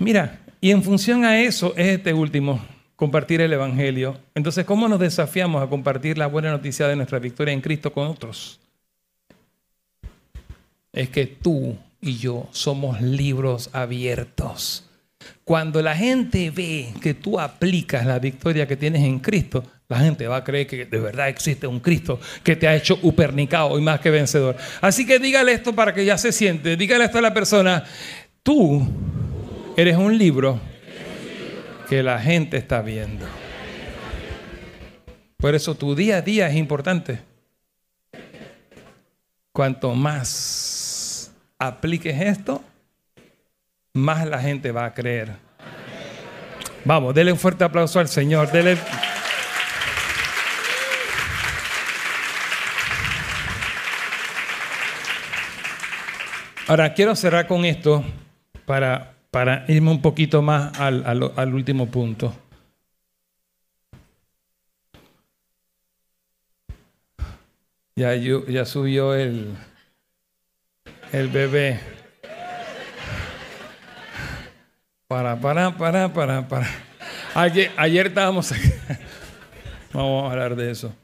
Mira, 0.00 0.40
y 0.60 0.70
en 0.70 0.82
función 0.82 1.24
a 1.24 1.40
eso 1.40 1.74
es 1.76 1.88
este 1.88 2.14
último, 2.14 2.64
compartir 2.96 3.40
el 3.40 3.52
Evangelio. 3.52 4.18
Entonces, 4.34 4.64
¿cómo 4.64 4.88
nos 4.88 5.00
desafiamos 5.00 5.62
a 5.62 5.66
compartir 5.68 6.18
la 6.18 6.26
buena 6.26 6.50
noticia 6.50 6.86
de 6.88 6.96
nuestra 6.96 7.18
victoria 7.18 7.52
en 7.52 7.60
Cristo 7.60 7.92
con 7.92 8.06
otros? 8.06 8.60
Es 10.92 11.08
que 11.08 11.26
tú 11.26 11.76
y 12.00 12.16
yo 12.18 12.48
somos 12.52 13.00
libros 13.00 13.70
abiertos. 13.72 14.88
Cuando 15.44 15.82
la 15.82 15.94
gente 15.94 16.50
ve 16.50 16.92
que 17.00 17.14
tú 17.14 17.38
aplicas 17.38 18.06
la 18.06 18.18
victoria 18.18 18.66
que 18.66 18.76
tienes 18.76 19.02
en 19.02 19.18
Cristo, 19.18 19.64
la 19.88 19.98
gente 19.98 20.26
va 20.26 20.36
a 20.36 20.44
creer 20.44 20.66
que 20.66 20.86
de 20.86 20.98
verdad 20.98 21.28
existe 21.28 21.66
un 21.66 21.80
Cristo 21.80 22.18
que 22.42 22.56
te 22.56 22.66
ha 22.66 22.74
hecho 22.74 22.98
upernicado 23.02 23.78
y 23.78 23.82
más 23.82 24.00
que 24.00 24.10
vencedor. 24.10 24.56
Así 24.80 25.06
que 25.06 25.18
dígale 25.18 25.52
esto 25.52 25.74
para 25.74 25.92
que 25.92 26.04
ya 26.04 26.16
se 26.16 26.32
siente. 26.32 26.76
Dígale 26.76 27.04
esto 27.04 27.18
a 27.18 27.22
la 27.22 27.34
persona. 27.34 27.84
Tú 28.42 28.86
eres 29.76 29.96
un 29.96 30.16
libro 30.16 30.58
que 31.88 32.02
la 32.02 32.18
gente 32.18 32.56
está 32.56 32.80
viendo. 32.80 33.26
Por 35.36 35.54
eso 35.54 35.74
tu 35.74 35.94
día 35.94 36.18
a 36.18 36.22
día 36.22 36.48
es 36.48 36.56
importante. 36.56 37.20
Cuanto 39.52 39.94
más 39.94 41.32
apliques 41.58 42.18
esto, 42.18 42.64
más 43.92 44.26
la 44.26 44.38
gente 44.38 44.72
va 44.72 44.86
a 44.86 44.94
creer. 44.94 45.36
Vamos, 46.84 47.14
dele 47.14 47.32
un 47.32 47.38
fuerte 47.38 47.64
aplauso 47.64 48.00
al 48.00 48.08
Señor. 48.08 48.50
Dele... 48.50 48.78
Ahora, 56.72 56.94
quiero 56.94 57.14
cerrar 57.14 57.46
con 57.46 57.66
esto 57.66 58.02
para, 58.64 59.14
irme 59.68 59.90
un 59.90 60.00
poquito 60.00 60.40
más 60.40 60.80
al, 60.80 61.52
último 61.52 61.90
punto. 61.90 62.34
Ya, 67.94 68.64
subió 68.64 69.12
el, 69.14 69.54
el 71.12 71.28
bebé. 71.28 71.78
Para, 75.08 75.38
para, 75.38 75.76
para, 75.76 76.10
para, 76.10 76.48
para. 76.48 76.66
Ayer, 77.34 77.70
ayer 77.76 78.06
estábamos. 78.06 78.50
Vamos 79.92 80.24
a 80.24 80.32
hablar 80.32 80.56
de 80.56 80.70
eso. 80.70 80.96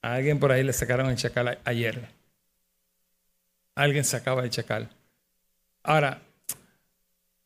A 0.00 0.14
alguien 0.14 0.38
por 0.38 0.52
ahí 0.52 0.62
le 0.62 0.72
sacaron 0.72 1.10
el 1.10 1.16
chacal 1.16 1.58
ayer. 1.64 2.23
Alguien 3.74 4.04
se 4.04 4.16
acaba 4.16 4.42
de 4.42 4.50
chacal. 4.50 4.88
Ahora, 5.82 6.20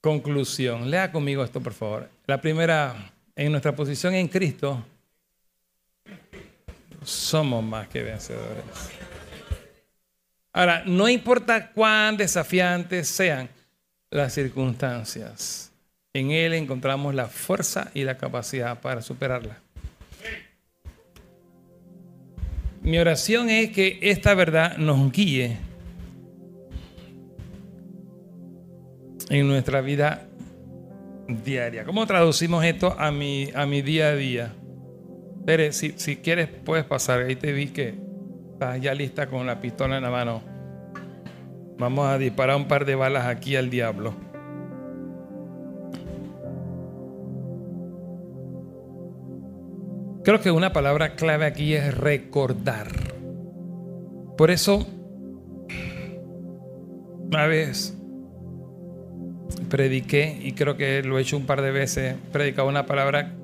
conclusión. 0.00 0.90
Lea 0.90 1.10
conmigo 1.10 1.42
esto, 1.42 1.60
por 1.60 1.72
favor. 1.72 2.08
La 2.26 2.40
primera, 2.40 3.12
en 3.34 3.50
nuestra 3.50 3.74
posición 3.74 4.14
en 4.14 4.28
Cristo, 4.28 4.84
somos 7.02 7.64
más 7.64 7.88
que 7.88 8.02
vencedores. 8.02 8.64
Ahora, 10.52 10.82
no 10.86 11.08
importa 11.08 11.70
cuán 11.70 12.16
desafiantes 12.16 13.08
sean 13.08 13.48
las 14.10 14.32
circunstancias, 14.32 15.70
en 16.12 16.30
Él 16.30 16.54
encontramos 16.54 17.14
la 17.14 17.26
fuerza 17.26 17.90
y 17.94 18.04
la 18.04 18.16
capacidad 18.16 18.80
para 18.80 19.02
superarla. 19.02 19.58
Mi 22.80 22.98
oración 22.98 23.50
es 23.50 23.70
que 23.70 23.98
esta 24.00 24.34
verdad 24.34 24.78
nos 24.78 25.12
guíe 25.12 25.58
en 29.30 29.48
nuestra 29.48 29.80
vida 29.80 30.26
diaria. 31.28 31.84
¿Cómo 31.84 32.06
traducimos 32.06 32.64
esto 32.64 32.94
a 32.98 33.10
mi, 33.10 33.50
a 33.54 33.66
mi 33.66 33.82
día 33.82 34.08
a 34.08 34.14
día? 34.14 34.54
Pere, 35.44 35.72
si, 35.72 35.92
si 35.96 36.16
quieres 36.16 36.48
puedes 36.48 36.84
pasar. 36.84 37.20
Ahí 37.20 37.36
te 37.36 37.52
vi 37.52 37.68
que 37.68 37.94
estás 38.52 38.80
ya 38.80 38.94
lista 38.94 39.28
con 39.28 39.46
la 39.46 39.60
pistola 39.60 39.96
en 39.96 40.02
la 40.02 40.10
mano. 40.10 40.42
Vamos 41.78 42.06
a 42.06 42.18
disparar 42.18 42.56
un 42.56 42.66
par 42.66 42.84
de 42.84 42.94
balas 42.94 43.26
aquí 43.26 43.56
al 43.56 43.70
diablo. 43.70 44.14
Creo 50.24 50.40
que 50.40 50.50
una 50.50 50.72
palabra 50.72 51.14
clave 51.14 51.46
aquí 51.46 51.74
es 51.74 51.96
recordar. 51.96 52.88
Por 54.36 54.50
eso, 54.50 54.86
una 57.30 57.46
vez 57.46 57.97
prediqué, 59.68 60.38
y 60.42 60.52
creo 60.52 60.76
que 60.76 61.02
lo 61.02 61.18
he 61.18 61.22
hecho 61.22 61.36
un 61.36 61.46
par 61.46 61.62
de 61.62 61.70
veces, 61.70 62.16
predicado 62.32 62.68
una 62.68 62.86
palabra, 62.86 63.34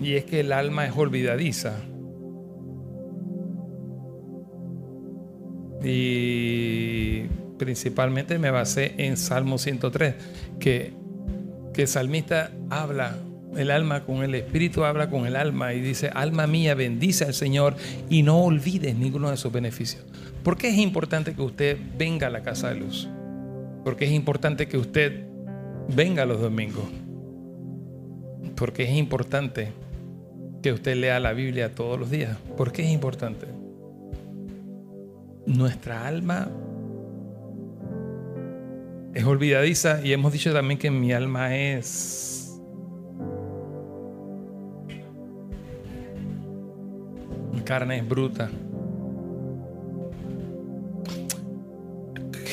y 0.00 0.14
es 0.14 0.24
que 0.24 0.40
el 0.40 0.52
alma 0.52 0.86
es 0.86 0.96
olvidadiza. 0.96 1.76
Y 5.84 7.22
principalmente 7.58 8.38
me 8.38 8.50
basé 8.50 8.94
en 8.98 9.16
Salmo 9.16 9.58
103, 9.58 10.14
que, 10.58 10.92
que 11.72 11.82
el 11.82 11.88
salmista 11.88 12.50
habla, 12.70 13.16
el 13.56 13.70
alma 13.70 14.04
con 14.04 14.22
el 14.22 14.34
espíritu 14.34 14.84
habla 14.84 15.10
con 15.10 15.26
el 15.26 15.36
alma 15.36 15.74
y 15.74 15.80
dice, 15.80 16.10
alma 16.14 16.46
mía, 16.46 16.74
bendice 16.74 17.24
al 17.24 17.34
Señor 17.34 17.76
y 18.08 18.22
no 18.22 18.42
olvides 18.42 18.96
ninguno 18.96 19.30
de 19.30 19.36
sus 19.36 19.52
beneficios. 19.52 20.04
¿Por 20.42 20.56
qué 20.56 20.70
es 20.70 20.78
importante 20.78 21.34
que 21.34 21.42
usted 21.42 21.78
venga 21.98 22.28
a 22.28 22.30
la 22.30 22.42
casa 22.42 22.70
de 22.70 22.76
luz? 22.76 23.08
Porque 23.84 24.04
es 24.04 24.12
importante 24.12 24.68
que 24.68 24.78
usted 24.78 25.26
venga 25.94 26.24
los 26.24 26.40
domingos. 26.40 26.84
Porque 28.56 28.84
es 28.84 28.90
importante 28.90 29.72
que 30.62 30.72
usted 30.72 30.96
lea 30.96 31.18
la 31.20 31.32
Biblia 31.32 31.74
todos 31.74 31.98
los 31.98 32.10
días. 32.10 32.36
¿Por 32.56 32.72
qué 32.72 32.82
es 32.82 32.90
importante? 32.90 33.46
Nuestra 35.46 36.06
alma 36.06 36.48
es 39.14 39.24
olvidadiza 39.24 40.04
y 40.04 40.12
hemos 40.12 40.32
dicho 40.32 40.52
también 40.52 40.78
que 40.78 40.90
mi 40.90 41.12
alma 41.12 41.56
es 41.56 42.32
carne 47.64 47.98
es 47.98 48.08
bruta. 48.08 48.50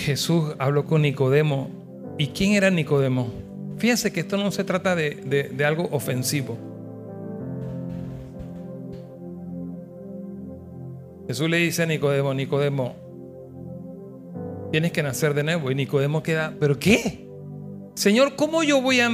Jesús 0.10 0.55
habló 0.57 0.86
con 0.86 1.03
Nicodemo. 1.03 1.70
¿Y 2.18 2.30
quién 2.30 2.53
era 2.53 2.72
Nicodemo? 2.72 3.32
Fíjense 3.78 4.12
que 4.12 4.22
esto 4.22 4.38
no 4.38 4.49
se 4.49 4.64
trata 4.64 4.95
de, 4.95 5.51
de 5.53 5.66
algo 5.66 5.88
ofensivo. 5.91 6.57
Jesús 11.28 11.47
le 11.47 11.57
dice 11.57 11.84
a 11.84 11.86
Nicodemo, 11.86 12.34
Nicodemo, 12.34 12.95
tienes 14.72 14.91
que 14.91 15.03
nacer 15.03 15.36
de 15.36 15.43
nuevo. 15.43 15.70
Y 15.70 15.76
Nicodemo 15.76 16.24
queda, 16.24 16.55
¿pero 16.60 16.80
qué? 16.80 17.30
Señor, 17.93 18.36
¿cómo 18.36 18.64
yo 18.64 18.82
voy 18.82 19.01
a 19.01 19.12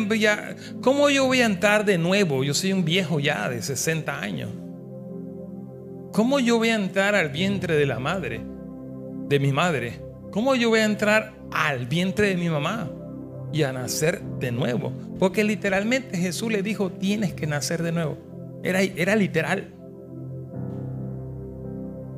cómo 0.81 1.09
yo 1.09 1.25
voy 1.25 1.41
a 1.41 1.45
entrar 1.45 1.83
de 1.83 1.97
nuevo? 1.97 2.45
Yo 2.45 2.53
soy 2.53 2.71
un 2.71 2.85
viejo 2.85 3.19
ya 3.19 3.49
de 3.49 3.61
60 3.61 4.17
años. 4.17 4.49
¿Cómo 6.13 6.39
yo 6.39 6.57
voy 6.57 6.69
a 6.69 6.75
entrar 6.75 7.15
al 7.15 7.31
vientre 7.31 7.75
de 7.75 7.85
la 7.85 7.99
madre, 7.99 8.39
de 9.27 9.39
mi 9.41 9.51
madre? 9.51 10.04
¿Cómo 10.35 10.53
yo 10.53 10.67
voy 10.67 10.81
a 10.81 10.83
entrar 10.83 11.31
al 11.49 11.85
vientre 11.85 12.27
de 12.27 12.35
mi 12.35 12.49
mamá 12.49 12.91
y 13.53 13.63
a 13.63 13.71
nacer 13.71 14.21
de 14.37 14.51
nuevo? 14.51 14.91
Porque 15.17 15.45
literalmente 15.45 16.17
Jesús 16.17 16.51
le 16.51 16.61
dijo, 16.61 16.91
tienes 16.91 17.31
que 17.31 17.47
nacer 17.47 17.81
de 17.81 17.93
nuevo. 17.93 18.17
Era, 18.61 18.81
era 18.81 19.15
literal. 19.15 19.69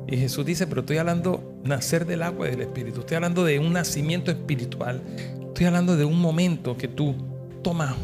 Y 0.08 0.16
Jesús 0.16 0.44
dice, 0.44 0.66
pero 0.66 0.80
estoy 0.80 0.96
hablando 0.96 1.60
nacer 1.62 2.06
del 2.06 2.24
agua 2.24 2.48
y 2.48 2.50
del 2.50 2.62
Espíritu. 2.62 3.02
Estoy 3.02 3.14
hablando 3.14 3.44
de 3.44 3.60
un 3.60 3.72
nacimiento 3.72 4.32
espiritual. 4.32 5.00
Estoy 5.46 5.66
hablando 5.66 5.96
de 5.96 6.04
un 6.04 6.20
momento 6.20 6.76
que 6.76 6.88
tú 6.88 7.14
tomas 7.62 7.94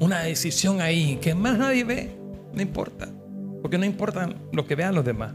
una 0.00 0.20
decisión 0.20 0.80
ahí 0.80 1.18
que 1.20 1.34
más 1.34 1.58
nadie 1.58 1.84
ve. 1.84 2.16
No 2.54 2.62
importa. 2.62 3.06
Porque 3.60 3.76
no 3.76 3.84
importa 3.84 4.30
lo 4.50 4.66
que 4.66 4.74
vean 4.74 4.94
los 4.94 5.04
demás. 5.04 5.34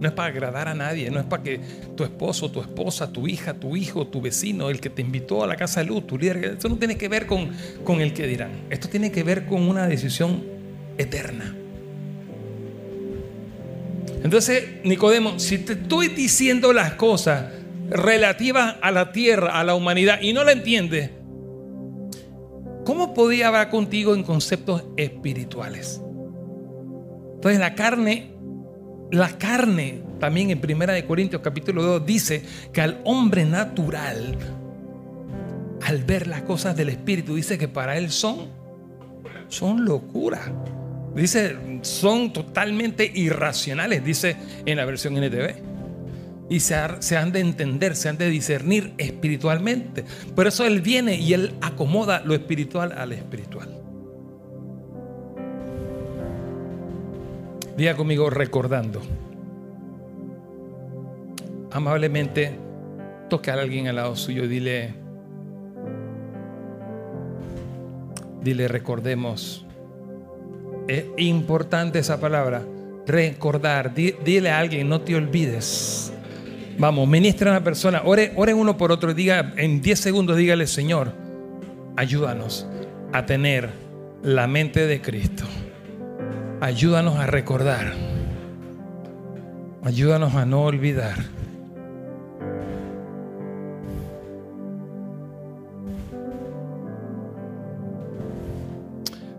No 0.00 0.08
es 0.08 0.14
para 0.14 0.28
agradar 0.28 0.68
a 0.68 0.74
nadie, 0.74 1.10
no 1.10 1.20
es 1.20 1.26
para 1.26 1.42
que 1.42 1.60
tu 1.96 2.04
esposo, 2.04 2.50
tu 2.50 2.60
esposa, 2.60 3.12
tu 3.12 3.26
hija, 3.28 3.54
tu 3.54 3.76
hijo, 3.76 4.06
tu 4.06 4.20
vecino, 4.20 4.68
el 4.68 4.80
que 4.80 4.90
te 4.90 5.02
invitó 5.02 5.44
a 5.44 5.46
la 5.46 5.56
casa 5.56 5.80
de 5.80 5.86
luz, 5.86 6.06
tu 6.06 6.18
líder, 6.18 6.44
esto 6.44 6.68
no 6.68 6.76
tiene 6.76 6.96
que 6.96 7.08
ver 7.08 7.26
con, 7.26 7.50
con 7.84 8.00
el 8.00 8.12
que 8.12 8.26
dirán. 8.26 8.50
Esto 8.70 8.88
tiene 8.88 9.12
que 9.12 9.22
ver 9.22 9.46
con 9.46 9.62
una 9.62 9.86
decisión 9.86 10.44
eterna. 10.98 11.54
Entonces, 14.22 14.64
Nicodemo, 14.84 15.38
si 15.38 15.58
te 15.58 15.74
estoy 15.74 16.08
diciendo 16.08 16.72
las 16.72 16.94
cosas 16.94 17.52
relativas 17.90 18.76
a 18.80 18.90
la 18.90 19.12
tierra, 19.12 19.58
a 19.60 19.64
la 19.64 19.74
humanidad, 19.74 20.20
y 20.22 20.32
no 20.32 20.44
la 20.44 20.52
entiendes, 20.52 21.10
¿cómo 22.84 23.12
podía 23.12 23.48
hablar 23.48 23.68
contigo 23.70 24.14
en 24.14 24.22
conceptos 24.22 24.84
espirituales? 24.96 26.00
Entonces, 27.34 27.60
la 27.60 27.74
carne, 27.74 28.33
la 29.10 29.38
carne, 29.38 30.02
también 30.18 30.50
en 30.50 30.60
Primera 30.60 30.92
de 30.92 31.04
Corintios 31.04 31.42
capítulo 31.42 31.82
2, 31.82 32.06
dice 32.06 32.42
que 32.72 32.80
al 32.80 33.00
hombre 33.04 33.44
natural, 33.44 34.36
al 35.82 36.04
ver 36.04 36.26
las 36.26 36.42
cosas 36.42 36.76
del 36.76 36.88
espíritu, 36.88 37.34
dice 37.34 37.58
que 37.58 37.68
para 37.68 37.96
él 37.96 38.10
son, 38.10 38.48
son 39.48 39.84
locura. 39.84 40.40
Dice, 41.14 41.56
son 41.82 42.32
totalmente 42.32 43.10
irracionales, 43.14 44.04
dice 44.04 44.36
en 44.66 44.76
la 44.78 44.84
versión 44.84 45.16
NTV. 45.16 45.54
Y 46.50 46.60
se, 46.60 46.74
han 46.74 47.32
de 47.32 47.40
entender, 47.40 47.96
se 47.96 48.08
han 48.08 48.18
de 48.18 48.28
discernir 48.28 48.92
espiritualmente. 48.98 50.04
Por 50.34 50.46
eso 50.46 50.66
Él 50.66 50.82
viene 50.82 51.14
y 51.14 51.32
Él 51.32 51.54
acomoda 51.62 52.20
lo 52.24 52.34
espiritual 52.34 52.92
al 52.92 53.12
espiritual. 53.12 53.83
Diga 57.76 57.96
conmigo 57.96 58.30
recordando. 58.30 59.00
Amablemente 61.72 62.52
toque 63.28 63.50
a 63.50 63.54
alguien 63.54 63.88
al 63.88 63.96
lado 63.96 64.14
suyo 64.14 64.44
y 64.44 64.48
dile, 64.48 64.94
dile 68.42 68.68
recordemos 68.68 69.64
es 70.88 71.04
importante 71.16 71.98
esa 71.98 72.20
palabra. 72.20 72.62
Recordar. 73.06 73.94
Dile 73.94 74.50
a 74.50 74.58
alguien, 74.58 74.88
no 74.88 75.00
te 75.00 75.14
olvides. 75.14 76.12
Vamos, 76.78 77.08
ministra 77.08 77.50
a 77.50 77.56
una 77.56 77.64
persona. 77.64 78.02
Ore, 78.04 78.32
ore 78.36 78.54
uno 78.54 78.76
por 78.76 78.92
otro. 78.92 79.14
Diga, 79.14 79.52
en 79.56 79.80
10 79.80 79.98
segundos, 79.98 80.36
dígale, 80.36 80.66
Señor, 80.66 81.12
ayúdanos 81.96 82.66
a 83.12 83.26
tener 83.26 83.70
la 84.22 84.46
mente 84.46 84.86
de 84.86 85.00
Cristo. 85.00 85.44
Ayúdanos 86.60 87.16
a 87.16 87.26
recordar. 87.26 87.92
Ayúdanos 89.82 90.34
a 90.34 90.46
no 90.46 90.62
olvidar. 90.62 91.34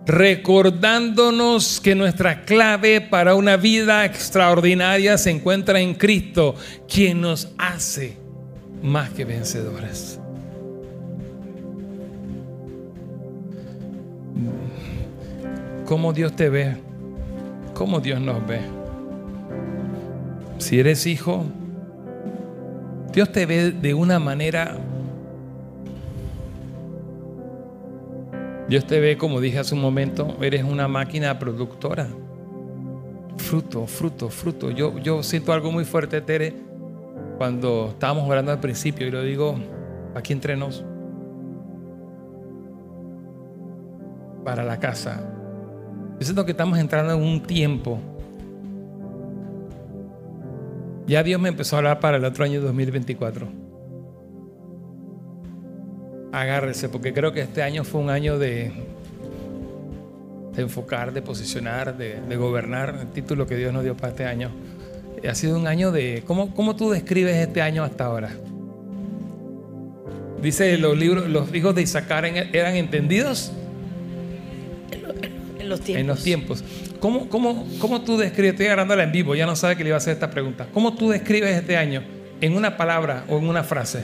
recordándonos 0.06 1.82
que 1.82 1.96
nuestra 1.96 2.46
clave 2.46 3.02
para 3.02 3.36
una 3.36 3.58
vida 3.58 4.06
extraordinaria 4.06 5.18
se 5.18 5.32
encuentra 5.32 5.80
en 5.80 5.96
Cristo, 5.96 6.56
quien 6.88 7.22
nos 7.22 7.52
hace 7.58 8.18
más 8.82 9.10
que 9.10 9.26
vencedores. 9.26 10.20
¿Cómo 15.86 16.14
Dios 16.14 16.36
te 16.36 16.50
ve? 16.50 16.95
¿Cómo 17.76 18.00
Dios 18.00 18.20
nos 18.20 18.46
ve? 18.48 18.62
Si 20.58 20.80
eres 20.80 21.06
hijo, 21.06 21.46
Dios 23.14 23.32
te 23.32 23.46
ve 23.46 23.72
de 23.72 23.94
una 23.94 24.18
manera 24.18 24.78
Dios 28.68 28.88
te 28.88 29.00
ve, 29.00 29.16
como 29.18 29.40
dije 29.42 29.60
hace 29.60 29.76
un 29.76 29.82
momento, 29.82 30.38
eres 30.42 30.64
una 30.64 30.88
máquina 30.88 31.38
productora. 31.38 32.08
Fruto, 33.38 33.86
fruto, 33.86 34.30
fruto. 34.30 34.72
Yo, 34.72 34.98
yo 34.98 35.22
siento 35.22 35.54
algo 35.54 35.72
muy 35.72 35.86
fuerte, 35.86 36.20
Tere, 36.22 36.56
cuando 37.38 37.90
estábamos 37.92 38.28
orando 38.28 38.52
al 38.52 38.60
principio, 38.60 39.06
y 39.06 39.12
lo 39.12 39.22
digo 39.22 39.56
aquí 40.16 40.34
entre 40.34 40.58
nos, 40.58 40.84
para 44.44 44.64
la 44.64 44.80
casa. 44.80 45.35
Yo 46.20 46.26
siento 46.26 46.46
que 46.46 46.52
estamos 46.52 46.80
entrando 46.80 47.14
en 47.14 47.22
un 47.22 47.42
tiempo. 47.44 48.00
Ya 51.08 51.24
Dios 51.24 51.40
me 51.40 51.50
empezó 51.50 51.76
a 51.76 51.80
hablar 51.80 52.00
para 52.00 52.18
el 52.18 52.26
otro 52.26 52.44
año 52.44 52.62
2024 52.62 53.66
agárrese, 56.36 56.90
porque 56.90 57.14
creo 57.14 57.32
que 57.32 57.42
este 57.42 57.64
año 57.64 57.84
fue 57.84 58.02
un 58.02 58.10
año 58.10 58.38
de, 58.38 58.72
de 60.54 60.62
enfocar, 60.62 61.14
de 61.14 61.22
posicionar, 61.22 61.98
de, 61.98 62.36
gobernar, 62.36 62.98
el 63.02 63.08
título 63.08 63.48
que 63.48 63.56
Dios 63.56 63.72
nos 63.72 63.84
dio 63.84 63.96
para 63.96 64.10
este 64.10 64.26
año. 64.26 64.52
Ha 65.28 65.34
sido 65.34 65.58
un 65.58 65.66
año 65.66 65.92
de... 65.92 66.24
¿Cómo, 66.28 66.54
cómo 66.54 66.76
tú 66.76 66.92
describes 66.92 67.36
este 67.38 67.62
año 67.62 67.84
hasta 67.84 68.06
ahora? 68.06 68.32
Dice 70.42 70.78
los 70.78 70.98
libros, 70.98 71.28
los 71.30 71.54
hijos 71.56 71.74
de 71.74 71.82
Isaacar 71.82 72.26
eran 72.26 72.76
entendidos 72.76 73.52
En 75.66 75.70
los 75.70 75.82
tiempos. 75.82 76.02
En 76.02 76.08
los 76.08 76.24
tiempos. 76.24 76.64
¿Cómo, 77.00 77.28
cómo, 77.28 77.68
cómo 77.80 78.02
tú 78.02 78.18
describes, 78.18 78.54
estoy 78.54 78.68
agarrándola 78.68 79.04
en 79.04 79.12
vivo, 79.12 79.36
ya 79.36 79.46
no 79.46 79.56
sabe 79.56 79.76
que 79.76 79.84
le 79.84 79.90
iba 79.90 79.96
a 79.96 79.98
hacer 79.98 80.14
esta 80.14 80.30
pregunta. 80.30 80.68
¿Cómo 80.74 80.96
tú 80.96 81.10
describes 81.10 81.56
este 81.56 81.76
año 81.76 82.04
en 82.40 82.56
una 82.56 82.78
palabra 82.78 83.26
o 83.28 83.38
en 83.38 83.48
una 83.50 83.64
frase? 83.64 84.04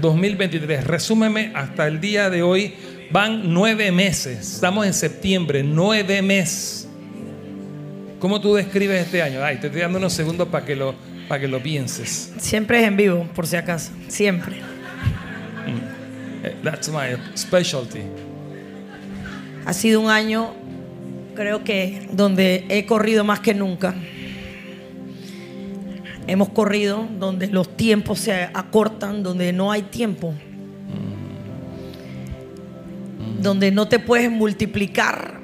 2023, 0.00 0.84
resúmeme 0.84 1.52
hasta 1.54 1.86
el 1.86 2.00
día 2.00 2.30
de 2.30 2.42
hoy, 2.42 2.74
van 3.10 3.52
nueve 3.52 3.90
meses, 3.92 4.54
estamos 4.54 4.86
en 4.86 4.94
septiembre, 4.94 5.62
nueve 5.62 6.22
meses. 6.22 6.88
¿Cómo 8.18 8.40
tú 8.40 8.54
describes 8.54 9.04
este 9.04 9.22
año? 9.22 9.42
Ay, 9.44 9.58
te 9.58 9.68
estoy 9.68 9.82
dando 9.82 9.98
unos 9.98 10.12
segundos 10.12 10.48
para 10.48 10.64
que 10.64 10.74
lo, 10.74 10.94
para 11.28 11.40
que 11.40 11.48
lo 11.48 11.62
pienses. 11.62 12.32
Siempre 12.38 12.80
es 12.80 12.88
en 12.88 12.96
vivo, 12.96 13.28
por 13.34 13.46
si 13.46 13.56
acaso. 13.56 13.92
Siempre. 14.08 14.56
Eh, 16.42 16.54
That's 16.62 16.88
my 16.88 17.16
specialty. 17.36 18.27
Ha 19.68 19.74
sido 19.74 20.00
un 20.00 20.08
año, 20.08 20.54
creo 21.34 21.62
que, 21.62 22.08
donde 22.10 22.64
he 22.70 22.86
corrido 22.86 23.22
más 23.22 23.40
que 23.40 23.52
nunca. 23.52 23.94
Hemos 26.26 26.48
corrido 26.48 27.06
donde 27.18 27.48
los 27.48 27.76
tiempos 27.76 28.20
se 28.20 28.32
acortan, 28.54 29.22
donde 29.22 29.52
no 29.52 29.70
hay 29.70 29.82
tiempo. 29.82 30.32
Donde 33.42 33.70
no 33.70 33.86
te 33.88 33.98
puedes 33.98 34.30
multiplicar 34.30 35.38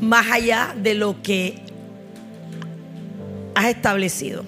más 0.00 0.32
allá 0.32 0.74
de 0.76 0.94
lo 0.94 1.22
que 1.22 1.62
has 3.54 3.66
establecido. 3.66 4.42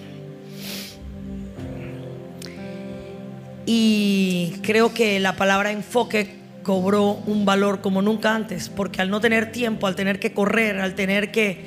Y 3.67 4.55
creo 4.63 4.93
que 4.93 5.21
la 5.21 5.37
palabra 5.37 5.71
enfoque 5.71 6.40
cobró 6.63 7.13
un 7.27 7.45
valor 7.45 7.81
como 7.81 8.03
nunca 8.03 8.35
antes, 8.35 8.69
porque 8.69 9.01
al 9.01 9.11
no 9.11 9.21
tener 9.21 9.53
tiempo, 9.53 9.87
al 9.87 9.97
tener 9.97 10.21
que 10.21 10.33
correr, 10.33 10.81
al 10.81 10.95
tener 10.95 11.31
que, 11.31 11.59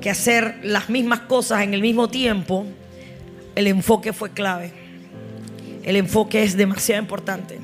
que 0.00 0.10
hacer 0.10 0.60
las 0.62 0.88
mismas 0.88 1.20
cosas 1.20 1.62
en 1.62 1.74
el 1.74 1.82
mismo 1.82 2.08
tiempo, 2.08 2.66
el 3.54 3.66
enfoque 3.66 4.12
fue 4.12 4.30
clave. 4.30 4.72
El 5.82 5.96
enfoque 5.96 6.42
es 6.42 6.56
demasiado 6.56 7.02
importante. 7.02 7.58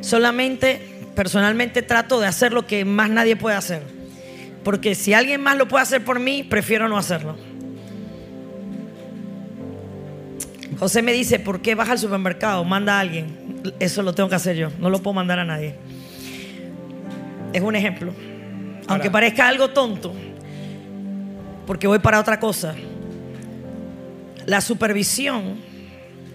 Solamente, 0.00 0.80
personalmente 1.14 1.82
trato 1.82 2.20
de 2.20 2.26
hacer 2.26 2.52
lo 2.52 2.66
que 2.66 2.84
más 2.84 3.10
nadie 3.10 3.36
puede 3.36 3.56
hacer. 3.56 3.82
Porque 4.64 4.94
si 4.94 5.14
alguien 5.14 5.40
más 5.40 5.56
lo 5.56 5.68
puede 5.68 5.82
hacer 5.82 6.04
por 6.04 6.20
mí, 6.20 6.42
prefiero 6.42 6.88
no 6.88 6.96
hacerlo. 6.96 7.36
José 10.82 11.00
me 11.00 11.12
dice, 11.12 11.38
¿por 11.38 11.62
qué 11.62 11.76
vas 11.76 11.88
al 11.90 11.98
supermercado? 12.00 12.64
Manda 12.64 12.96
a 12.96 13.00
alguien. 13.02 13.62
Eso 13.78 14.02
lo 14.02 14.14
tengo 14.16 14.28
que 14.28 14.34
hacer 14.34 14.56
yo. 14.56 14.70
No 14.80 14.90
lo 14.90 15.00
puedo 15.00 15.14
mandar 15.14 15.38
a 15.38 15.44
nadie. 15.44 15.76
Es 17.52 17.62
un 17.62 17.76
ejemplo. 17.76 18.12
Aunque 18.88 19.06
Ahora- 19.06 19.12
parezca 19.12 19.46
algo 19.46 19.70
tonto, 19.70 20.12
porque 21.68 21.86
voy 21.86 22.00
para 22.00 22.18
otra 22.18 22.40
cosa. 22.40 22.74
La 24.44 24.60
supervisión 24.60 25.54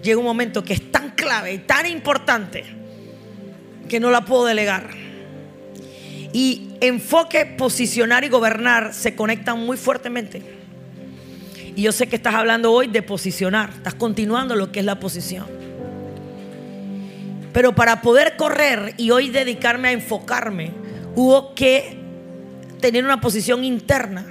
llega 0.02 0.16
un 0.18 0.24
momento 0.24 0.64
que 0.64 0.72
es 0.72 0.90
tan 0.90 1.10
clave 1.10 1.52
y 1.52 1.58
tan 1.58 1.84
importante 1.84 2.64
que 3.86 4.00
no 4.00 4.10
la 4.10 4.22
puedo 4.24 4.46
delegar. 4.46 4.88
Y 6.32 6.70
enfoque, 6.80 7.44
posicionar 7.44 8.24
y 8.24 8.30
gobernar 8.30 8.94
se 8.94 9.14
conectan 9.14 9.58
muy 9.58 9.76
fuertemente. 9.76 10.57
Y 11.78 11.82
yo 11.82 11.92
sé 11.92 12.08
que 12.08 12.16
estás 12.16 12.34
hablando 12.34 12.72
hoy 12.72 12.88
de 12.88 13.02
posicionar, 13.02 13.70
estás 13.70 13.94
continuando 13.94 14.56
lo 14.56 14.72
que 14.72 14.80
es 14.80 14.84
la 14.84 14.98
posición. 14.98 15.46
Pero 17.52 17.72
para 17.76 18.02
poder 18.02 18.36
correr 18.36 18.94
y 18.96 19.12
hoy 19.12 19.30
dedicarme 19.30 19.86
a 19.86 19.92
enfocarme, 19.92 20.72
hubo 21.14 21.54
que 21.54 21.96
tener 22.80 23.04
una 23.04 23.20
posición 23.20 23.62
interna. 23.62 24.26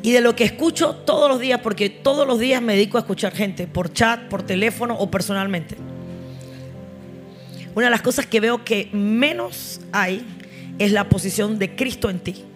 Y 0.00 0.12
de 0.12 0.22
lo 0.22 0.34
que 0.34 0.44
escucho 0.44 0.94
todos 1.04 1.28
los 1.28 1.40
días, 1.40 1.60
porque 1.60 1.90
todos 1.90 2.26
los 2.26 2.38
días 2.38 2.62
me 2.62 2.72
dedico 2.72 2.96
a 2.96 3.00
escuchar 3.00 3.34
gente, 3.34 3.66
por 3.66 3.92
chat, 3.92 4.28
por 4.30 4.44
teléfono 4.44 4.94
o 4.94 5.10
personalmente. 5.10 5.76
Una 7.74 7.88
de 7.88 7.90
las 7.90 8.00
cosas 8.00 8.24
que 8.24 8.40
veo 8.40 8.64
que 8.64 8.88
menos 8.94 9.82
hay 9.92 10.24
es 10.78 10.90
la 10.90 11.10
posición 11.10 11.58
de 11.58 11.76
Cristo 11.76 12.08
en 12.08 12.20
ti. 12.20 12.46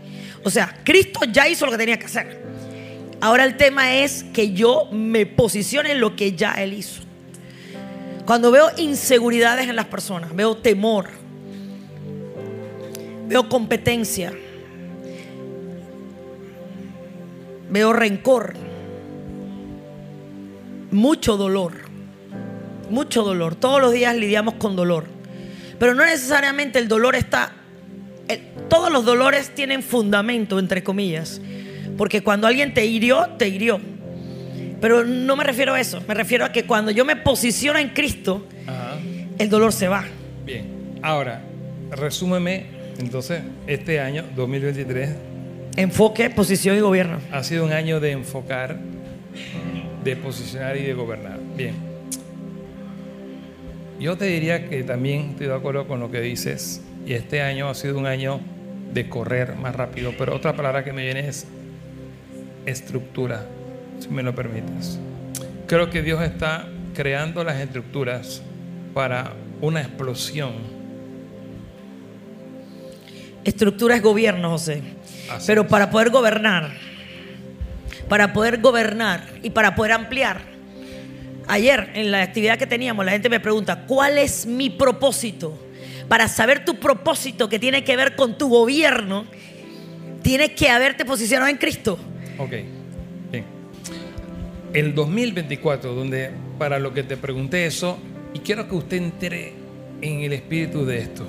O 0.42 0.48
sea, 0.48 0.74
Cristo 0.84 1.20
ya 1.30 1.46
hizo 1.46 1.66
lo 1.66 1.72
que 1.72 1.78
tenía 1.78 1.98
que 1.98 2.06
hacer. 2.06 2.48
Ahora 3.20 3.44
el 3.44 3.56
tema 3.56 3.96
es 3.96 4.22
que 4.22 4.52
yo 4.52 4.88
me 4.92 5.26
posicione 5.26 5.92
en 5.92 6.00
lo 6.00 6.14
que 6.14 6.32
ya 6.32 6.52
Él 6.52 6.72
hizo. 6.72 7.02
Cuando 8.24 8.50
veo 8.50 8.68
inseguridades 8.76 9.68
en 9.68 9.74
las 9.74 9.86
personas, 9.86 10.34
veo 10.36 10.56
temor, 10.56 11.08
veo 13.26 13.48
competencia, 13.48 14.32
veo 17.70 17.92
rencor, 17.92 18.54
mucho 20.90 21.36
dolor, 21.36 21.72
mucho 22.90 23.22
dolor. 23.24 23.56
Todos 23.56 23.80
los 23.80 23.92
días 23.92 24.14
lidiamos 24.14 24.54
con 24.54 24.76
dolor, 24.76 25.06
pero 25.78 25.94
no 25.94 26.04
necesariamente 26.04 26.78
el 26.78 26.86
dolor 26.86 27.16
está... 27.16 27.52
todos 28.68 28.92
los 28.92 29.04
dolores 29.04 29.54
tienen 29.54 29.82
fundamento, 29.82 30.58
entre 30.58 30.84
comillas, 30.84 31.40
porque 31.98 32.22
cuando 32.22 32.46
alguien 32.46 32.72
te 32.72 32.86
hirió, 32.86 33.26
te 33.36 33.48
hirió. 33.48 33.78
Pero 34.80 35.04
no 35.04 35.34
me 35.36 35.42
refiero 35.44 35.74
a 35.74 35.80
eso, 35.80 36.00
me 36.06 36.14
refiero 36.14 36.44
a 36.44 36.52
que 36.52 36.64
cuando 36.64 36.92
yo 36.92 37.04
me 37.04 37.16
posiciono 37.16 37.78
en 37.80 37.88
Cristo, 37.90 38.46
Ajá. 38.66 38.94
el 39.38 39.50
dolor 39.50 39.72
se 39.72 39.88
va. 39.88 40.04
Bien. 40.46 40.98
Ahora, 41.02 41.42
resúmeme, 41.90 42.66
entonces, 42.98 43.42
este 43.66 44.00
año, 44.00 44.24
2023, 44.36 45.10
Enfoque, 45.76 46.30
posición 46.30 46.76
y 46.76 46.80
gobierno. 46.80 47.18
ha 47.32 47.42
sido 47.44 47.64
un 47.64 47.72
año 47.72 48.00
de 48.00 48.12
enfocar, 48.12 48.78
de 50.04 50.16
posicionar 50.16 50.76
y 50.76 50.82
de 50.82 50.94
gobernar. 50.94 51.38
Bien. 51.56 51.74
Yo 54.00 54.16
te 54.16 54.26
diría 54.26 54.68
que 54.68 54.82
también 54.84 55.30
estoy 55.30 55.48
de 55.48 55.54
acuerdo 55.54 55.86
con 55.88 55.98
lo 56.00 56.10
que 56.10 56.20
dices, 56.20 56.82
y 57.04 57.14
este 57.14 57.42
año 57.42 57.68
ha 57.68 57.74
sido 57.74 57.98
un 57.98 58.06
año 58.06 58.40
de 58.92 59.08
correr 59.08 59.56
más 59.56 59.74
rápido, 59.74 60.14
pero 60.16 60.34
otra 60.36 60.54
palabra 60.54 60.84
que 60.84 60.92
me 60.92 61.02
viene 61.04 61.28
es 61.28 61.46
estructura, 62.68 63.46
si 63.98 64.08
me 64.08 64.22
lo 64.22 64.34
permites. 64.34 64.98
Creo 65.66 65.90
que 65.90 66.02
Dios 66.02 66.22
está 66.22 66.68
creando 66.94 67.44
las 67.44 67.60
estructuras 67.60 68.42
para 68.94 69.32
una 69.60 69.80
explosión. 69.80 70.52
Estructura 73.44 73.96
es 73.96 74.02
gobierno, 74.02 74.50
José. 74.50 74.82
Así 75.30 75.46
Pero 75.46 75.62
es. 75.62 75.68
para 75.68 75.90
poder 75.90 76.10
gobernar, 76.10 76.72
para 78.08 78.32
poder 78.32 78.60
gobernar 78.60 79.24
y 79.42 79.50
para 79.50 79.74
poder 79.74 79.92
ampliar. 79.92 80.40
Ayer 81.46 81.90
en 81.94 82.10
la 82.10 82.22
actividad 82.22 82.58
que 82.58 82.66
teníamos, 82.66 83.04
la 83.04 83.12
gente 83.12 83.30
me 83.30 83.40
pregunta, 83.40 83.86
¿cuál 83.86 84.18
es 84.18 84.44
mi 84.44 84.68
propósito? 84.68 85.58
Para 86.08 86.28
saber 86.28 86.64
tu 86.64 86.78
propósito 86.78 87.48
que 87.48 87.58
tiene 87.58 87.84
que 87.84 87.96
ver 87.96 88.16
con 88.16 88.36
tu 88.36 88.48
gobierno, 88.48 89.26
tienes 90.22 90.50
que 90.50 90.68
haberte 90.68 91.04
posicionado 91.04 91.48
en 91.48 91.56
Cristo. 91.56 91.98
Ok, 92.38 92.50
bien. 93.32 93.44
El 94.72 94.94
2024, 94.94 95.94
donde 95.94 96.30
para 96.58 96.78
lo 96.78 96.94
que 96.94 97.02
te 97.02 97.16
pregunté 97.16 97.66
eso, 97.66 97.98
y 98.32 98.40
quiero 98.40 98.68
que 98.68 98.76
usted 98.76 98.98
entre 98.98 99.52
en 100.00 100.20
el 100.20 100.32
espíritu 100.32 100.84
de 100.84 100.98
esto. 100.98 101.24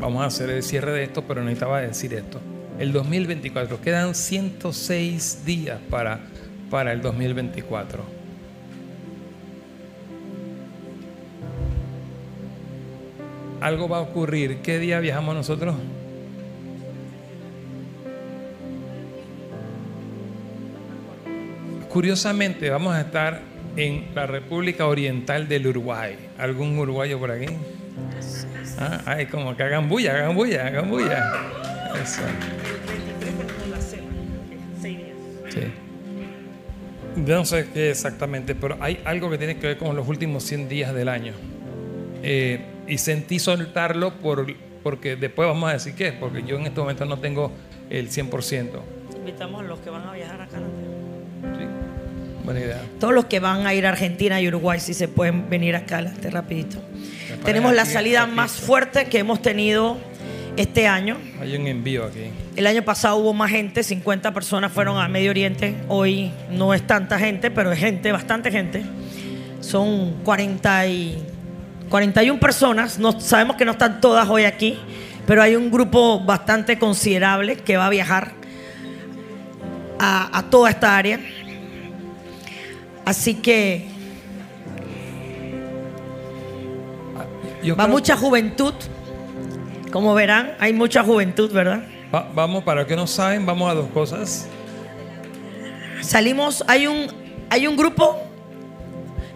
Vamos 0.00 0.22
a 0.22 0.26
hacer 0.26 0.50
el 0.50 0.62
cierre 0.62 0.92
de 0.92 1.04
esto, 1.04 1.24
pero 1.26 1.42
necesitaba 1.42 1.80
decir 1.80 2.14
esto. 2.14 2.40
El 2.78 2.92
2024, 2.92 3.80
quedan 3.80 4.14
106 4.14 5.44
días 5.44 5.78
para, 5.90 6.20
para 6.70 6.92
el 6.92 7.02
2024. 7.02 8.02
Algo 13.60 13.88
va 13.88 13.98
a 13.98 14.00
ocurrir. 14.00 14.58
¿Qué 14.62 14.78
día 14.78 14.98
viajamos 14.98 15.34
nosotros? 15.34 15.76
Curiosamente, 21.92 22.70
vamos 22.70 22.94
a 22.94 23.02
estar 23.02 23.42
en 23.76 24.14
la 24.14 24.26
República 24.26 24.86
Oriental 24.86 25.46
del 25.46 25.66
Uruguay. 25.66 26.16
¿Algún 26.38 26.78
uruguayo 26.78 27.18
por 27.18 27.30
aquí? 27.30 27.46
Ah, 28.78 29.02
ay, 29.04 29.26
como 29.26 29.54
que 29.54 29.62
hagan 29.62 29.90
bulla, 29.90 30.12
hagan 30.16 30.34
bulla, 30.34 30.68
hagan 30.68 30.88
bulla. 30.88 31.32
Eso. 32.02 32.22
No 37.14 37.44
sé 37.44 37.68
qué 37.74 37.90
exactamente, 37.90 38.54
pero 38.54 38.78
hay 38.80 38.98
algo 39.04 39.28
que 39.28 39.36
tiene 39.36 39.58
que 39.58 39.66
ver 39.66 39.76
con 39.76 39.94
los 39.94 40.08
últimos 40.08 40.44
100 40.44 40.70
días 40.70 40.94
del 40.94 41.10
año. 41.10 41.34
Eh, 42.22 42.64
y 42.88 42.96
sentí 42.96 43.38
soltarlo 43.38 44.14
por, 44.14 44.46
porque 44.82 45.16
después 45.16 45.46
vamos 45.46 45.68
a 45.68 45.74
decir 45.74 45.94
qué 45.94 46.12
porque 46.12 46.42
yo 46.42 46.56
en 46.56 46.62
este 46.62 46.80
momento 46.80 47.04
no 47.04 47.18
tengo 47.18 47.52
el 47.90 48.08
100%. 48.08 48.80
Invitamos 49.14 49.60
a 49.60 49.64
los 49.64 49.78
que 49.80 49.90
van 49.90 50.08
a 50.08 50.12
viajar 50.12 50.40
acá. 50.40 50.56
Sí. 50.56 50.81
Buena 52.44 52.60
idea. 52.60 52.80
Todos 52.98 53.14
los 53.14 53.26
que 53.26 53.40
van 53.40 53.66
a 53.66 53.74
ir 53.74 53.86
a 53.86 53.90
Argentina 53.90 54.40
y 54.40 54.48
Uruguay, 54.48 54.80
si 54.80 54.94
se 54.94 55.08
pueden 55.08 55.48
venir 55.48 55.76
acá 55.76 55.96
adelante 55.96 56.30
rapidito. 56.30 56.78
Tenemos 57.44 57.74
la 57.74 57.84
salida 57.84 58.26
más 58.26 58.52
fuerte 58.52 59.06
que 59.06 59.18
hemos 59.18 59.42
tenido 59.42 59.98
este 60.56 60.86
año. 60.86 61.16
Hay 61.40 61.56
un 61.56 61.66
envío 61.66 62.04
aquí. 62.04 62.30
El 62.56 62.66
año 62.66 62.82
pasado 62.82 63.16
hubo 63.16 63.32
más 63.32 63.50
gente, 63.50 63.82
50 63.82 64.32
personas 64.32 64.72
fueron 64.72 64.98
al 64.98 65.10
Medio 65.10 65.30
Oriente. 65.30 65.74
Hoy 65.88 66.30
no 66.50 66.74
es 66.74 66.86
tanta 66.86 67.18
gente, 67.18 67.50
pero 67.50 67.72
es 67.72 67.78
gente, 67.78 68.12
bastante 68.12 68.50
gente. 68.50 68.84
Son 69.60 70.14
40 70.24 70.86
y 70.86 71.22
41 71.88 72.40
personas. 72.40 72.98
No, 72.98 73.18
sabemos 73.20 73.56
que 73.56 73.64
no 73.64 73.72
están 73.72 74.00
todas 74.00 74.28
hoy 74.28 74.44
aquí, 74.44 74.78
pero 75.26 75.42
hay 75.42 75.56
un 75.56 75.70
grupo 75.70 76.20
bastante 76.20 76.78
considerable 76.78 77.56
que 77.56 77.76
va 77.76 77.86
a 77.86 77.90
viajar 77.90 78.32
a, 79.98 80.38
a 80.38 80.50
toda 80.50 80.70
esta 80.70 80.96
área. 80.96 81.20
Así 83.12 83.34
que 83.34 83.84
Yo 87.62 87.76
va 87.76 87.84
creo- 87.84 87.94
mucha 87.94 88.16
juventud. 88.16 88.72
Como 89.92 90.14
verán, 90.14 90.54
hay 90.58 90.72
mucha 90.72 91.04
juventud, 91.04 91.52
¿verdad? 91.52 91.84
va- 92.14 92.30
vamos, 92.34 92.64
para 92.64 92.86
que 92.86 92.96
no 92.96 93.06
saben, 93.06 93.44
vamos 93.44 93.70
a 93.70 93.74
dos 93.74 93.90
cosas. 93.90 94.46
Salimos, 96.00 96.64
hay 96.68 96.86
un, 96.86 97.06
hay 97.50 97.66
un 97.66 97.76
grupo 97.76 98.18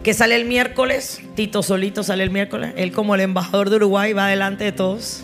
que 0.02 0.14
sale 0.14 0.36
el 0.36 0.46
miércoles, 0.46 1.20
Tito 1.34 1.62
solito 1.62 2.02
sale 2.02 2.22
el 2.24 2.30
miércoles, 2.30 2.72
él 2.76 2.92
como 2.92 3.14
el 3.14 3.20
embajador 3.20 3.68
de 3.68 3.76
Uruguay 3.76 4.14
va 4.14 4.28
delante 4.28 4.64
de 4.64 4.72
todos. 4.72 5.22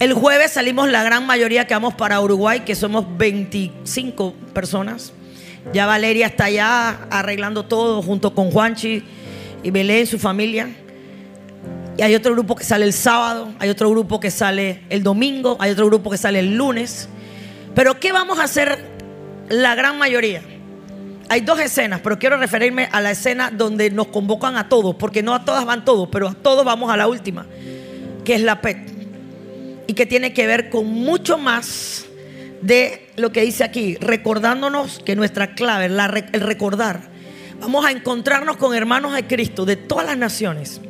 El 0.00 0.14
jueves 0.14 0.52
salimos 0.52 0.88
la 0.88 1.02
gran 1.02 1.26
mayoría 1.26 1.66
que 1.66 1.74
vamos 1.74 1.92
para 1.94 2.18
Uruguay, 2.22 2.60
que 2.60 2.74
somos 2.74 3.04
25 3.18 4.32
personas. 4.54 5.12
Ya 5.72 5.86
Valeria 5.86 6.26
está 6.26 6.46
allá 6.46 7.06
arreglando 7.10 7.64
todo 7.64 8.02
junto 8.02 8.34
con 8.34 8.50
Juanchi 8.50 9.02
y 9.62 9.70
Belén, 9.70 10.06
su 10.06 10.18
familia. 10.18 10.68
Y 11.96 12.02
hay 12.02 12.14
otro 12.14 12.32
grupo 12.32 12.54
que 12.54 12.64
sale 12.64 12.84
el 12.84 12.92
sábado, 12.92 13.52
hay 13.58 13.68
otro 13.70 13.90
grupo 13.90 14.20
que 14.20 14.30
sale 14.30 14.82
el 14.88 15.02
domingo, 15.02 15.56
hay 15.58 15.72
otro 15.72 15.86
grupo 15.86 16.10
que 16.10 16.16
sale 16.16 16.38
el 16.38 16.56
lunes. 16.56 17.08
Pero 17.74 17.98
¿qué 17.98 18.12
vamos 18.12 18.38
a 18.38 18.44
hacer 18.44 18.78
la 19.48 19.74
gran 19.74 19.98
mayoría? 19.98 20.42
Hay 21.28 21.40
dos 21.42 21.60
escenas, 21.60 22.00
pero 22.02 22.18
quiero 22.18 22.38
referirme 22.38 22.88
a 22.90 23.00
la 23.00 23.10
escena 23.10 23.50
donde 23.50 23.90
nos 23.90 24.06
convocan 24.06 24.56
a 24.56 24.68
todos, 24.68 24.94
porque 24.94 25.22
no 25.22 25.34
a 25.34 25.44
todas 25.44 25.66
van 25.66 25.84
todos, 25.84 26.08
pero 26.10 26.28
a 26.28 26.34
todos 26.34 26.64
vamos 26.64 26.90
a 26.90 26.96
la 26.96 27.06
última, 27.06 27.46
que 28.24 28.34
es 28.34 28.42
la 28.42 28.60
PET. 28.60 28.78
Y 29.86 29.94
que 29.94 30.06
tiene 30.06 30.32
que 30.32 30.46
ver 30.46 30.70
con 30.70 30.86
mucho 30.86 31.36
más 31.36 32.07
de 32.62 33.08
lo 33.16 33.32
que 33.32 33.42
dice 33.42 33.64
aquí, 33.64 33.96
recordándonos 33.96 35.00
que 35.00 35.16
nuestra 35.16 35.54
clave, 35.54 35.88
la 35.88 36.06
el 36.32 36.40
recordar. 36.40 37.00
Vamos 37.60 37.84
a 37.84 37.90
encontrarnos 37.90 38.56
con 38.56 38.74
hermanos 38.74 39.14
de 39.14 39.26
Cristo 39.26 39.64
de 39.64 39.76
todas 39.76 40.06
las 40.06 40.16
naciones, 40.16 40.80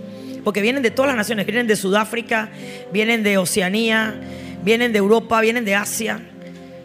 porque 0.44 0.60
vienen 0.60 0.82
de 0.82 0.90
todas 0.90 1.08
las 1.08 1.16
naciones, 1.16 1.46
vienen 1.46 1.66
de 1.66 1.76
Sudáfrica, 1.76 2.50
vienen 2.92 3.22
de 3.22 3.38
Oceanía, 3.38 4.14
vienen 4.62 4.92
de 4.92 4.98
Europa, 4.98 5.40
vienen 5.40 5.64
de 5.64 5.74
Asia. 5.74 6.20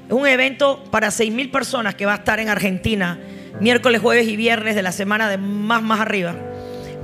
Es 0.07 0.13
un 0.13 0.27
evento 0.27 0.83
para 0.91 1.09
6.000 1.09 1.51
personas 1.51 1.95
que 1.95 2.05
va 2.05 2.13
a 2.13 2.17
estar 2.17 2.39
en 2.39 2.49
Argentina 2.49 3.19
miércoles, 3.59 4.01
jueves 4.01 4.27
y 4.27 4.35
viernes 4.35 4.75
de 4.75 4.81
la 4.81 4.91
semana 4.91 5.29
de 5.29 5.37
más, 5.37 5.81
más 5.81 5.99
arriba. 5.99 6.35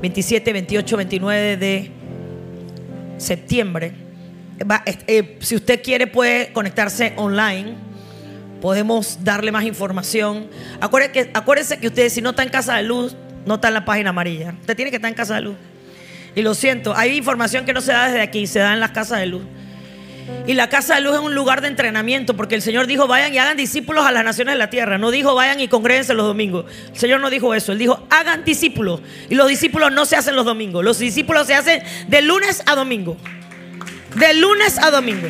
27, 0.01 0.53
28, 0.53 0.97
29 0.97 1.57
de 1.57 1.91
septiembre. 3.17 4.08
Eh, 4.59 4.97
eh, 5.07 5.37
si 5.39 5.55
usted 5.55 5.81
quiere 5.81 6.07
puede 6.07 6.51
conectarse 6.53 7.13
online. 7.15 7.75
Podemos 8.61 9.23
darle 9.23 9.53
más 9.53 9.63
información. 9.63 10.47
Acuérdese 10.81 11.11
que, 11.13 11.31
acuérdese 11.33 11.79
que 11.79 11.87
usted 11.87 12.09
si 12.09 12.21
no 12.21 12.31
está 12.31 12.43
en 12.43 12.49
Casa 12.49 12.75
de 12.75 12.83
Luz, 12.83 13.15
no 13.45 13.55
está 13.55 13.69
en 13.69 13.75
la 13.75 13.85
página 13.85 14.09
amarilla. 14.09 14.53
Usted 14.59 14.75
tiene 14.75 14.91
que 14.91 14.97
estar 14.97 15.07
en 15.07 15.15
Casa 15.15 15.35
de 15.35 15.41
Luz. 15.41 15.55
Y 16.35 16.41
lo 16.41 16.53
siento, 16.53 16.95
hay 16.95 17.15
información 17.15 17.65
que 17.65 17.73
no 17.73 17.81
se 17.81 17.91
da 17.91 18.07
desde 18.07 18.21
aquí, 18.21 18.47
se 18.47 18.59
da 18.59 18.73
en 18.73 18.79
las 18.79 18.91
casas 18.91 19.19
de 19.19 19.25
luz. 19.25 19.41
Y 20.45 20.53
la 20.53 20.69
casa 20.69 20.95
de 20.95 21.01
luz 21.01 21.15
es 21.15 21.19
un 21.19 21.33
lugar 21.33 21.61
de 21.61 21.67
entrenamiento, 21.67 22.35
porque 22.35 22.53
el 22.53 22.61
Señor 22.61 22.85
dijo, 22.85 23.07
vayan 23.07 23.33
y 23.33 23.39
hagan 23.39 23.57
discípulos 23.57 24.05
a 24.05 24.11
las 24.11 24.23
naciones 24.23 24.53
de 24.53 24.59
la 24.59 24.69
tierra. 24.69 24.97
No 24.97 25.09
dijo, 25.09 25.33
vayan 25.33 25.59
y 25.59 25.67
congréguense 25.67 26.13
los 26.13 26.27
domingos. 26.27 26.65
El 26.93 26.99
Señor 26.99 27.19
no 27.19 27.29
dijo 27.29 27.55
eso. 27.55 27.71
Él 27.71 27.79
dijo, 27.79 28.05
hagan 28.11 28.45
discípulos. 28.45 29.01
Y 29.29 29.35
los 29.35 29.47
discípulos 29.47 29.91
no 29.91 30.05
se 30.05 30.15
hacen 30.15 30.35
los 30.35 30.45
domingos. 30.45 30.83
Los 30.83 30.99
discípulos 30.99 31.47
se 31.47 31.55
hacen 31.55 31.81
de 32.07 32.21
lunes 32.21 32.61
a 32.67 32.75
domingo. 32.75 33.17
De 34.15 34.33
lunes 34.33 34.77
a 34.77 34.91
domingo. 34.91 35.27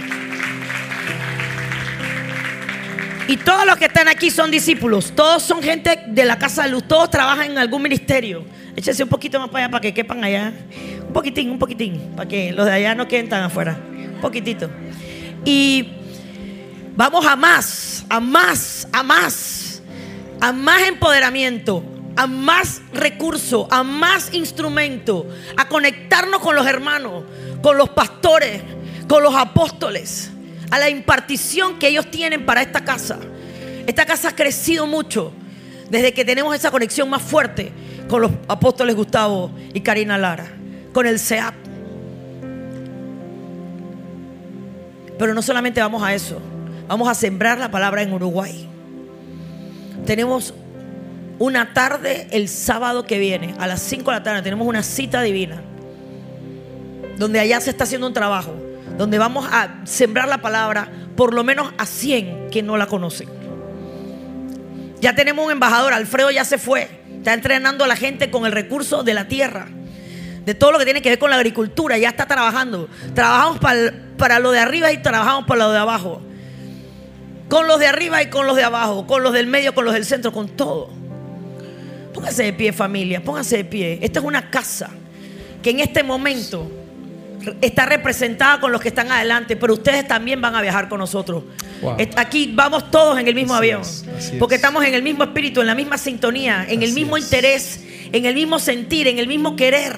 Y 3.30 3.38
todos 3.38 3.64
los 3.64 3.78
que 3.78 3.86
están 3.86 4.08
aquí 4.08 4.32
son 4.32 4.50
discípulos. 4.50 5.14
Todos 5.16 5.44
son 5.44 5.62
gente 5.62 6.00
de 6.08 6.26
la 6.26 6.40
casa 6.40 6.64
de 6.64 6.70
luz. 6.70 6.88
Todos 6.88 7.12
trabajan 7.12 7.52
en 7.52 7.58
algún 7.60 7.84
ministerio. 7.84 8.44
Échese 8.76 9.04
un 9.04 9.10
poquito 9.10 9.40
más 9.40 9.50
para 9.50 9.66
allá 9.66 9.72
para 9.72 9.82
que 9.82 9.94
quepan 9.94 10.24
allá. 10.24 10.52
Un 11.06 11.14
poquitín, 11.14 11.52
un 11.52 11.60
poquitín. 11.60 12.14
Para 12.16 12.28
que 12.28 12.52
los 12.52 12.66
de 12.66 12.72
allá 12.72 12.96
no 12.96 13.08
queden 13.08 13.30
tan 13.30 13.44
afuera. 13.44 13.78
Un 14.16 14.20
poquitito. 14.20 14.72
Y 15.46 15.90
vamos 16.96 17.24
a 17.24 17.36
más, 17.36 18.04
a 18.10 18.20
más, 18.20 18.88
a 18.92 19.04
más. 19.04 19.84
A 20.42 20.52
más 20.52 20.88
empoderamiento. 20.88 21.84
A 22.16 22.26
más 22.26 22.82
recurso. 22.94 23.68
A 23.70 23.84
más 23.84 24.34
instrumento. 24.34 25.28
A 25.56 25.68
conectarnos 25.68 26.40
con 26.40 26.56
los 26.56 26.66
hermanos. 26.66 27.26
Con 27.62 27.78
los 27.78 27.90
pastores. 27.90 28.62
Con 29.08 29.24
los 29.24 29.36
apóstoles 29.36 30.32
a 30.72 30.78
la 30.78 30.90
impartición 30.90 31.80
que 31.80 31.88
ellos 31.88 32.10
tienen 32.12 32.46
para 32.46 32.62
esta 32.62 32.84
casa. 32.84 33.18
Esta 33.88 34.06
casa 34.06 34.30
ha 34.30 34.36
crecido 34.36 34.86
mucho 34.88 35.32
desde 35.90 36.14
que 36.14 36.24
tenemos 36.24 36.56
esa 36.56 36.72
conexión 36.72 37.10
más 37.10 37.22
fuerte 37.22 37.72
con 38.08 38.22
los 38.22 38.32
apóstoles 38.48 38.96
Gustavo 38.96 39.52
y 39.74 39.82
Karina 39.82 40.18
Lara, 40.18 40.48
con 40.94 41.08
el 41.08 41.20
SEAP. 41.20 41.56
Pero 45.18 45.34
no 45.34 45.42
solamente 45.42 45.82
vamos 45.82 46.02
a 46.04 46.14
eso, 46.14 46.40
vamos 46.88 47.10
a 47.10 47.16
sembrar 47.16 47.58
la 47.58 47.72
palabra 47.72 48.02
en 48.02 48.14
Uruguay. 48.14 48.68
Tenemos 50.06 50.54
una 51.40 51.74
tarde 51.74 52.28
el 52.32 52.48
sábado 52.48 53.06
que 53.06 53.18
viene, 53.18 53.54
a 53.60 53.68
las 53.68 53.82
5 53.82 54.12
de 54.12 54.18
la 54.18 54.24
tarde, 54.24 54.42
tenemos 54.42 54.68
una 54.68 54.84
cita 54.84 55.22
divina, 55.22 55.62
donde 57.20 57.40
allá 57.40 57.62
se 57.62 57.70
está 57.70 57.84
haciendo 57.84 58.08
un 58.08 58.14
trabajo 58.14 58.56
donde 58.98 59.18
vamos 59.18 59.48
a 59.50 59.82
sembrar 59.86 60.28
la 60.28 60.40
palabra 60.40 60.90
por 61.16 61.34
lo 61.34 61.44
menos 61.44 61.72
a 61.78 61.86
100 61.86 62.50
que 62.50 62.64
no 62.64 62.76
la 62.76 62.88
conocen. 62.88 63.30
Ya 65.00 65.16
tenemos 65.16 65.46
un 65.46 65.52
embajador, 65.52 65.94
Alfredo 65.94 66.32
ya 66.32 66.44
se 66.44 66.58
fue, 66.58 66.90
está 67.18 67.34
entrenando 67.34 67.84
a 67.86 67.88
la 67.88 67.96
gente 67.96 68.30
con 68.32 68.46
el 68.46 68.52
recurso 68.52 69.04
de 69.04 69.14
la 69.14 69.28
tierra, 69.28 69.68
de 70.46 70.54
todo 70.54 70.74
lo 70.74 70.80
que 70.80 70.86
tiene 70.86 71.02
que 71.02 71.10
ver 71.10 71.20
con 71.20 71.30
la 71.30 71.38
agricultura, 71.38 71.98
ya 71.98 72.10
está 72.10 72.26
trabajando. 72.26 72.90
Trabajamos 73.14 73.60
para, 73.60 73.94
para 74.18 74.40
lo 74.40 74.52
de 74.52 74.60
arriba 74.60 74.92
y 74.92 75.02
trabajamos 75.02 75.46
para 75.46 75.66
lo 75.66 75.72
de 75.72 75.78
abajo. 75.78 76.22
Con 77.48 77.68
los 77.68 77.80
de 77.80 77.88
arriba 77.88 78.22
y 78.22 78.30
con 78.30 78.48
los 78.48 78.56
de 78.56 78.64
abajo, 78.64 79.08
con 79.08 79.24
los 79.24 79.32
del 79.34 79.48
medio, 79.48 79.74
con 79.74 79.86
los 79.86 79.94
del 79.94 80.06
centro, 80.06 80.34
con 80.34 80.50
todo. 80.50 80.90
Pónganse 82.14 82.44
de 82.44 82.54
pie 82.54 82.74
familia, 82.74 83.24
pónganse 83.24 83.58
de 83.58 83.66
pie. 83.66 84.00
Esta 84.02 84.20
es 84.20 84.26
una 84.26 84.50
casa 84.50 84.90
que 85.62 85.70
en 85.70 85.80
este 85.80 86.04
momento 86.04 86.79
está 87.62 87.86
representada 87.86 88.60
con 88.60 88.72
los 88.72 88.82
que 88.82 88.90
están 88.90 89.12
adelante, 89.12 89.56
pero 89.56 89.74
ustedes 89.74 90.08
también 90.08 90.42
van 90.42 90.56
a 90.56 90.62
viajar 90.62 90.90
con 90.90 91.00
nosotros. 91.00 91.44
Wow. 91.82 91.98
Aquí 92.16 92.52
vamos 92.54 92.92
todos 92.92 93.20
en 93.20 93.28
el 93.28 93.36
mismo 93.36 93.54
Así 93.54 93.72
avión, 93.72 93.82
es, 93.82 94.34
porque 94.40 94.56
es. 94.56 94.60
estamos 94.60 94.84
en 94.86 94.94
el 94.94 95.04
mismo 95.04 95.24
espíritu, 95.24 95.62
en 95.62 95.68
la 95.68 95.76
misma 95.76 95.98
sintonía, 95.98 96.66
en 96.68 96.84
el 96.84 96.94
mismo 96.94 97.18
es. 97.18 97.24
interés, 97.26 97.84
en 98.12 98.26
el 98.26 98.36
mismo 98.36 98.60
sentir, 98.60 99.08
en 99.08 99.20
el 99.20 99.28
mismo 99.28 99.56
querer, 99.56 99.98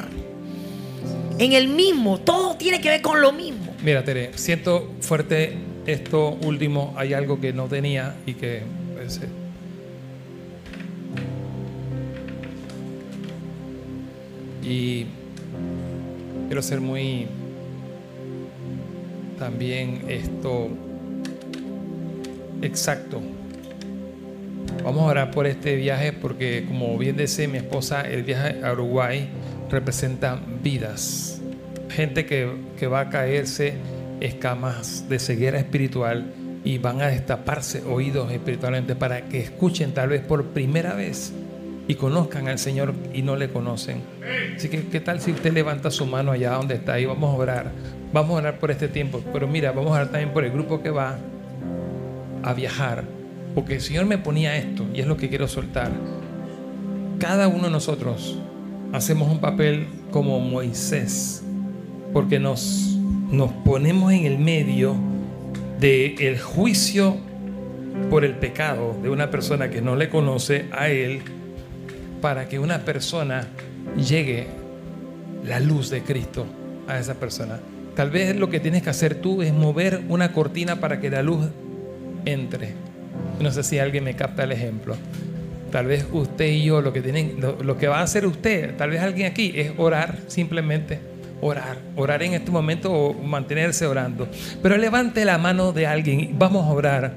en 1.39 1.53
el 1.53 1.67
mismo, 1.67 2.19
todo 2.19 2.55
tiene 2.55 2.79
que 2.81 2.89
ver 2.89 3.01
con 3.01 3.19
lo 3.21 3.31
mismo. 3.31 3.75
Mira, 3.83 4.03
Tere, 4.03 4.31
siento 4.35 4.91
fuerte 5.01 5.57
esto 5.87 6.37
último. 6.43 6.93
Hay 6.97 7.13
algo 7.13 7.39
que 7.39 7.53
no 7.53 7.65
tenía 7.65 8.15
y 8.25 8.33
que. 8.35 8.61
pues, 8.93 9.17
eh, 9.17 9.27
y 14.63 15.05
quiero 16.47 16.61
ser 16.61 16.81
muy. 16.81 17.27
También 19.41 20.03
esto. 20.07 20.69
Exacto. 22.61 23.19
Vamos 24.83 25.01
a 25.01 25.05
orar 25.05 25.31
por 25.31 25.47
este 25.47 25.75
viaje 25.77 26.13
porque, 26.13 26.65
como 26.67 26.95
bien 26.99 27.17
decía 27.17 27.47
mi 27.47 27.57
esposa, 27.57 28.01
el 28.01 28.21
viaje 28.21 28.63
a 28.63 28.71
Uruguay 28.71 29.29
representa 29.71 30.39
vidas. 30.61 31.41
Gente 31.89 32.27
que, 32.27 32.51
que 32.77 32.85
va 32.85 32.99
a 32.99 33.09
caerse 33.09 33.73
escamas 34.19 35.09
de 35.09 35.17
ceguera 35.17 35.57
espiritual 35.57 36.31
y 36.63 36.77
van 36.77 37.01
a 37.01 37.07
destaparse 37.07 37.81
oídos 37.81 38.31
espiritualmente 38.31 38.95
para 38.95 39.27
que 39.27 39.39
escuchen 39.39 39.95
tal 39.95 40.09
vez 40.09 40.21
por 40.21 40.49
primera 40.49 40.93
vez 40.93 41.33
y 41.87 41.95
conozcan 41.95 42.47
al 42.47 42.59
Señor 42.59 42.93
y 43.11 43.23
no 43.23 43.35
le 43.35 43.49
conocen. 43.49 44.03
Así 44.55 44.69
que, 44.69 44.87
¿qué 44.87 44.99
tal 44.99 45.21
si 45.21 45.31
usted 45.31 45.53
levanta 45.53 45.91
su 45.91 46.05
mano 46.05 46.31
allá 46.31 46.53
donde 46.53 46.75
está 46.75 46.99
y 46.99 47.05
vamos 47.05 47.33
a 47.33 47.37
orar? 47.37 47.71
Vamos 48.13 48.31
a 48.31 48.39
orar 48.39 48.59
por 48.59 48.71
este 48.71 48.87
tiempo, 48.87 49.21
pero 49.31 49.47
mira, 49.47 49.71
vamos 49.71 49.91
a 49.91 49.95
orar 49.95 50.07
también 50.09 50.31
por 50.33 50.43
el 50.43 50.51
grupo 50.51 50.81
que 50.81 50.89
va 50.89 51.17
a 52.43 52.53
viajar, 52.53 53.03
porque 53.55 53.75
el 53.75 53.81
Señor 53.81 54.05
me 54.05 54.17
ponía 54.17 54.57
esto 54.57 54.85
y 54.93 55.01
es 55.01 55.07
lo 55.07 55.17
que 55.17 55.29
quiero 55.29 55.47
soltar. 55.47 55.91
Cada 57.19 57.47
uno 57.47 57.65
de 57.65 57.71
nosotros 57.71 58.37
hacemos 58.93 59.31
un 59.31 59.39
papel 59.39 59.87
como 60.11 60.39
Moisés, 60.39 61.43
porque 62.13 62.39
nos 62.39 62.91
nos 63.31 63.53
ponemos 63.53 64.11
en 64.11 64.25
el 64.25 64.37
medio 64.37 64.93
del 65.79 66.19
el 66.19 66.39
juicio 66.39 67.15
por 68.09 68.25
el 68.25 68.35
pecado 68.35 68.97
de 69.01 69.09
una 69.09 69.31
persona 69.31 69.69
que 69.69 69.81
no 69.81 69.95
le 69.95 70.09
conoce 70.09 70.65
a 70.71 70.89
Él, 70.89 71.21
para 72.21 72.49
que 72.49 72.59
una 72.59 72.79
persona 72.79 73.47
llegue 73.95 74.47
la 75.45 75.59
luz 75.59 75.89
de 75.89 76.01
Cristo 76.01 76.45
a 76.87 76.99
esa 76.99 77.15
persona. 77.15 77.59
Tal 77.95 78.09
vez 78.09 78.35
lo 78.35 78.49
que 78.49 78.59
tienes 78.59 78.83
que 78.83 78.89
hacer 78.89 79.15
tú 79.15 79.41
es 79.41 79.53
mover 79.53 80.01
una 80.07 80.31
cortina 80.31 80.79
para 80.79 80.99
que 80.99 81.09
la 81.09 81.21
luz 81.21 81.47
entre. 82.25 82.73
No 83.39 83.51
sé 83.51 83.63
si 83.63 83.79
alguien 83.79 84.03
me 84.03 84.15
capta 84.15 84.43
el 84.43 84.51
ejemplo. 84.51 84.95
Tal 85.71 85.85
vez 85.85 86.05
usted 86.11 86.47
y 86.47 86.63
yo 86.63 86.81
lo 86.81 86.93
que 86.93 87.01
tienen, 87.01 87.37
lo, 87.39 87.77
que 87.77 87.87
va 87.87 87.99
a 87.99 88.03
hacer 88.03 88.25
usted, 88.25 88.75
tal 88.75 88.89
vez 88.89 89.01
alguien 89.01 89.31
aquí, 89.31 89.53
es 89.55 89.71
orar 89.77 90.17
simplemente. 90.27 90.99
Orar, 91.41 91.77
orar 91.95 92.21
en 92.23 92.33
este 92.33 92.51
momento 92.51 92.91
o 92.91 93.13
mantenerse 93.13 93.87
orando. 93.87 94.27
Pero 94.61 94.77
levante 94.77 95.25
la 95.25 95.37
mano 95.37 95.71
de 95.71 95.87
alguien, 95.87 96.35
vamos 96.37 96.65
a 96.65 96.71
orar. 96.71 97.13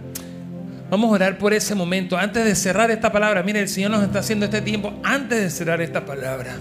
Vamos 0.91 1.11
a 1.11 1.15
orar 1.15 1.39
por 1.39 1.53
ese 1.53 1.75
momento. 1.75 2.17
Antes 2.17 2.45
de 2.45 2.55
cerrar 2.55 2.91
esta 2.91 3.11
palabra, 3.11 3.43
mire, 3.43 3.61
el 3.61 3.69
Señor 3.69 3.91
nos 3.91 4.03
está 4.03 4.21
haciendo 4.21 4.45
este 4.45 4.61
tiempo 4.61 4.93
antes 5.03 5.41
de 5.41 5.51
cerrar 5.51 5.81
esta 5.81 6.05
palabra. 6.05 6.57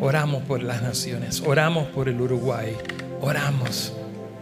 Oramos 0.00 0.42
por 0.42 0.62
las 0.62 0.82
naciones, 0.82 1.42
oramos 1.46 1.86
por 1.88 2.08
el 2.08 2.20
Uruguay, 2.20 2.76
oramos. 3.20 3.92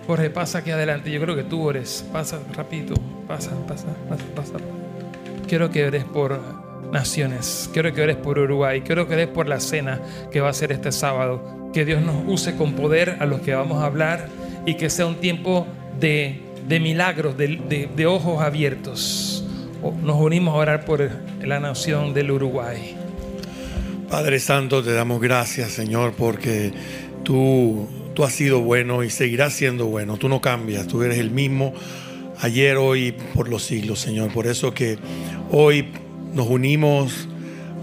Jorge, 0.07 0.31
pasa 0.31 0.59
aquí 0.59 0.73
adelante. 0.73 1.09
Yo 1.11 1.21
creo 1.21 1.37
que 1.37 1.45
tú 1.45 1.63
ores. 1.63 2.05
Pasa 2.13 2.41
rapidito. 2.57 2.95
Pasa, 3.29 3.51
pasa, 3.69 3.87
pasa, 4.09 4.25
pasa. 4.35 4.53
Quiero 5.47 5.71
que 5.71 5.87
ores 5.87 6.03
por 6.05 6.41
naciones. 6.91 7.71
Quiero 7.73 7.93
que 7.95 8.03
ores 8.03 8.17
por 8.17 8.39
Uruguay. 8.39 8.81
Quiero 8.81 9.07
que 9.07 9.15
ores 9.15 9.29
por 9.29 9.47
la 9.47 9.61
cena 9.61 10.01
que 10.33 10.41
va 10.41 10.49
a 10.49 10.53
ser 10.53 10.73
este 10.73 10.91
sábado. 10.91 11.71
Que 11.73 11.85
Dios 11.85 12.03
nos 12.03 12.25
use 12.27 12.57
con 12.57 12.73
poder 12.73 13.19
a 13.21 13.27
los 13.27 13.41
que 13.41 13.55
vamos 13.55 13.83
a 13.83 13.87
hablar 13.87 14.27
y 14.67 14.75
que 14.75 14.91
sea 14.91 15.07
un 15.07 15.17
tiempo 15.17 15.67
de, 16.01 16.43
milagros, 16.69 17.37
de, 17.37 17.89
de 17.95 18.07
ojos 18.07 18.43
abiertos. 18.43 19.45
Nos 20.03 20.21
unimos 20.21 20.55
a 20.55 20.59
orar 20.59 20.85
por 20.85 21.11
la 21.43 21.61
nación 21.61 22.13
del 22.15 22.31
Uruguay. 22.31 22.97
Padre 24.11 24.41
Santo, 24.41 24.83
te 24.83 24.93
damos 24.93 25.21
gracias, 25.21 25.71
Señor, 25.71 26.15
porque 26.15 26.73
tú, 27.23 27.89
tú 28.13 28.25
has 28.25 28.33
sido 28.33 28.61
bueno 28.61 29.05
y 29.05 29.11
seguirás 29.11 29.53
siendo 29.53 29.87
bueno. 29.87 30.17
Tú 30.17 30.29
no 30.29 30.41
cambias, 30.41 30.89
tú 30.89 31.03
eres 31.03 31.19
el 31.19 31.31
mismo 31.31 31.73
ayer, 32.41 32.77
hoy 32.77 33.15
por 33.35 33.49
los 33.49 33.63
siglos, 33.63 34.01
Señor. 34.01 34.33
Por 34.33 34.47
eso 34.47 34.75
que 34.75 34.99
hoy 35.53 35.87
nos 36.35 36.49
unimos 36.49 37.29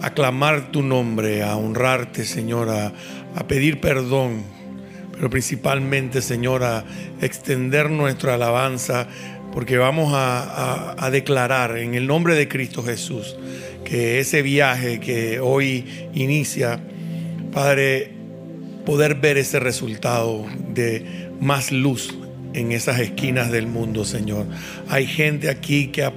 a 0.01 0.11
clamar 0.11 0.71
tu 0.71 0.83
nombre, 0.83 1.43
a 1.43 1.55
honrarte, 1.55 2.25
Señor, 2.25 2.69
a, 2.69 2.91
pedir 3.47 3.79
perdón, 3.79 4.43
pero 5.17 5.29
principalmente, 5.29 6.21
Señor, 6.21 6.63
a 6.63 6.85
extender 7.21 7.89
nuestra 7.89 8.35
alabanza, 8.35 9.07
porque 9.51 9.77
vamos 9.77 10.13
a 10.13 11.09
declarar 11.11 11.77
en 11.77 11.95
el 11.95 12.07
nombre 12.07 12.35
de 12.35 12.47
Cristo 12.47 12.83
Jesús 12.83 13.35
que 13.83 14.19
ese 14.19 14.41
viaje 14.41 14.99
que 14.99 15.39
hoy 15.39 15.85
inicia, 16.13 16.79
Padre, 17.51 18.11
poder 18.85 19.15
ver 19.15 19.37
ese 19.37 19.59
resultado 19.59 20.45
de 20.73 21.29
más 21.39 21.71
luz 21.71 22.13
en 22.53 22.71
esas 22.71 22.99
esquinas 22.99 23.51
del 23.51 23.67
mundo, 23.67 24.05
Señor. 24.05 24.45
Hay 24.89 25.07
gente 25.07 25.49
aquí 25.49 25.87
que 25.87 26.03
ha 26.03 26.13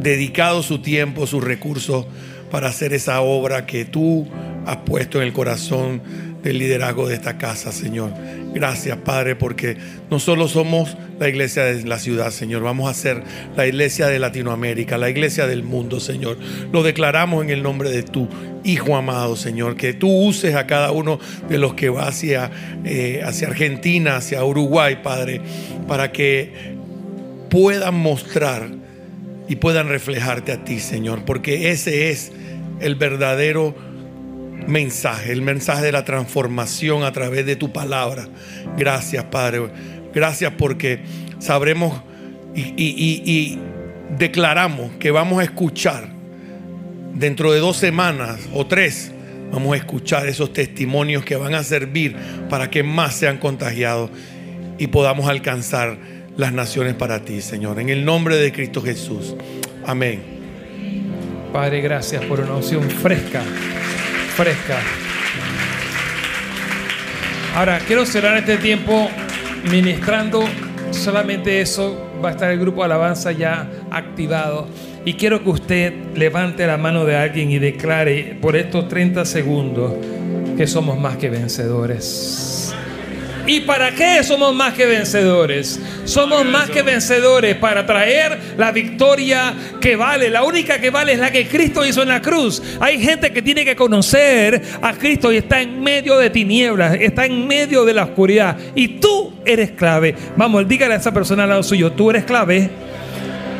dedicado 0.00 0.62
su 0.62 0.80
tiempo, 0.80 1.26
sus 1.26 1.42
recursos 1.42 2.06
para 2.50 2.68
hacer 2.68 2.92
esa 2.92 3.20
obra 3.20 3.66
que 3.66 3.84
tú 3.84 4.26
has 4.64 4.78
puesto 4.78 5.20
en 5.20 5.26
el 5.26 5.32
corazón 5.32 6.00
del 6.48 6.58
liderazgo 6.58 7.06
de 7.06 7.14
esta 7.14 7.36
casa, 7.36 7.72
Señor. 7.72 8.10
Gracias, 8.54 8.96
Padre, 8.96 9.36
porque 9.36 9.76
no 10.10 10.18
solo 10.18 10.48
somos 10.48 10.96
la 11.20 11.28
iglesia 11.28 11.64
de 11.64 11.84
la 11.84 11.98
ciudad, 11.98 12.30
Señor, 12.30 12.62
vamos 12.62 12.88
a 12.88 12.94
ser 12.94 13.22
la 13.54 13.66
iglesia 13.66 14.06
de 14.06 14.18
Latinoamérica, 14.18 14.96
la 14.96 15.10
iglesia 15.10 15.46
del 15.46 15.62
mundo, 15.62 16.00
Señor. 16.00 16.38
Lo 16.72 16.82
declaramos 16.82 17.44
en 17.44 17.50
el 17.50 17.62
nombre 17.62 17.90
de 17.90 18.02
tu 18.02 18.28
Hijo 18.64 18.96
amado, 18.96 19.36
Señor, 19.36 19.76
que 19.76 19.92
tú 19.92 20.10
uses 20.10 20.54
a 20.54 20.66
cada 20.66 20.90
uno 20.90 21.20
de 21.50 21.58
los 21.58 21.74
que 21.74 21.90
va 21.90 22.08
hacia, 22.08 22.50
eh, 22.84 23.20
hacia 23.22 23.48
Argentina, 23.48 24.16
hacia 24.16 24.42
Uruguay, 24.42 25.00
Padre, 25.02 25.42
para 25.86 26.12
que 26.12 26.52
puedan 27.50 27.94
mostrar 27.94 28.70
y 29.48 29.56
puedan 29.56 29.88
reflejarte 29.88 30.52
a 30.52 30.64
ti, 30.64 30.80
Señor, 30.80 31.24
porque 31.26 31.70
ese 31.70 32.10
es 32.10 32.32
el 32.80 32.94
verdadero 32.94 33.74
mensaje, 34.68 35.32
el 35.32 35.42
mensaje 35.42 35.86
de 35.86 35.92
la 35.92 36.04
transformación 36.04 37.02
a 37.02 37.12
través 37.12 37.46
de 37.46 37.56
tu 37.56 37.72
palabra. 37.72 38.28
Gracias, 38.76 39.24
Padre. 39.24 39.62
Gracias 40.14 40.52
porque 40.56 41.00
sabremos 41.38 42.02
y, 42.54 43.58
declaramos 44.16 44.92
que 44.98 45.10
vamos 45.10 45.40
a 45.40 45.44
escuchar 45.44 46.08
dentro 47.14 47.52
de 47.52 47.60
dos 47.60 47.76
semanas 47.76 48.40
o 48.54 48.66
tres. 48.66 49.12
Vamos 49.50 49.72
a 49.72 49.76
escuchar 49.78 50.28
esos 50.28 50.52
testimonios 50.52 51.24
que 51.24 51.36
van 51.36 51.54
a 51.54 51.62
servir 51.62 52.14
para 52.50 52.68
que 52.70 52.82
más 52.82 53.14
sean 53.14 53.38
contagiados 53.38 54.10
y 54.78 54.88
podamos 54.88 55.28
alcanzar 55.28 55.96
las 56.36 56.52
naciones 56.52 56.94
para 56.94 57.24
ti, 57.24 57.40
Señor. 57.40 57.80
En 57.80 57.88
el 57.88 58.04
nombre 58.04 58.36
de 58.36 58.52
Cristo 58.52 58.82
Jesús. 58.82 59.34
Amén. 59.86 60.20
Padre, 61.52 61.80
gracias 61.80 62.22
por 62.26 62.40
una 62.40 62.56
unción 62.56 62.82
fresca 62.90 63.42
fresca. 64.38 64.78
Ahora, 67.56 67.80
quiero 67.80 68.06
cerrar 68.06 68.36
este 68.36 68.56
tiempo 68.58 69.10
ministrando 69.68 70.44
solamente 70.92 71.60
eso. 71.60 72.08
Va 72.24 72.28
a 72.28 72.32
estar 72.32 72.52
el 72.52 72.60
grupo 72.60 72.84
alabanza 72.84 73.32
ya 73.32 73.68
activado. 73.90 74.68
Y 75.04 75.14
quiero 75.14 75.42
que 75.42 75.50
usted 75.50 75.92
levante 76.14 76.68
la 76.68 76.76
mano 76.76 77.04
de 77.04 77.16
alguien 77.16 77.50
y 77.50 77.58
declare 77.58 78.38
por 78.40 78.54
estos 78.54 78.86
30 78.86 79.24
segundos 79.24 79.94
que 80.56 80.68
somos 80.68 81.00
más 81.00 81.16
que 81.16 81.30
vencedores. 81.30 82.57
¿Y 83.48 83.60
para 83.60 83.92
qué 83.92 84.22
somos 84.22 84.54
más 84.54 84.74
que 84.74 84.84
vencedores? 84.84 85.80
Somos 86.04 86.44
más 86.44 86.68
que 86.68 86.82
vencedores 86.82 87.56
para 87.56 87.86
traer 87.86 88.38
la 88.58 88.72
victoria 88.72 89.54
que 89.80 89.96
vale. 89.96 90.28
La 90.28 90.44
única 90.44 90.78
que 90.78 90.90
vale 90.90 91.14
es 91.14 91.18
la 91.18 91.30
que 91.30 91.48
Cristo 91.48 91.86
hizo 91.86 92.02
en 92.02 92.08
la 92.08 92.20
cruz. 92.20 92.62
Hay 92.78 93.00
gente 93.00 93.32
que 93.32 93.40
tiene 93.40 93.64
que 93.64 93.74
conocer 93.74 94.60
a 94.82 94.92
Cristo 94.92 95.32
y 95.32 95.38
está 95.38 95.62
en 95.62 95.82
medio 95.82 96.18
de 96.18 96.28
tinieblas, 96.28 96.98
está 97.00 97.24
en 97.24 97.48
medio 97.48 97.86
de 97.86 97.94
la 97.94 98.04
oscuridad. 98.04 98.58
Y 98.74 99.00
tú 99.00 99.32
eres 99.46 99.70
clave. 99.70 100.14
Vamos, 100.36 100.68
dígale 100.68 100.92
a 100.92 100.98
esa 100.98 101.14
persona 101.14 101.44
al 101.44 101.48
lado 101.48 101.62
suyo, 101.62 101.90
tú 101.92 102.10
eres 102.10 102.24
clave. 102.24 102.87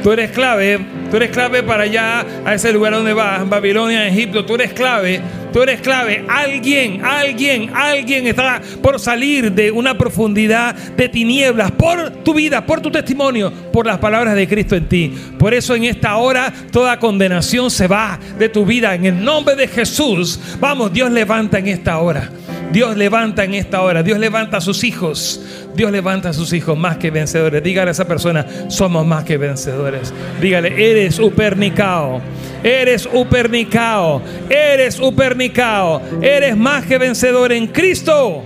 Tú 0.02 0.12
eres 0.12 0.30
clave, 0.30 0.78
tú 1.10 1.16
eres 1.16 1.30
clave 1.30 1.62
para 1.62 1.82
allá, 1.82 2.24
a 2.44 2.54
ese 2.54 2.72
lugar 2.72 2.92
donde 2.92 3.12
vas, 3.12 3.48
Babilonia, 3.48 4.06
Egipto, 4.06 4.44
tú 4.44 4.54
eres 4.54 4.72
clave, 4.72 5.20
tú 5.52 5.62
eres 5.62 5.80
clave. 5.80 6.24
Alguien, 6.28 7.04
alguien, 7.04 7.70
alguien 7.74 8.26
está 8.26 8.62
por 8.80 9.00
salir 9.00 9.50
de 9.52 9.72
una 9.72 9.98
profundidad 9.98 10.74
de 10.74 11.08
tinieblas 11.08 11.72
por 11.72 12.10
tu 12.22 12.34
vida, 12.34 12.64
por 12.64 12.80
tu 12.80 12.90
testimonio, 12.90 13.52
por 13.72 13.86
las 13.86 13.98
palabras 13.98 14.36
de 14.36 14.46
Cristo 14.46 14.76
en 14.76 14.88
ti. 14.88 15.14
Por 15.38 15.52
eso 15.52 15.74
en 15.74 15.84
esta 15.84 16.16
hora 16.16 16.52
toda 16.70 16.98
condenación 16.98 17.70
se 17.70 17.88
va 17.88 18.18
de 18.38 18.48
tu 18.48 18.64
vida. 18.64 18.94
En 18.94 19.04
el 19.04 19.24
nombre 19.24 19.56
de 19.56 19.66
Jesús, 19.66 20.38
vamos, 20.60 20.92
Dios 20.92 21.10
levanta 21.10 21.58
en 21.58 21.68
esta 21.68 21.98
hora. 21.98 22.30
Dios 22.72 22.96
levanta 22.96 23.44
en 23.44 23.54
esta 23.54 23.80
hora, 23.80 24.02
Dios 24.02 24.18
levanta 24.18 24.58
a 24.58 24.60
sus 24.60 24.84
hijos, 24.84 25.40
Dios 25.78 25.92
levanta 25.92 26.30
a 26.30 26.32
sus 26.32 26.52
hijos 26.52 26.76
más 26.76 26.96
que 26.96 27.12
vencedores. 27.12 27.62
Dígale 27.62 27.90
a 27.90 27.92
esa 27.92 28.04
persona, 28.04 28.44
somos 28.66 29.06
más 29.06 29.22
que 29.22 29.36
vencedores. 29.36 30.12
Dígale, 30.40 30.70
eres 30.90 31.20
upernicao, 31.20 32.20
eres 32.64 33.08
upernicao, 33.12 34.20
eres 34.50 34.98
upernicao, 34.98 36.02
eres 36.20 36.56
más 36.56 36.84
que 36.84 36.98
vencedor 36.98 37.52
en 37.52 37.68
Cristo. 37.68 38.42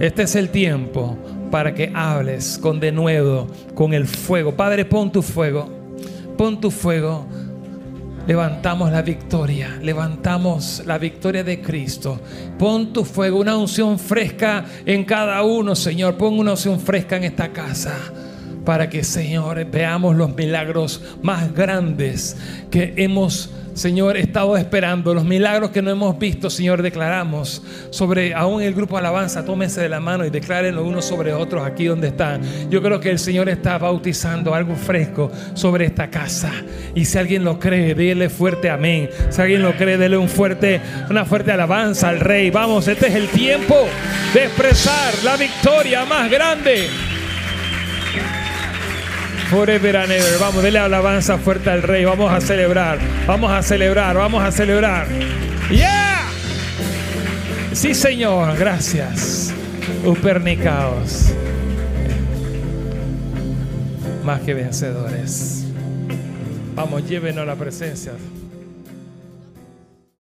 Este 0.00 0.22
es 0.22 0.34
el 0.36 0.48
tiempo 0.48 1.18
para 1.50 1.74
que 1.74 1.92
hables 1.94 2.56
con 2.56 2.80
denuedo, 2.80 3.46
con 3.74 3.92
el 3.92 4.06
fuego. 4.06 4.56
Padre, 4.56 4.86
pon 4.86 5.12
tu 5.12 5.20
fuego, 5.20 5.68
pon 6.38 6.62
tu 6.62 6.70
fuego 6.70 7.26
Levantamos 8.26 8.92
la 8.92 9.02
victoria, 9.02 9.78
levantamos 9.82 10.82
la 10.86 10.98
victoria 10.98 11.42
de 11.42 11.60
Cristo. 11.60 12.20
Pon 12.58 12.92
tu 12.92 13.04
fuego, 13.04 13.40
una 13.40 13.56
unción 13.56 13.98
fresca 13.98 14.64
en 14.84 15.04
cada 15.04 15.42
uno, 15.42 15.74
Señor. 15.74 16.16
Pon 16.16 16.38
una 16.38 16.52
unción 16.52 16.78
fresca 16.78 17.16
en 17.16 17.24
esta 17.24 17.52
casa 17.52 17.96
para 18.64 18.88
que, 18.88 19.02
Señor, 19.02 19.64
veamos 19.70 20.14
los 20.14 20.34
milagros 20.34 21.02
más 21.22 21.52
grandes 21.54 22.36
que 22.70 22.94
hemos 22.96 23.50
Señor, 23.80 24.18
he 24.18 24.20
estado 24.20 24.58
esperando 24.58 25.14
los 25.14 25.24
milagros 25.24 25.70
que 25.70 25.80
no 25.80 25.90
hemos 25.90 26.18
visto, 26.18 26.50
Señor, 26.50 26.82
declaramos 26.82 27.62
sobre 27.88 28.34
aún 28.34 28.60
el 28.60 28.74
grupo 28.74 28.98
alabanza, 28.98 29.42
tómense 29.42 29.80
de 29.80 29.88
la 29.88 30.00
mano 30.00 30.26
y 30.26 30.28
declárenlo 30.28 30.84
unos 30.84 31.06
sobre 31.06 31.32
otros 31.32 31.64
aquí 31.64 31.86
donde 31.86 32.08
están. 32.08 32.42
Yo 32.68 32.82
creo 32.82 33.00
que 33.00 33.08
el 33.08 33.18
Señor 33.18 33.48
está 33.48 33.78
bautizando 33.78 34.54
algo 34.54 34.76
fresco 34.76 35.32
sobre 35.54 35.86
esta 35.86 36.10
casa. 36.10 36.52
Y 36.94 37.06
si 37.06 37.16
alguien 37.16 37.42
lo 37.42 37.58
cree, 37.58 37.94
dile 37.94 38.28
fuerte 38.28 38.68
amén. 38.68 39.08
Si 39.30 39.40
alguien 39.40 39.62
lo 39.62 39.74
cree, 39.74 39.96
dele 39.96 40.18
un 40.18 40.28
fuerte, 40.28 40.78
una 41.08 41.24
fuerte 41.24 41.50
alabanza 41.50 42.10
al 42.10 42.20
Rey. 42.20 42.50
Vamos, 42.50 42.86
este 42.86 43.08
es 43.08 43.14
el 43.14 43.28
tiempo 43.28 43.86
de 44.34 44.44
expresar 44.44 45.14
la 45.24 45.38
victoria 45.38 46.04
más 46.04 46.30
grande. 46.30 47.09
Forever 49.50 49.96
and 49.96 50.12
ever. 50.12 50.38
Vamos, 50.38 50.62
dele 50.62 50.78
alabanza 50.78 51.36
fuerte 51.36 51.70
al 51.70 51.82
Rey. 51.82 52.04
Vamos 52.04 52.32
a 52.32 52.40
celebrar. 52.40 52.98
Vamos 53.26 53.50
a 53.50 53.62
celebrar. 53.62 54.16
Vamos 54.16 54.44
a 54.44 54.52
celebrar. 54.52 55.08
¡Yeah! 55.70 56.22
Sí, 57.72 57.92
Señor. 57.92 58.56
Gracias. 58.56 59.52
Upernicaos. 60.04 61.32
Más 64.24 64.40
que 64.42 64.54
vencedores. 64.54 65.64
Vamos, 66.76 67.08
llévenos 67.08 67.42
a 67.42 67.46
la 67.46 67.56
presencia. 67.56 68.12